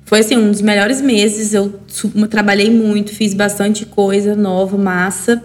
Foi 0.04 0.20
assim, 0.20 0.36
um 0.36 0.50
dos 0.50 0.60
melhores 0.60 1.00
meses. 1.00 1.54
Eu 1.54 1.80
trabalhei 2.28 2.70
muito, 2.70 3.12
fiz 3.12 3.34
bastante 3.34 3.86
coisa 3.86 4.34
nova, 4.34 4.76
massa. 4.76 5.42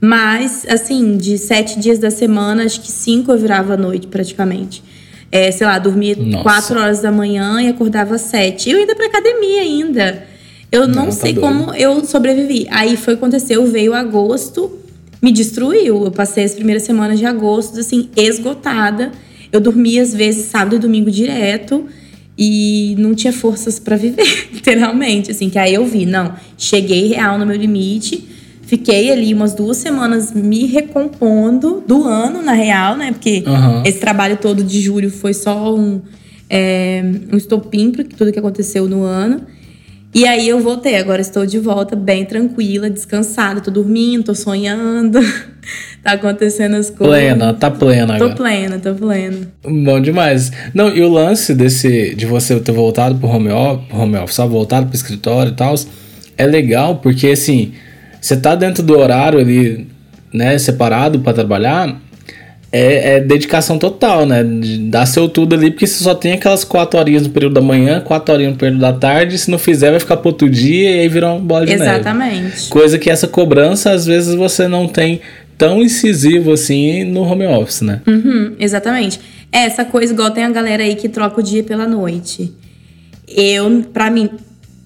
Mas, 0.00 0.64
assim, 0.68 1.16
de 1.16 1.36
sete 1.36 1.78
dias 1.78 1.98
da 1.98 2.10
semana, 2.10 2.64
acho 2.64 2.80
que 2.80 2.90
cinco 2.90 3.30
eu 3.30 3.38
virava 3.38 3.74
à 3.74 3.76
noite 3.76 4.06
praticamente. 4.06 4.82
É, 5.30 5.50
sei 5.52 5.66
lá, 5.66 5.78
dormia 5.78 6.16
Nossa. 6.16 6.42
quatro 6.42 6.80
horas 6.80 7.00
da 7.00 7.12
manhã 7.12 7.60
e 7.62 7.68
acordava 7.68 8.16
às 8.16 8.22
sete. 8.22 8.70
Eu 8.70 8.78
ia 8.78 8.94
pra 8.94 9.06
academia 9.06 9.60
ainda. 9.60 10.24
Eu 10.72 10.86
não, 10.88 10.94
Não, 10.94 11.06
tá 11.06 11.12
sei 11.12 11.34
como 11.34 11.74
eu 11.74 12.04
sobrevivi. 12.04 12.66
Aí 12.70 12.96
foi 12.96 13.14
aconteceu, 13.14 13.64
veio 13.66 13.92
agosto, 13.92 14.78
me 15.20 15.30
destruiu. 15.30 16.04
Eu 16.04 16.10
passei 16.10 16.44
as 16.44 16.54
primeiras 16.54 16.82
semanas 16.82 17.18
de 17.18 17.26
agosto, 17.26 17.78
assim, 17.78 18.08
esgotada. 18.16 19.12
Eu 19.52 19.60
dormia, 19.60 20.02
às 20.02 20.14
vezes, 20.14 20.46
sábado 20.46 20.76
e 20.76 20.78
domingo 20.78 21.10
direto. 21.10 21.86
E 22.38 22.94
não 22.98 23.14
tinha 23.14 23.32
forças 23.32 23.78
pra 23.78 23.96
viver, 23.96 24.48
literalmente. 24.52 25.30
Assim, 25.30 25.50
que 25.50 25.58
aí 25.58 25.74
eu 25.74 25.84
vi, 25.84 26.06
não, 26.06 26.34
cheguei 26.56 27.08
real 27.08 27.38
no 27.38 27.44
meu 27.44 27.56
limite. 27.56 28.26
Fiquei 28.62 29.10
ali 29.10 29.34
umas 29.34 29.52
duas 29.52 29.78
semanas 29.78 30.32
me 30.32 30.64
recompondo 30.64 31.82
do 31.86 32.04
ano, 32.04 32.40
na 32.40 32.52
real, 32.52 32.96
né? 32.96 33.10
Porque 33.10 33.42
Aham. 33.44 33.82
esse 33.84 33.98
trabalho 33.98 34.36
todo 34.36 34.62
de 34.62 34.80
julho 34.80 35.10
foi 35.10 35.34
só 35.34 35.74
um, 35.74 36.00
é, 36.48 37.02
um 37.32 37.36
estopim 37.36 37.90
para 37.90 38.04
tudo 38.04 38.32
que 38.32 38.38
aconteceu 38.38 38.88
no 38.88 39.02
ano. 39.02 39.42
E 40.12 40.26
aí 40.26 40.48
eu 40.48 40.58
voltei, 40.60 40.96
agora 40.96 41.20
estou 41.20 41.46
de 41.46 41.58
volta, 41.60 41.94
bem 41.94 42.24
tranquila, 42.24 42.90
descansada, 42.90 43.60
tô 43.60 43.70
dormindo, 43.70 44.24
tô 44.24 44.34
sonhando, 44.34 45.20
tá 46.02 46.12
acontecendo 46.12 46.74
as 46.74 46.90
coisas. 46.90 47.16
Plena, 47.16 47.54
tá 47.54 47.70
plena 47.70 48.18
Tô 48.18 48.24
agora. 48.24 48.34
plena, 48.36 48.78
tô 48.80 48.92
plena. 48.94 49.36
Bom 49.62 50.00
demais. 50.00 50.50
Não, 50.74 50.88
e 50.88 51.00
o 51.00 51.08
lance 51.08 51.54
desse 51.54 52.12
de 52.16 52.26
você 52.26 52.58
ter 52.58 52.72
voltado 52.72 53.14
pro 53.18 53.28
home 53.28 53.50
office, 53.50 53.86
home 53.92 54.16
office 54.16 54.34
só 54.34 54.48
voltado 54.48 54.86
pro 54.86 54.96
escritório 54.96 55.52
e 55.52 55.54
tal, 55.54 55.76
é 56.36 56.44
legal 56.44 56.96
porque 56.96 57.28
assim, 57.28 57.72
você 58.20 58.36
tá 58.36 58.56
dentro 58.56 58.82
do 58.82 58.98
horário 58.98 59.38
ali, 59.38 59.86
né, 60.34 60.58
separado 60.58 61.20
pra 61.20 61.32
trabalhar, 61.32 62.00
é, 62.72 63.16
é 63.16 63.20
dedicação 63.20 63.78
total, 63.78 64.24
né? 64.24 64.44
De 64.44 64.78
dar 64.78 65.06
seu 65.06 65.28
tudo 65.28 65.54
ali, 65.54 65.70
porque 65.70 65.86
você 65.86 66.02
só 66.04 66.14
tem 66.14 66.32
aquelas 66.32 66.62
quatro 66.62 66.98
horinhas 66.98 67.24
no 67.24 67.30
período 67.30 67.54
da 67.54 67.60
manhã, 67.60 68.00
quatro 68.00 68.32
horinhas 68.32 68.52
no 68.52 68.58
período 68.58 68.80
da 68.80 68.92
tarde, 68.92 69.36
se 69.38 69.50
não 69.50 69.58
fizer 69.58 69.90
vai 69.90 70.00
ficar 70.00 70.16
pro 70.16 70.28
outro 70.28 70.48
dia 70.48 70.90
e 70.90 71.00
aí 71.00 71.08
vira 71.08 71.30
uma 71.30 71.40
bola 71.40 71.66
de 71.66 71.76
neve. 71.76 71.84
Exatamente. 71.84 72.68
Coisa 72.68 72.98
que 72.98 73.10
essa 73.10 73.26
cobrança, 73.26 73.90
às 73.90 74.06
vezes, 74.06 74.34
você 74.34 74.68
não 74.68 74.86
tem 74.86 75.20
tão 75.58 75.82
incisivo 75.82 76.52
assim 76.52 77.04
no 77.04 77.22
home 77.22 77.46
office, 77.46 77.82
né? 77.82 78.00
Uhum, 78.06 78.54
exatamente. 78.58 79.20
É, 79.52 79.64
essa 79.64 79.84
coisa, 79.84 80.12
igual 80.12 80.30
tem 80.30 80.44
a 80.44 80.50
galera 80.50 80.82
aí 80.82 80.94
que 80.94 81.08
troca 81.08 81.40
o 81.40 81.42
dia 81.42 81.62
pela 81.64 81.86
noite. 81.86 82.54
Eu, 83.28 83.84
pra 83.92 84.10
mim, 84.10 84.30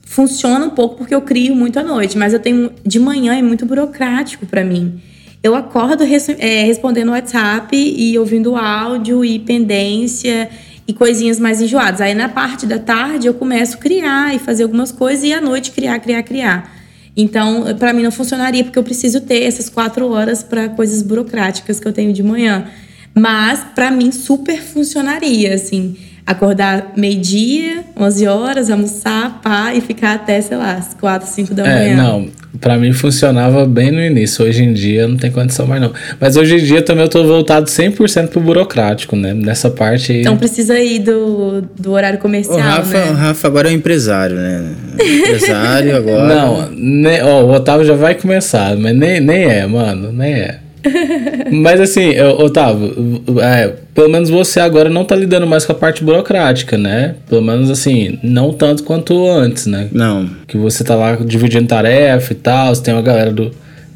funciona 0.05 0.65
um 0.65 0.71
pouco 0.71 0.97
porque 0.97 1.15
eu 1.15 1.21
crio 1.21 1.55
muito 1.55 1.79
à 1.79 1.83
noite, 1.83 2.17
mas 2.17 2.33
eu 2.33 2.39
tenho. 2.39 2.71
De 2.85 2.99
manhã 2.99 3.35
é 3.37 3.43
muito 3.43 3.67
burocrático 3.67 4.47
pra 4.47 4.65
mim. 4.65 5.01
Eu 5.45 5.55
acordo 5.55 6.05
res- 6.05 6.31
é, 6.39 6.65
respondendo 6.65 7.11
WhatsApp 7.11 7.77
e 7.77 8.19
ouvindo 8.19 8.57
áudio 8.57 9.23
e 9.23 9.39
pendência 9.39 10.49
e 10.89 10.93
coisinhas 10.95 11.39
mais 11.39 11.61
enjoadas. 11.61 12.01
Aí 12.01 12.15
na 12.15 12.31
parte 12.31 12.65
da 12.65 12.79
tarde 12.79 13.27
eu 13.27 13.35
começo 13.35 13.77
a 13.77 13.79
criar 13.79 14.35
e 14.35 14.39
fazer 14.39 14.63
algumas 14.63 14.91
coisas 14.91 15.23
e 15.23 15.35
à 15.35 15.43
noite 15.43 15.71
criar, 15.73 15.99
criar, 15.99 16.23
criar. 16.23 16.75
Então, 17.15 17.77
para 17.79 17.93
mim 17.93 18.03
não 18.03 18.11
funcionaria, 18.11 18.65
porque 18.65 18.79
eu 18.79 18.83
preciso 18.83 19.21
ter 19.21 19.43
essas 19.43 19.69
quatro 19.69 20.09
horas 20.11 20.43
para 20.43 20.71
coisas 20.71 21.03
burocráticas 21.03 21.79
que 21.79 21.87
eu 21.87 21.93
tenho 21.93 22.11
de 22.15 22.23
manhã. 22.23 22.67
Mas, 23.15 23.61
para 23.75 23.91
mim, 23.91 24.11
super 24.11 24.63
funcionaria, 24.63 25.55
assim. 25.55 25.95
Acordar 26.27 26.93
meio-dia, 26.97 27.85
11 27.97 28.27
horas, 28.27 28.71
almoçar, 28.71 29.41
pá, 29.43 29.75
e 29.75 29.81
ficar 29.81 30.15
até, 30.15 30.41
sei 30.41 30.57
lá, 30.57 30.73
as 30.75 30.95
4, 30.95 31.29
5 31.29 31.55
da 31.55 31.67
é, 31.67 31.75
manhã. 31.75 32.03
Não, 32.03 32.31
Pra 32.61 32.79
mim 32.79 32.93
funcionava 32.93 33.67
bem 33.67 33.91
no 33.91 34.01
início. 34.01 34.45
Hoje 34.45 34.63
em 34.63 34.73
dia 34.73 35.09
não 35.09 35.17
tem 35.17 35.31
condição 35.31 35.67
mais 35.67 35.81
não. 35.83 35.93
Mas 36.21 36.37
hoje 36.37 36.57
em 36.57 36.65
dia 36.65 36.83
também 36.83 37.03
eu 37.03 37.09
tô 37.09 37.25
voltado 37.25 37.67
100% 37.67 38.29
pro 38.29 38.41
burocrático, 38.41 39.17
né? 39.17 39.35
Nessa 39.35 39.71
parte 39.71 40.13
aí. 40.13 40.21
Então 40.21 40.37
precisa 40.37 40.79
ir 40.79 41.01
do, 41.01 41.63
do 41.77 41.93
horário 41.93 42.19
comercial, 42.19 42.57
o 42.57 42.61
Rafa, 42.61 42.99
né? 42.99 43.11
O 43.11 43.15
Rafa 43.15 43.49
agora 43.49 43.69
é 43.69 43.73
um 43.73 43.75
empresário, 43.75 44.37
né? 44.37 44.73
Empresário 44.95 45.97
agora. 45.97 46.29
Não, 46.35 46.71
nem, 46.71 47.23
ó, 47.23 47.43
o 47.43 47.53
Otávio 47.53 47.85
já 47.85 47.95
vai 47.95 48.15
começar, 48.15 48.77
mas 48.77 48.97
nem, 48.97 49.21
nem 49.21 49.45
é, 49.45 49.67
mano, 49.67 50.13
nem 50.13 50.33
é. 50.33 50.59
Mas 51.51 51.81
assim, 51.81 52.19
Otávio, 52.39 53.23
é, 53.41 53.75
pelo 53.95 54.09
menos 54.09 54.29
você 54.29 54.61
agora 54.61 54.91
não 54.91 55.05
tá 55.05 55.15
lidando 55.15 55.47
mais 55.47 55.65
com 55.65 55.73
a 55.73 55.75
parte 55.75 56.03
burocrática, 56.03 56.77
né? 56.77 57.17
Pelo 57.29 57.43
menos 57.43 57.71
assim, 57.71 58.19
não 58.23 58.53
tanto 58.53 58.83
quanto 58.85 59.27
antes, 59.29 59.67
né? 59.67 59.89
Não. 59.93 60.29
Que 60.47 60.57
você 60.57 60.85
tá 60.85 60.95
lá 60.95 61.17
dividindo 61.17 61.67
tarefa 61.67 62.33
e 62.33 62.37
tal, 62.37 62.75
você 62.75 62.83
tem 62.83 62.95
uma 62.95 63.03
galera 63.03 63.33
do. 63.33 63.51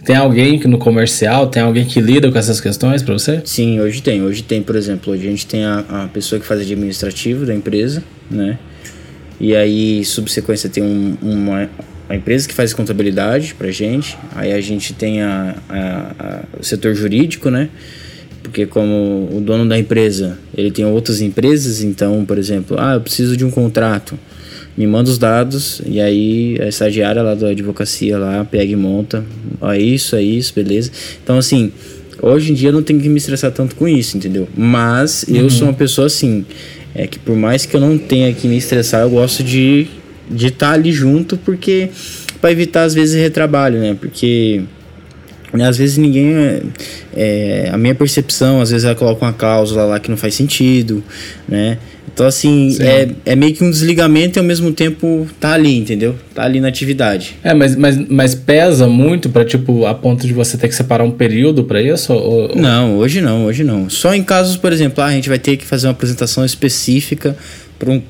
Tem 0.05 0.16
alguém 0.16 0.59
que 0.59 0.66
no 0.66 0.78
comercial, 0.78 1.49
tem 1.49 1.62
alguém 1.62 1.84
que 1.84 2.01
lida 2.01 2.30
com 2.30 2.39
essas 2.39 2.61
questões 2.61 3.03
para 3.03 3.12
você? 3.12 3.43
Sim, 3.45 3.78
hoje 3.80 4.01
tem. 4.01 4.22
Hoje 4.22 4.43
tem, 4.43 4.62
por 4.62 4.74
exemplo, 4.74 5.12
hoje 5.12 5.26
a 5.26 5.30
gente 5.30 5.47
tem 5.47 5.64
a, 5.64 5.84
a 5.89 6.09
pessoa 6.09 6.41
que 6.41 6.47
faz 6.47 6.61
administrativo 6.61 7.45
da 7.45 7.55
empresa, 7.55 8.03
né? 8.30 8.59
E 9.41 9.55
aí, 9.55 10.05
subsequência, 10.05 10.68
tem 10.68 10.82
um, 10.82 11.16
uma, 11.22 11.68
a 12.09 12.17
empresa 12.17 12.49
que 12.49 12.55
faz 12.55 12.73
contabilidade 12.73 13.55
pra 13.55 13.71
gente, 13.71 14.17
aí 14.35 14.53
a 14.53 14.61
gente 14.61 14.95
tem 14.95 15.21
a, 15.21 15.57
a, 15.69 16.15
a, 16.19 16.59
o 16.59 16.65
setor 16.65 16.95
jurídico, 16.95 17.51
né? 17.51 17.69
Porque 18.43 18.65
como 18.65 19.29
o 19.31 19.41
dono 19.41 19.69
da 19.69 19.79
empresa, 19.79 20.39
ele 20.57 20.71
tem 20.71 20.85
outras 20.85 21.21
empresas, 21.21 21.83
então, 21.83 22.25
por 22.25 22.39
exemplo, 22.39 22.77
ah, 22.81 22.95
eu 22.95 23.01
preciso 23.01 23.37
de 23.37 23.45
um 23.45 23.51
contrato, 23.51 24.19
me 24.75 24.87
manda 24.87 25.11
os 25.11 25.19
dados, 25.19 25.83
e 25.85 26.01
aí 26.01 26.57
a 26.61 26.69
estagiária 26.69 27.23
lá 27.23 27.35
da 27.35 27.49
advocacia 27.49 28.17
lá 28.17 28.45
pega 28.45 28.73
e 28.73 28.77
monta, 28.77 29.23
ó, 29.61 29.75
isso, 29.75 30.17
é 30.17 30.23
isso, 30.23 30.55
beleza. 30.55 30.91
Então, 31.23 31.37
assim, 31.37 31.71
hoje 32.23 32.53
em 32.53 32.55
dia 32.55 32.71
eu 32.71 32.73
não 32.73 32.83
tenho 32.83 33.01
que 33.01 33.09
me 33.09 33.19
estressar 33.19 33.53
tanto 33.53 33.75
com 33.77 33.87
isso, 33.87 34.17
entendeu? 34.17 34.49
Mas 34.57 35.25
uhum. 35.29 35.37
eu 35.37 35.51
sou 35.51 35.69
uma 35.69 35.75
pessoa 35.75 36.07
assim, 36.07 36.47
é 36.95 37.07
que 37.07 37.19
por 37.19 37.37
mais 37.37 37.67
que 37.67 37.77
eu 37.77 37.81
não 37.81 37.99
tenha 37.99 38.33
que 38.33 38.49
me 38.49 38.57
estressar, 38.57 39.03
eu 39.03 39.11
gosto 39.11 39.43
de 39.45 39.87
de 40.31 40.47
estar 40.47 40.68
tá 40.68 40.72
ali 40.72 40.93
junto, 40.93 41.37
porque 41.37 41.91
para 42.41 42.53
evitar 42.53 42.83
às 42.83 42.95
vezes 42.95 43.20
retrabalho, 43.20 43.79
né? 43.79 43.97
Porque 43.99 44.62
né, 45.53 45.66
às 45.66 45.79
vezes 45.79 45.97
ninguém. 45.97 46.35
É, 46.35 46.62
é, 47.16 47.70
a 47.72 47.79
minha 47.79 47.95
percepção, 47.95 48.61
às 48.61 48.70
vezes 48.70 48.85
ela 48.85 48.95
coloca 48.95 49.24
uma 49.24 49.33
cláusula 49.33 49.85
lá 49.85 50.01
que 50.01 50.11
não 50.11 50.16
faz 50.16 50.35
sentido, 50.35 51.03
né? 51.49 51.79
Então, 52.12 52.26
assim, 52.26 52.76
é, 52.81 53.09
é 53.24 53.37
meio 53.37 53.55
que 53.55 53.62
um 53.62 53.70
desligamento 53.70 54.39
e 54.39 54.41
ao 54.41 54.45
mesmo 54.45 54.72
tempo 54.72 55.24
tá 55.39 55.53
ali, 55.53 55.76
entendeu? 55.76 56.16
Tá 56.35 56.43
ali 56.43 56.59
na 56.59 56.66
atividade. 56.66 57.37
É, 57.45 57.55
mas, 57.55 57.76
mas, 57.76 57.97
mas 58.09 58.35
pesa 58.35 58.89
muito 58.89 59.29
para 59.31 59.45
tipo, 59.45 59.87
a 59.87 59.95
ponto 59.95 60.26
de 60.26 60.33
você 60.33 60.59
ter 60.59 60.66
que 60.66 60.74
separar 60.74 61.05
um 61.05 61.12
período 61.12 61.62
para 61.62 61.81
isso? 61.81 62.12
Ou, 62.12 62.49
ou... 62.51 62.57
Não, 62.57 62.97
hoje 62.99 63.20
não, 63.20 63.45
hoje 63.45 63.62
não. 63.62 63.89
Só 63.89 64.12
em 64.14 64.24
casos, 64.24 64.57
por 64.57 64.72
exemplo, 64.72 65.03
ah, 65.05 65.07
a 65.07 65.12
gente 65.12 65.29
vai 65.29 65.39
ter 65.39 65.57
que 65.57 65.64
fazer 65.64 65.87
uma 65.87 65.93
apresentação 65.93 66.45
específica 66.45 67.37
para 67.79 67.89
um 67.89 68.03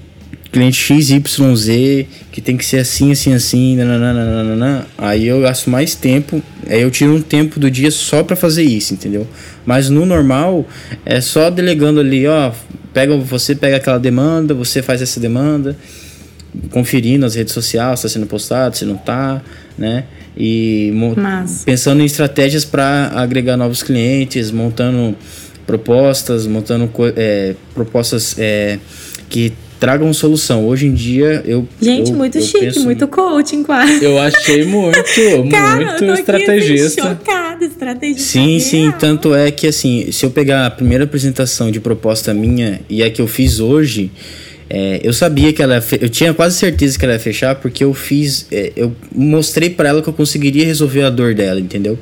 cliente 0.50 0.78
XYZ, 0.78 2.06
que 2.32 2.40
tem 2.40 2.56
que 2.56 2.64
ser 2.64 2.78
assim, 2.78 3.12
assim, 3.12 3.34
assim, 3.34 3.76
nananana, 3.76 4.86
aí 4.96 5.26
eu 5.26 5.40
gasto 5.42 5.68
mais 5.68 5.94
tempo, 5.94 6.42
aí 6.66 6.80
eu 6.80 6.90
tiro 6.90 7.14
um 7.14 7.20
tempo 7.20 7.60
do 7.60 7.70
dia 7.70 7.90
só 7.90 8.22
para 8.22 8.34
fazer 8.34 8.62
isso, 8.62 8.94
entendeu? 8.94 9.26
Mas 9.66 9.90
no 9.90 10.06
normal, 10.06 10.66
é 11.04 11.20
só 11.20 11.50
delegando 11.50 12.00
ali, 12.00 12.26
ó, 12.26 12.52
pega, 12.94 13.16
você 13.16 13.54
pega 13.54 13.76
aquela 13.76 13.98
demanda, 13.98 14.54
você 14.54 14.80
faz 14.80 15.02
essa 15.02 15.20
demanda, 15.20 15.76
conferindo 16.70 17.26
as 17.26 17.34
redes 17.34 17.52
sociais, 17.52 18.00
se 18.00 18.06
está 18.06 18.18
sendo 18.18 18.26
postado, 18.26 18.76
se 18.76 18.84
não 18.84 18.94
está, 18.94 19.42
né? 19.76 20.04
E 20.36 20.92
Mas... 21.16 21.64
pensando 21.64 22.00
em 22.00 22.04
estratégias 22.06 22.64
para 22.64 23.10
agregar 23.14 23.56
novos 23.56 23.82
clientes, 23.82 24.50
montando 24.50 25.16
propostas, 25.66 26.46
montando 26.46 26.90
é, 27.16 27.54
propostas 27.74 28.36
é, 28.38 28.78
que 29.28 29.52
tragam 29.78 30.12
solução. 30.12 30.66
Hoje 30.66 30.86
em 30.86 30.94
dia, 30.94 31.42
eu. 31.46 31.66
Gente, 31.80 32.10
eu, 32.10 32.16
muito 32.16 32.38
eu 32.38 32.42
chique, 32.42 32.60
penso... 32.60 32.84
muito 32.84 33.06
coaching, 33.08 33.62
quase. 33.62 34.04
Eu 34.04 34.18
achei 34.18 34.64
muito, 34.64 34.98
Cara, 35.50 35.76
muito 35.76 36.04
eu 36.04 36.14
tô 36.14 36.20
estrategista. 36.20 37.02
Aqui, 37.02 37.08
assim, 37.08 37.24
chocada, 37.24 37.64
estrategista. 37.64 38.22
Sim, 38.22 38.60
sim. 38.60 38.92
Tanto 38.98 39.34
é 39.34 39.50
que, 39.50 39.66
assim, 39.66 40.10
se 40.12 40.24
eu 40.26 40.30
pegar 40.30 40.66
a 40.66 40.70
primeira 40.70 41.04
apresentação 41.04 41.70
de 41.70 41.80
proposta 41.80 42.34
minha 42.34 42.80
e 42.88 43.02
a 43.02 43.10
que 43.10 43.20
eu 43.20 43.26
fiz 43.26 43.60
hoje. 43.60 44.10
É, 44.70 45.00
eu 45.02 45.14
sabia 45.14 45.50
que 45.50 45.62
ela 45.62 45.82
eu 45.98 46.10
tinha 46.10 46.34
quase 46.34 46.58
certeza 46.58 46.98
que 46.98 47.02
ela 47.02 47.14
ia 47.14 47.18
fechar 47.18 47.54
porque 47.54 47.82
eu 47.82 47.94
fiz 47.94 48.46
é, 48.52 48.70
eu 48.76 48.94
mostrei 49.16 49.70
para 49.70 49.88
ela 49.88 50.02
que 50.02 50.08
eu 50.10 50.12
conseguiria 50.12 50.62
resolver 50.66 51.04
a 51.04 51.08
dor 51.08 51.34
dela 51.34 51.58
entendeu 51.58 51.98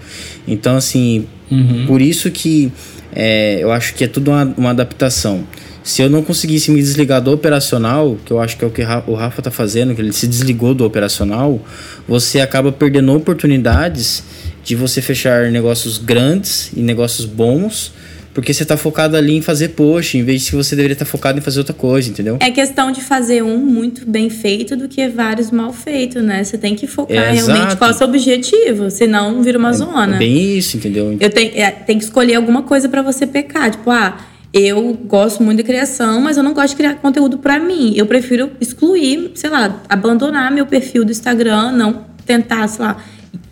então 0.48 0.74
assim 0.74 1.28
uhum. 1.48 1.84
por 1.86 2.02
isso 2.02 2.28
que 2.28 2.72
é, 3.14 3.60
eu 3.62 3.70
acho 3.70 3.94
que 3.94 4.02
é 4.02 4.08
tudo 4.08 4.32
uma, 4.32 4.52
uma 4.58 4.70
adaptação 4.70 5.46
se 5.87 6.03
eu 6.03 6.11
não 6.11 6.20
conseguisse 6.20 6.68
me 6.72 6.80
desligar 6.80 7.22
do 7.22 7.30
operacional, 7.30 8.16
que 8.24 8.32
eu 8.32 8.41
acho 8.41 8.57
que 8.57 8.64
é 8.64 8.66
o 8.66 8.70
que 8.72 8.82
o 9.07 9.14
Rafa 9.14 9.41
está 9.41 9.53
fazendo, 9.53 9.95
que 9.95 10.01
ele 10.01 10.12
se 10.12 10.26
desligou 10.26 10.74
do 10.74 10.84
operacional, 10.84 11.64
você 12.09 12.41
acaba 12.41 12.72
perdendo 12.72 13.14
oportunidades 13.14 14.24
de 14.64 14.74
você 14.74 15.01
fechar 15.01 15.49
negócios 15.53 15.99
grandes 15.99 16.72
e 16.76 16.80
negócios 16.80 17.24
bons, 17.24 17.93
porque 18.34 18.53
você 18.53 18.64
está 18.64 18.76
focado 18.76 19.16
ali 19.16 19.37
em 19.37 19.41
fazer 19.41 19.68
post, 19.68 20.18
em 20.18 20.24
vez 20.24 20.43
de 20.43 20.51
que 20.51 20.57
você 20.57 20.74
deveria 20.74 20.95
estar 20.95 21.05
tá 21.05 21.11
focado 21.11 21.39
em 21.39 21.41
fazer 21.41 21.61
outra 21.61 21.72
coisa, 21.72 22.11
entendeu? 22.11 22.37
É 22.41 22.51
questão 22.51 22.91
de 22.91 23.01
fazer 23.01 23.45
um 23.45 23.57
muito 23.57 24.05
bem 24.05 24.28
feito 24.28 24.74
do 24.74 24.89
que 24.89 25.09
vários 25.09 25.53
mal 25.53 25.72
feitos, 25.72 26.20
né? 26.20 26.43
Você 26.43 26.59
tem 26.59 26.74
que 26.74 26.89
focar 26.89 27.16
é, 27.16 27.30
realmente 27.30 27.59
exato. 27.59 27.76
qual 27.76 27.91
é 27.91 27.95
o 27.95 27.97
seu 27.97 28.09
objetivo, 28.09 28.91
senão 28.91 29.41
vira 29.41 29.57
uma 29.57 29.70
é, 29.70 29.74
zona. 29.74 30.16
É 30.16 30.18
bem 30.18 30.59
isso, 30.59 30.76
entendeu? 30.76 31.16
Eu 31.20 31.30
tenho, 31.30 31.53
é, 31.55 31.70
tem 31.70 31.97
que 31.97 32.03
escolher 32.03 32.34
alguma 32.34 32.64
coisa 32.64 32.89
para 32.89 33.03
você 33.03 33.24
pecar, 33.24 33.70
tipo, 33.70 33.89
ah 33.89 34.34
eu 34.57 34.94
gosto 34.94 35.42
muito 35.42 35.59
de 35.59 35.64
criação, 35.64 36.20
mas 36.20 36.38
eu 36.38 36.42
não 36.42 36.54
gosto 36.54 36.70
de 36.70 36.76
criar 36.76 36.94
conteúdo 36.94 37.36
para 37.38 37.59
mim. 37.59 37.92
Eu 37.94 38.07
prefiro 38.07 38.50
excluir, 38.59 39.32
sei 39.34 39.50
lá, 39.50 39.82
abandonar 39.88 40.50
meu 40.50 40.64
perfil 40.64 41.04
do 41.04 41.11
Instagram, 41.11 41.72
não 41.72 42.07
tentar, 42.24 42.66
sei 42.68 42.84
lá, 42.84 42.96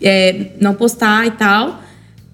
é, 0.01 0.47
não 0.59 0.73
postar 0.73 1.27
e 1.27 1.31
tal, 1.31 1.81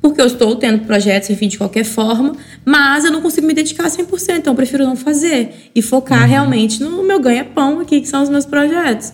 porque 0.02 0.22
eu 0.22 0.26
estou 0.26 0.56
tendo 0.56 0.86
projetos, 0.86 1.30
enfim, 1.30 1.50
de 1.50 1.58
qualquer 1.58 1.84
forma, 1.84 2.34
mas 2.64 3.04
eu 3.04 3.12
não 3.12 3.22
consigo 3.22 3.46
me 3.46 3.54
dedicar 3.54 3.88
100%, 3.88 4.38
então 4.38 4.54
eu 4.54 4.56
prefiro 4.56 4.86
não 4.86 4.96
fazer 4.96 5.70
e 5.76 5.82
focar 5.82 6.22
uhum. 6.22 6.30
realmente 6.30 6.82
no 6.82 7.04
meu 7.04 7.20
ganha-pão 7.20 7.80
aqui, 7.82 8.00
que 8.00 8.08
são 8.08 8.24
os 8.24 8.30
meus 8.30 8.46
projetos. 8.46 9.12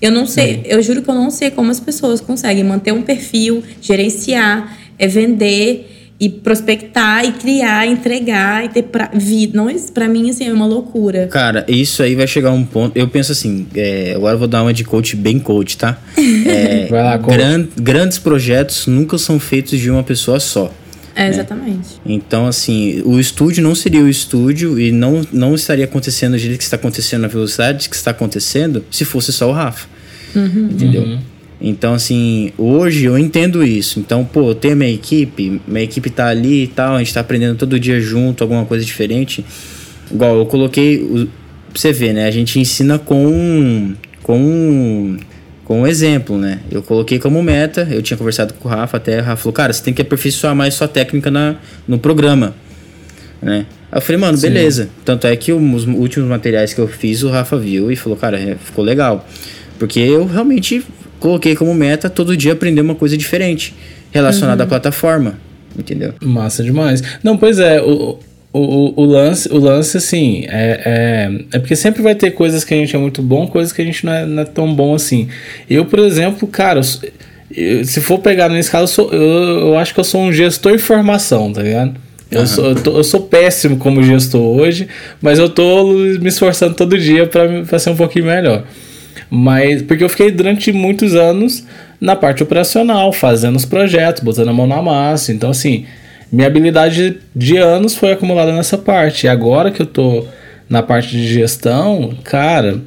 Eu 0.00 0.12
não 0.12 0.26
sei, 0.26 0.62
eu 0.66 0.80
juro 0.82 1.02
que 1.02 1.10
eu 1.10 1.14
não 1.14 1.30
sei 1.30 1.50
como 1.50 1.70
as 1.70 1.80
pessoas 1.80 2.20
conseguem 2.20 2.62
manter 2.62 2.92
um 2.92 3.02
perfil, 3.02 3.64
gerenciar, 3.80 4.76
é, 4.98 5.08
vender 5.08 5.97
e 6.20 6.28
prospectar 6.28 7.24
e 7.24 7.32
criar, 7.32 7.86
entregar 7.86 8.64
e 8.64 8.68
ter 8.68 8.82
pra, 8.82 9.10
vida. 9.14 9.56
Não, 9.56 9.68
para 9.94 10.08
mim 10.08 10.30
assim 10.30 10.48
é 10.48 10.52
uma 10.52 10.66
loucura. 10.66 11.28
Cara, 11.28 11.64
isso 11.68 12.02
aí 12.02 12.16
vai 12.16 12.26
chegar 12.26 12.50
a 12.50 12.52
um 12.52 12.64
ponto. 12.64 12.96
Eu 12.96 13.06
penso 13.08 13.30
assim, 13.30 13.66
é, 13.74 14.14
agora 14.16 14.34
eu 14.34 14.38
vou 14.38 14.48
dar 14.48 14.62
uma 14.62 14.72
de 14.72 14.82
coach 14.84 15.14
bem 15.14 15.38
coach, 15.38 15.76
tá? 15.76 15.98
É, 16.48 16.86
vai 16.86 17.02
lá, 17.02 17.18
coach. 17.18 17.36
Gran, 17.36 17.66
grandes 17.76 18.18
projetos 18.18 18.86
nunca 18.86 19.18
são 19.18 19.38
feitos 19.38 19.78
de 19.78 19.90
uma 19.90 20.02
pessoa 20.02 20.40
só. 20.40 20.72
É, 21.14 21.24
né? 21.24 21.28
exatamente. 21.30 22.00
Então, 22.06 22.46
assim, 22.46 23.02
o 23.04 23.18
estúdio 23.18 23.62
não 23.62 23.74
seria 23.74 24.00
o 24.00 24.08
estúdio 24.08 24.78
e 24.78 24.92
não, 24.92 25.26
não 25.32 25.54
estaria 25.54 25.84
acontecendo 25.84 26.32
do 26.32 26.38
jeito 26.38 26.58
que 26.58 26.64
está 26.64 26.76
acontecendo, 26.76 27.22
na 27.22 27.28
velocidade 27.28 27.88
que 27.88 27.96
está 27.96 28.12
acontecendo, 28.12 28.84
se 28.90 29.04
fosse 29.04 29.32
só 29.32 29.50
o 29.50 29.52
Rafa. 29.52 29.88
Uhum. 30.34 30.68
Entendeu? 30.70 31.02
Uhum. 31.02 31.18
Então, 31.60 31.94
assim, 31.94 32.52
hoje 32.56 33.04
eu 33.04 33.18
entendo 33.18 33.64
isso. 33.64 33.98
Então, 33.98 34.24
pô, 34.24 34.54
tem 34.54 34.74
minha 34.74 34.90
equipe, 34.90 35.60
minha 35.66 35.84
equipe 35.84 36.08
tá 36.08 36.28
ali 36.28 36.64
e 36.64 36.66
tal, 36.68 36.94
a 36.94 36.98
gente 36.98 37.12
tá 37.12 37.20
aprendendo 37.20 37.56
todo 37.56 37.78
dia 37.80 38.00
junto, 38.00 38.42
alguma 38.44 38.64
coisa 38.64 38.84
diferente. 38.84 39.44
Igual, 40.10 40.36
eu 40.36 40.46
coloquei, 40.46 40.98
o, 40.98 41.28
você 41.74 41.92
ver, 41.92 42.12
né? 42.12 42.26
A 42.26 42.30
gente 42.30 42.60
ensina 42.60 42.98
com, 42.98 43.92
com, 44.22 45.16
com 45.64 45.82
um 45.82 45.86
exemplo, 45.86 46.38
né? 46.38 46.60
Eu 46.70 46.80
coloquei 46.80 47.18
como 47.18 47.42
meta, 47.42 47.88
eu 47.90 48.02
tinha 48.02 48.16
conversado 48.16 48.54
com 48.54 48.68
o 48.68 48.70
Rafa 48.70 48.96
até, 48.96 49.20
o 49.20 49.24
Rafa 49.24 49.42
falou, 49.42 49.52
cara, 49.52 49.72
você 49.72 49.82
tem 49.82 49.92
que 49.92 50.02
aperfeiçoar 50.02 50.54
mais 50.54 50.74
sua 50.74 50.86
técnica 50.86 51.28
na, 51.28 51.56
no 51.88 51.98
programa, 51.98 52.54
né? 53.42 53.66
Aí 53.90 53.98
eu 53.98 54.02
falei, 54.02 54.20
mano, 54.20 54.38
beleza. 54.38 54.84
Sim. 54.84 54.90
Tanto 55.04 55.26
é 55.26 55.34
que 55.34 55.52
os 55.52 55.86
últimos 55.86 56.28
materiais 56.28 56.72
que 56.72 56.80
eu 56.80 56.86
fiz, 56.86 57.22
o 57.22 57.30
Rafa 57.30 57.58
viu 57.58 57.90
e 57.90 57.96
falou, 57.96 58.16
cara, 58.16 58.38
é, 58.38 58.54
ficou 58.54 58.84
legal. 58.84 59.26
Porque 59.78 60.00
eu 60.00 60.26
realmente 60.26 60.84
coloquei 61.18 61.54
como 61.54 61.74
meta 61.74 62.08
todo 62.08 62.36
dia 62.36 62.52
aprender 62.52 62.80
uma 62.80 62.94
coisa 62.94 63.16
diferente 63.16 63.74
relacionada 64.10 64.62
uhum. 64.62 64.66
à 64.66 64.68
plataforma, 64.68 65.38
entendeu? 65.78 66.14
Massa 66.22 66.62
demais. 66.62 67.02
Não, 67.22 67.36
pois 67.36 67.58
é, 67.58 67.80
o, 67.80 68.18
o, 68.52 69.02
o, 69.02 69.04
lance, 69.04 69.48
o 69.52 69.58
lance, 69.58 69.96
assim, 69.96 70.44
é, 70.48 70.80
é, 70.84 71.56
é, 71.56 71.58
porque 71.58 71.76
sempre 71.76 72.02
vai 72.02 72.14
ter 72.14 72.30
coisas 72.30 72.64
que 72.64 72.72
a 72.72 72.76
gente 72.76 72.94
é 72.94 72.98
muito 72.98 73.22
bom, 73.22 73.46
coisas 73.46 73.72
que 73.72 73.82
a 73.82 73.84
gente 73.84 74.04
não 74.04 74.12
é, 74.12 74.26
não 74.26 74.42
é 74.42 74.44
tão 74.44 74.74
bom 74.74 74.94
assim. 74.94 75.28
Eu, 75.68 75.84
por 75.84 75.98
exemplo, 75.98 76.48
cara, 76.48 76.80
eu, 77.54 77.84
se 77.84 78.00
for 78.00 78.18
pegar 78.18 78.48
na 78.48 78.58
escala, 78.58 78.84
eu, 78.84 78.88
sou, 78.88 79.12
eu, 79.12 79.20
eu, 79.20 79.78
acho 79.78 79.92
que 79.92 80.00
eu 80.00 80.04
sou 80.04 80.22
um 80.22 80.32
gestor 80.32 80.72
em 80.72 80.78
formação, 80.78 81.52
tá 81.52 81.62
ligado? 81.62 81.94
Eu, 82.30 82.40
uhum. 82.40 82.46
sou, 82.46 82.64
eu, 82.66 82.74
tô, 82.74 82.96
eu, 82.98 83.04
sou 83.04 83.20
péssimo 83.22 83.76
como 83.76 84.02
gestor 84.02 84.40
hoje, 84.40 84.88
mas 85.20 85.38
eu 85.38 85.48
tô 85.48 85.92
me 85.92 86.28
esforçando 86.28 86.74
todo 86.74 86.98
dia 86.98 87.26
para 87.26 87.78
ser 87.78 87.90
um 87.90 87.96
pouquinho 87.96 88.26
melhor. 88.26 88.64
Mas 89.30 89.82
porque 89.82 90.04
eu 90.04 90.08
fiquei 90.08 90.30
durante 90.30 90.72
muitos 90.72 91.14
anos 91.14 91.64
na 92.00 92.14
parte 92.14 92.42
operacional, 92.42 93.12
fazendo 93.12 93.56
os 93.56 93.64
projetos, 93.64 94.22
botando 94.22 94.48
a 94.48 94.52
mão 94.52 94.66
na 94.66 94.80
massa. 94.80 95.32
Então, 95.32 95.50
assim, 95.50 95.84
minha 96.30 96.46
habilidade 96.46 97.18
de 97.34 97.56
anos 97.56 97.96
foi 97.96 98.12
acumulada 98.12 98.52
nessa 98.52 98.78
parte. 98.78 99.26
E 99.26 99.28
agora 99.28 99.70
que 99.70 99.82
eu 99.82 99.86
tô 99.86 100.24
na 100.68 100.82
parte 100.82 101.10
de 101.10 101.26
gestão, 101.26 102.14
cara, 102.22 102.80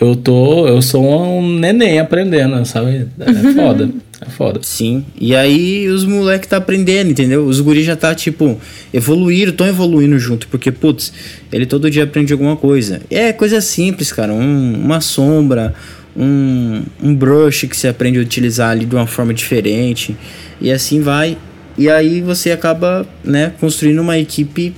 eu 0.00 0.16
tô. 0.16 0.66
Eu 0.66 0.82
sou 0.82 1.04
um 1.04 1.58
neném 1.58 1.98
aprendendo, 1.98 2.64
sabe? 2.66 3.08
É 3.20 3.32
foda. 3.54 3.88
É 4.24 4.30
foda. 4.30 4.60
Sim. 4.62 5.04
E 5.20 5.34
aí 5.34 5.88
os 5.88 6.04
moleques 6.04 6.48
tá 6.48 6.56
aprendendo, 6.56 7.10
entendeu? 7.10 7.44
Os 7.44 7.60
guris 7.60 7.84
já 7.84 7.96
tá, 7.96 8.14
tipo, 8.14 8.58
evoluindo, 8.94 9.52
tão 9.52 9.66
evoluindo 9.66 10.18
junto. 10.18 10.46
Porque, 10.48 10.70
putz, 10.70 11.12
ele 11.52 11.66
todo 11.66 11.90
dia 11.90 12.04
aprende 12.04 12.32
alguma 12.32 12.56
coisa. 12.56 13.00
É 13.10 13.32
coisa 13.32 13.60
simples, 13.60 14.12
cara. 14.12 14.32
Um, 14.32 14.74
uma 14.74 15.00
sombra, 15.00 15.74
um, 16.16 16.82
um 17.02 17.14
brush 17.14 17.66
que 17.66 17.76
você 17.76 17.88
aprende 17.88 18.18
a 18.18 18.22
utilizar 18.22 18.70
ali 18.70 18.84
de 18.84 18.94
uma 18.94 19.06
forma 19.06 19.34
diferente. 19.34 20.16
E 20.60 20.70
assim 20.70 21.00
vai. 21.00 21.36
E 21.76 21.88
aí 21.88 22.20
você 22.20 22.52
acaba, 22.52 23.06
né, 23.24 23.52
construindo 23.58 24.00
uma 24.00 24.18
equipe 24.18 24.74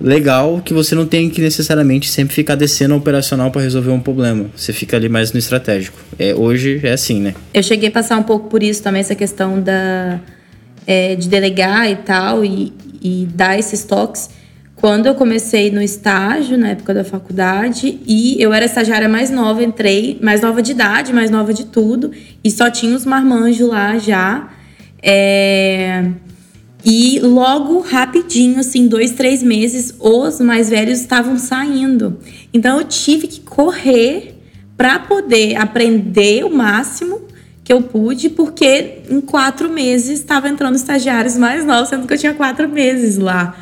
legal 0.00 0.60
que 0.64 0.74
você 0.74 0.94
não 0.94 1.06
tem 1.06 1.30
que 1.30 1.40
necessariamente 1.40 2.08
sempre 2.08 2.34
ficar 2.34 2.54
descendo 2.54 2.94
operacional 2.94 3.50
para 3.50 3.62
resolver 3.62 3.90
um 3.90 4.00
problema. 4.00 4.46
Você 4.56 4.72
fica 4.72 4.96
ali 4.96 5.08
mais 5.08 5.32
no 5.32 5.38
estratégico. 5.38 5.98
É, 6.18 6.34
hoje 6.34 6.80
é 6.82 6.92
assim, 6.92 7.20
né? 7.20 7.34
Eu 7.52 7.62
cheguei 7.62 7.88
a 7.88 7.92
passar 7.92 8.18
um 8.18 8.22
pouco 8.22 8.48
por 8.48 8.62
isso 8.62 8.82
também, 8.82 9.00
essa 9.00 9.14
questão 9.14 9.60
da, 9.60 10.20
é, 10.86 11.14
de 11.14 11.28
delegar 11.28 11.90
e 11.90 11.96
tal, 11.96 12.44
e, 12.44 12.72
e 13.02 13.28
dar 13.34 13.58
esses 13.58 13.84
toques. 13.84 14.30
Quando 14.76 15.06
eu 15.06 15.14
comecei 15.14 15.70
no 15.70 15.80
estágio, 15.80 16.58
na 16.58 16.70
época 16.70 16.92
da 16.92 17.04
faculdade, 17.04 18.00
e 18.06 18.36
eu 18.38 18.52
era 18.52 18.66
estagiária 18.66 19.08
mais 19.08 19.30
nova, 19.30 19.62
entrei, 19.64 20.18
mais 20.20 20.42
nova 20.42 20.60
de 20.60 20.72
idade, 20.72 21.12
mais 21.12 21.30
nova 21.30 21.54
de 21.54 21.64
tudo, 21.64 22.10
e 22.42 22.50
só 22.50 22.70
tinha 22.70 22.94
os 22.94 23.06
marmanjos 23.06 23.66
lá 23.68 23.96
já. 23.96 24.50
É... 25.02 26.04
E 26.84 27.18
logo, 27.20 27.80
rapidinho, 27.80 28.60
assim, 28.60 28.86
dois, 28.86 29.12
três 29.12 29.42
meses, 29.42 29.94
os 29.98 30.38
mais 30.40 30.68
velhos 30.68 31.00
estavam 31.00 31.38
saindo. 31.38 32.18
Então 32.52 32.78
eu 32.78 32.84
tive 32.84 33.26
que 33.26 33.40
correr 33.40 34.34
para 34.76 34.98
poder 34.98 35.56
aprender 35.56 36.44
o 36.44 36.54
máximo 36.54 37.22
que 37.64 37.72
eu 37.72 37.80
pude, 37.80 38.28
porque 38.28 38.98
em 39.08 39.22
quatro 39.22 39.70
meses 39.70 40.20
estava 40.20 40.48
entrando 40.48 40.76
estagiários 40.76 41.38
mais 41.38 41.64
novos, 41.64 41.88
sendo 41.88 42.06
que 42.06 42.12
eu 42.12 42.18
tinha 42.18 42.34
quatro 42.34 42.68
meses 42.68 43.16
lá. 43.16 43.56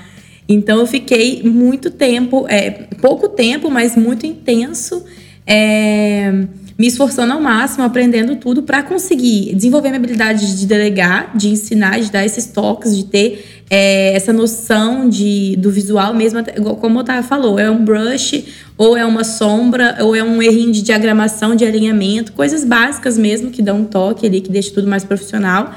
Então 0.48 0.80
eu 0.80 0.86
fiquei 0.86 1.42
muito 1.44 1.90
tempo, 1.90 2.44
é, 2.48 2.70
pouco 3.00 3.28
tempo, 3.28 3.70
mas 3.70 3.94
muito 3.94 4.26
intenso. 4.26 5.04
É, 5.46 6.46
me 6.78 6.86
esforçando 6.86 7.32
ao 7.32 7.40
máximo, 7.40 7.84
aprendendo 7.84 8.36
tudo 8.36 8.62
para 8.62 8.82
conseguir 8.82 9.54
desenvolver 9.54 9.88
minha 9.88 9.98
habilidade 9.98 10.58
de 10.58 10.66
delegar, 10.66 11.36
de 11.36 11.48
ensinar, 11.48 12.00
de 12.00 12.10
dar 12.10 12.24
esses 12.24 12.46
toques, 12.46 12.96
de 12.96 13.04
ter 13.04 13.62
é, 13.70 14.14
essa 14.14 14.32
noção 14.32 15.08
de, 15.08 15.56
do 15.56 15.70
visual 15.70 16.12
mesmo, 16.12 16.40
como 16.80 16.98
o 16.98 17.00
Otávio 17.00 17.22
falou, 17.22 17.58
é 17.58 17.70
um 17.70 17.84
brush, 17.84 18.44
ou 18.76 18.96
é 18.96 19.04
uma 19.04 19.24
sombra, 19.24 19.98
ou 20.00 20.14
é 20.14 20.22
um 20.22 20.42
errinho 20.42 20.72
de 20.72 20.82
diagramação, 20.82 21.54
de 21.54 21.64
alinhamento, 21.64 22.32
coisas 22.32 22.64
básicas 22.64 23.16
mesmo 23.16 23.50
que 23.50 23.62
dão 23.62 23.80
um 23.80 23.84
toque 23.84 24.26
ali, 24.26 24.40
que 24.40 24.50
deixa 24.50 24.72
tudo 24.72 24.88
mais 24.88 25.04
profissional. 25.04 25.72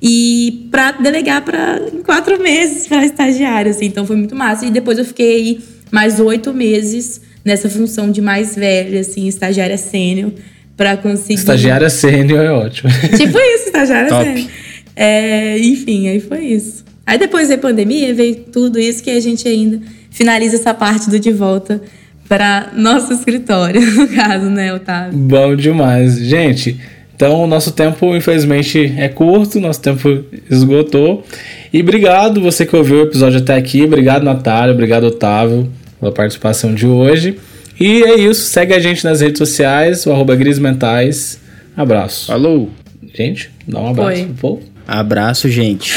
E 0.00 0.68
para 0.70 0.92
delegar 0.92 1.44
para 1.44 1.80
quatro 2.04 2.40
meses 2.42 2.88
para 2.88 3.04
estagiário, 3.04 3.70
assim, 3.70 3.86
então 3.86 4.04
foi 4.04 4.16
muito 4.16 4.34
massa. 4.34 4.66
E 4.66 4.70
depois 4.70 4.98
eu 4.98 5.04
fiquei 5.04 5.34
aí 5.34 5.60
mais 5.92 6.18
oito 6.18 6.52
meses 6.52 7.20
nessa 7.44 7.68
função 7.68 8.10
de 8.10 8.20
mais 8.20 8.54
velha, 8.54 9.00
assim, 9.00 9.26
estagiária 9.26 9.76
sênior, 9.76 10.32
para 10.76 10.96
conseguir. 10.96 11.34
Estagiária 11.34 11.90
sênior 11.90 12.44
é 12.44 12.50
ótimo. 12.50 12.90
Tipo 13.16 13.38
isso, 13.38 13.66
estagiária 13.66 14.08
sênior. 14.08 14.48
É, 14.94 15.58
enfim, 15.58 16.08
aí 16.08 16.20
foi 16.20 16.44
isso. 16.46 16.84
Aí 17.06 17.18
depois 17.18 17.48
da 17.48 17.58
pandemia, 17.58 18.14
veio 18.14 18.36
tudo 18.52 18.78
isso 18.78 19.02
que 19.02 19.10
a 19.10 19.20
gente 19.20 19.46
ainda 19.46 19.80
finaliza 20.10 20.56
essa 20.56 20.72
parte 20.72 21.10
do 21.10 21.18
de 21.18 21.32
volta 21.32 21.80
para 22.28 22.70
nosso 22.76 23.12
escritório, 23.12 23.80
no 23.94 24.08
caso, 24.08 24.46
né, 24.46 24.72
Otávio? 24.72 25.18
Bom 25.18 25.56
demais. 25.56 26.18
Gente, 26.18 26.78
então 27.14 27.42
o 27.42 27.46
nosso 27.46 27.72
tempo, 27.72 28.14
infelizmente, 28.16 28.94
é 28.96 29.08
curto, 29.08 29.60
nosso 29.60 29.80
tempo 29.80 30.24
esgotou. 30.50 31.24
E 31.72 31.80
obrigado 31.80 32.40
você 32.40 32.64
que 32.64 32.76
ouviu 32.76 32.98
o 32.98 33.02
episódio 33.02 33.40
até 33.40 33.56
aqui. 33.56 33.82
Obrigado, 33.82 34.22
Natália. 34.22 34.72
Obrigado, 34.72 35.04
Otávio 35.04 35.68
pela 36.02 36.10
participação 36.12 36.74
de 36.74 36.84
hoje. 36.84 37.38
E 37.78 38.02
é 38.02 38.18
isso. 38.18 38.48
Segue 38.48 38.74
a 38.74 38.80
gente 38.80 39.04
nas 39.04 39.20
redes 39.20 39.38
sociais, 39.38 40.04
o 40.04 40.10
arroba 40.10 40.36
Mentais. 40.36 41.38
Abraço. 41.76 42.32
Alô. 42.32 42.68
Gente, 43.14 43.50
dá 43.68 43.80
um 43.80 43.90
abraço 43.90 44.24
pro 44.24 44.34
povo. 44.34 44.62
Abraço, 44.86 45.48
gente. 45.48 45.94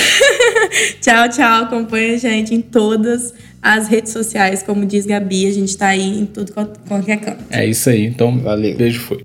tchau, 1.02 1.28
tchau. 1.30 1.64
Acompanha 1.64 2.14
a 2.14 2.18
gente 2.18 2.54
em 2.54 2.62
todas 2.62 3.34
as 3.62 3.88
redes 3.88 4.14
sociais. 4.14 4.62
Como 4.62 4.86
diz 4.86 5.08
Gabi, 5.08 5.48
a 5.48 5.52
gente 5.52 5.76
tá 5.76 5.88
aí 5.88 6.20
em 6.20 6.26
tudo 6.26 6.54
qualquer 6.88 7.18
canto. 7.18 7.44
É 7.50 7.66
isso 7.66 7.90
aí. 7.90 8.06
Então, 8.06 8.38
valeu. 8.38 8.78
Beijo, 8.78 9.00
foi. 9.00 9.24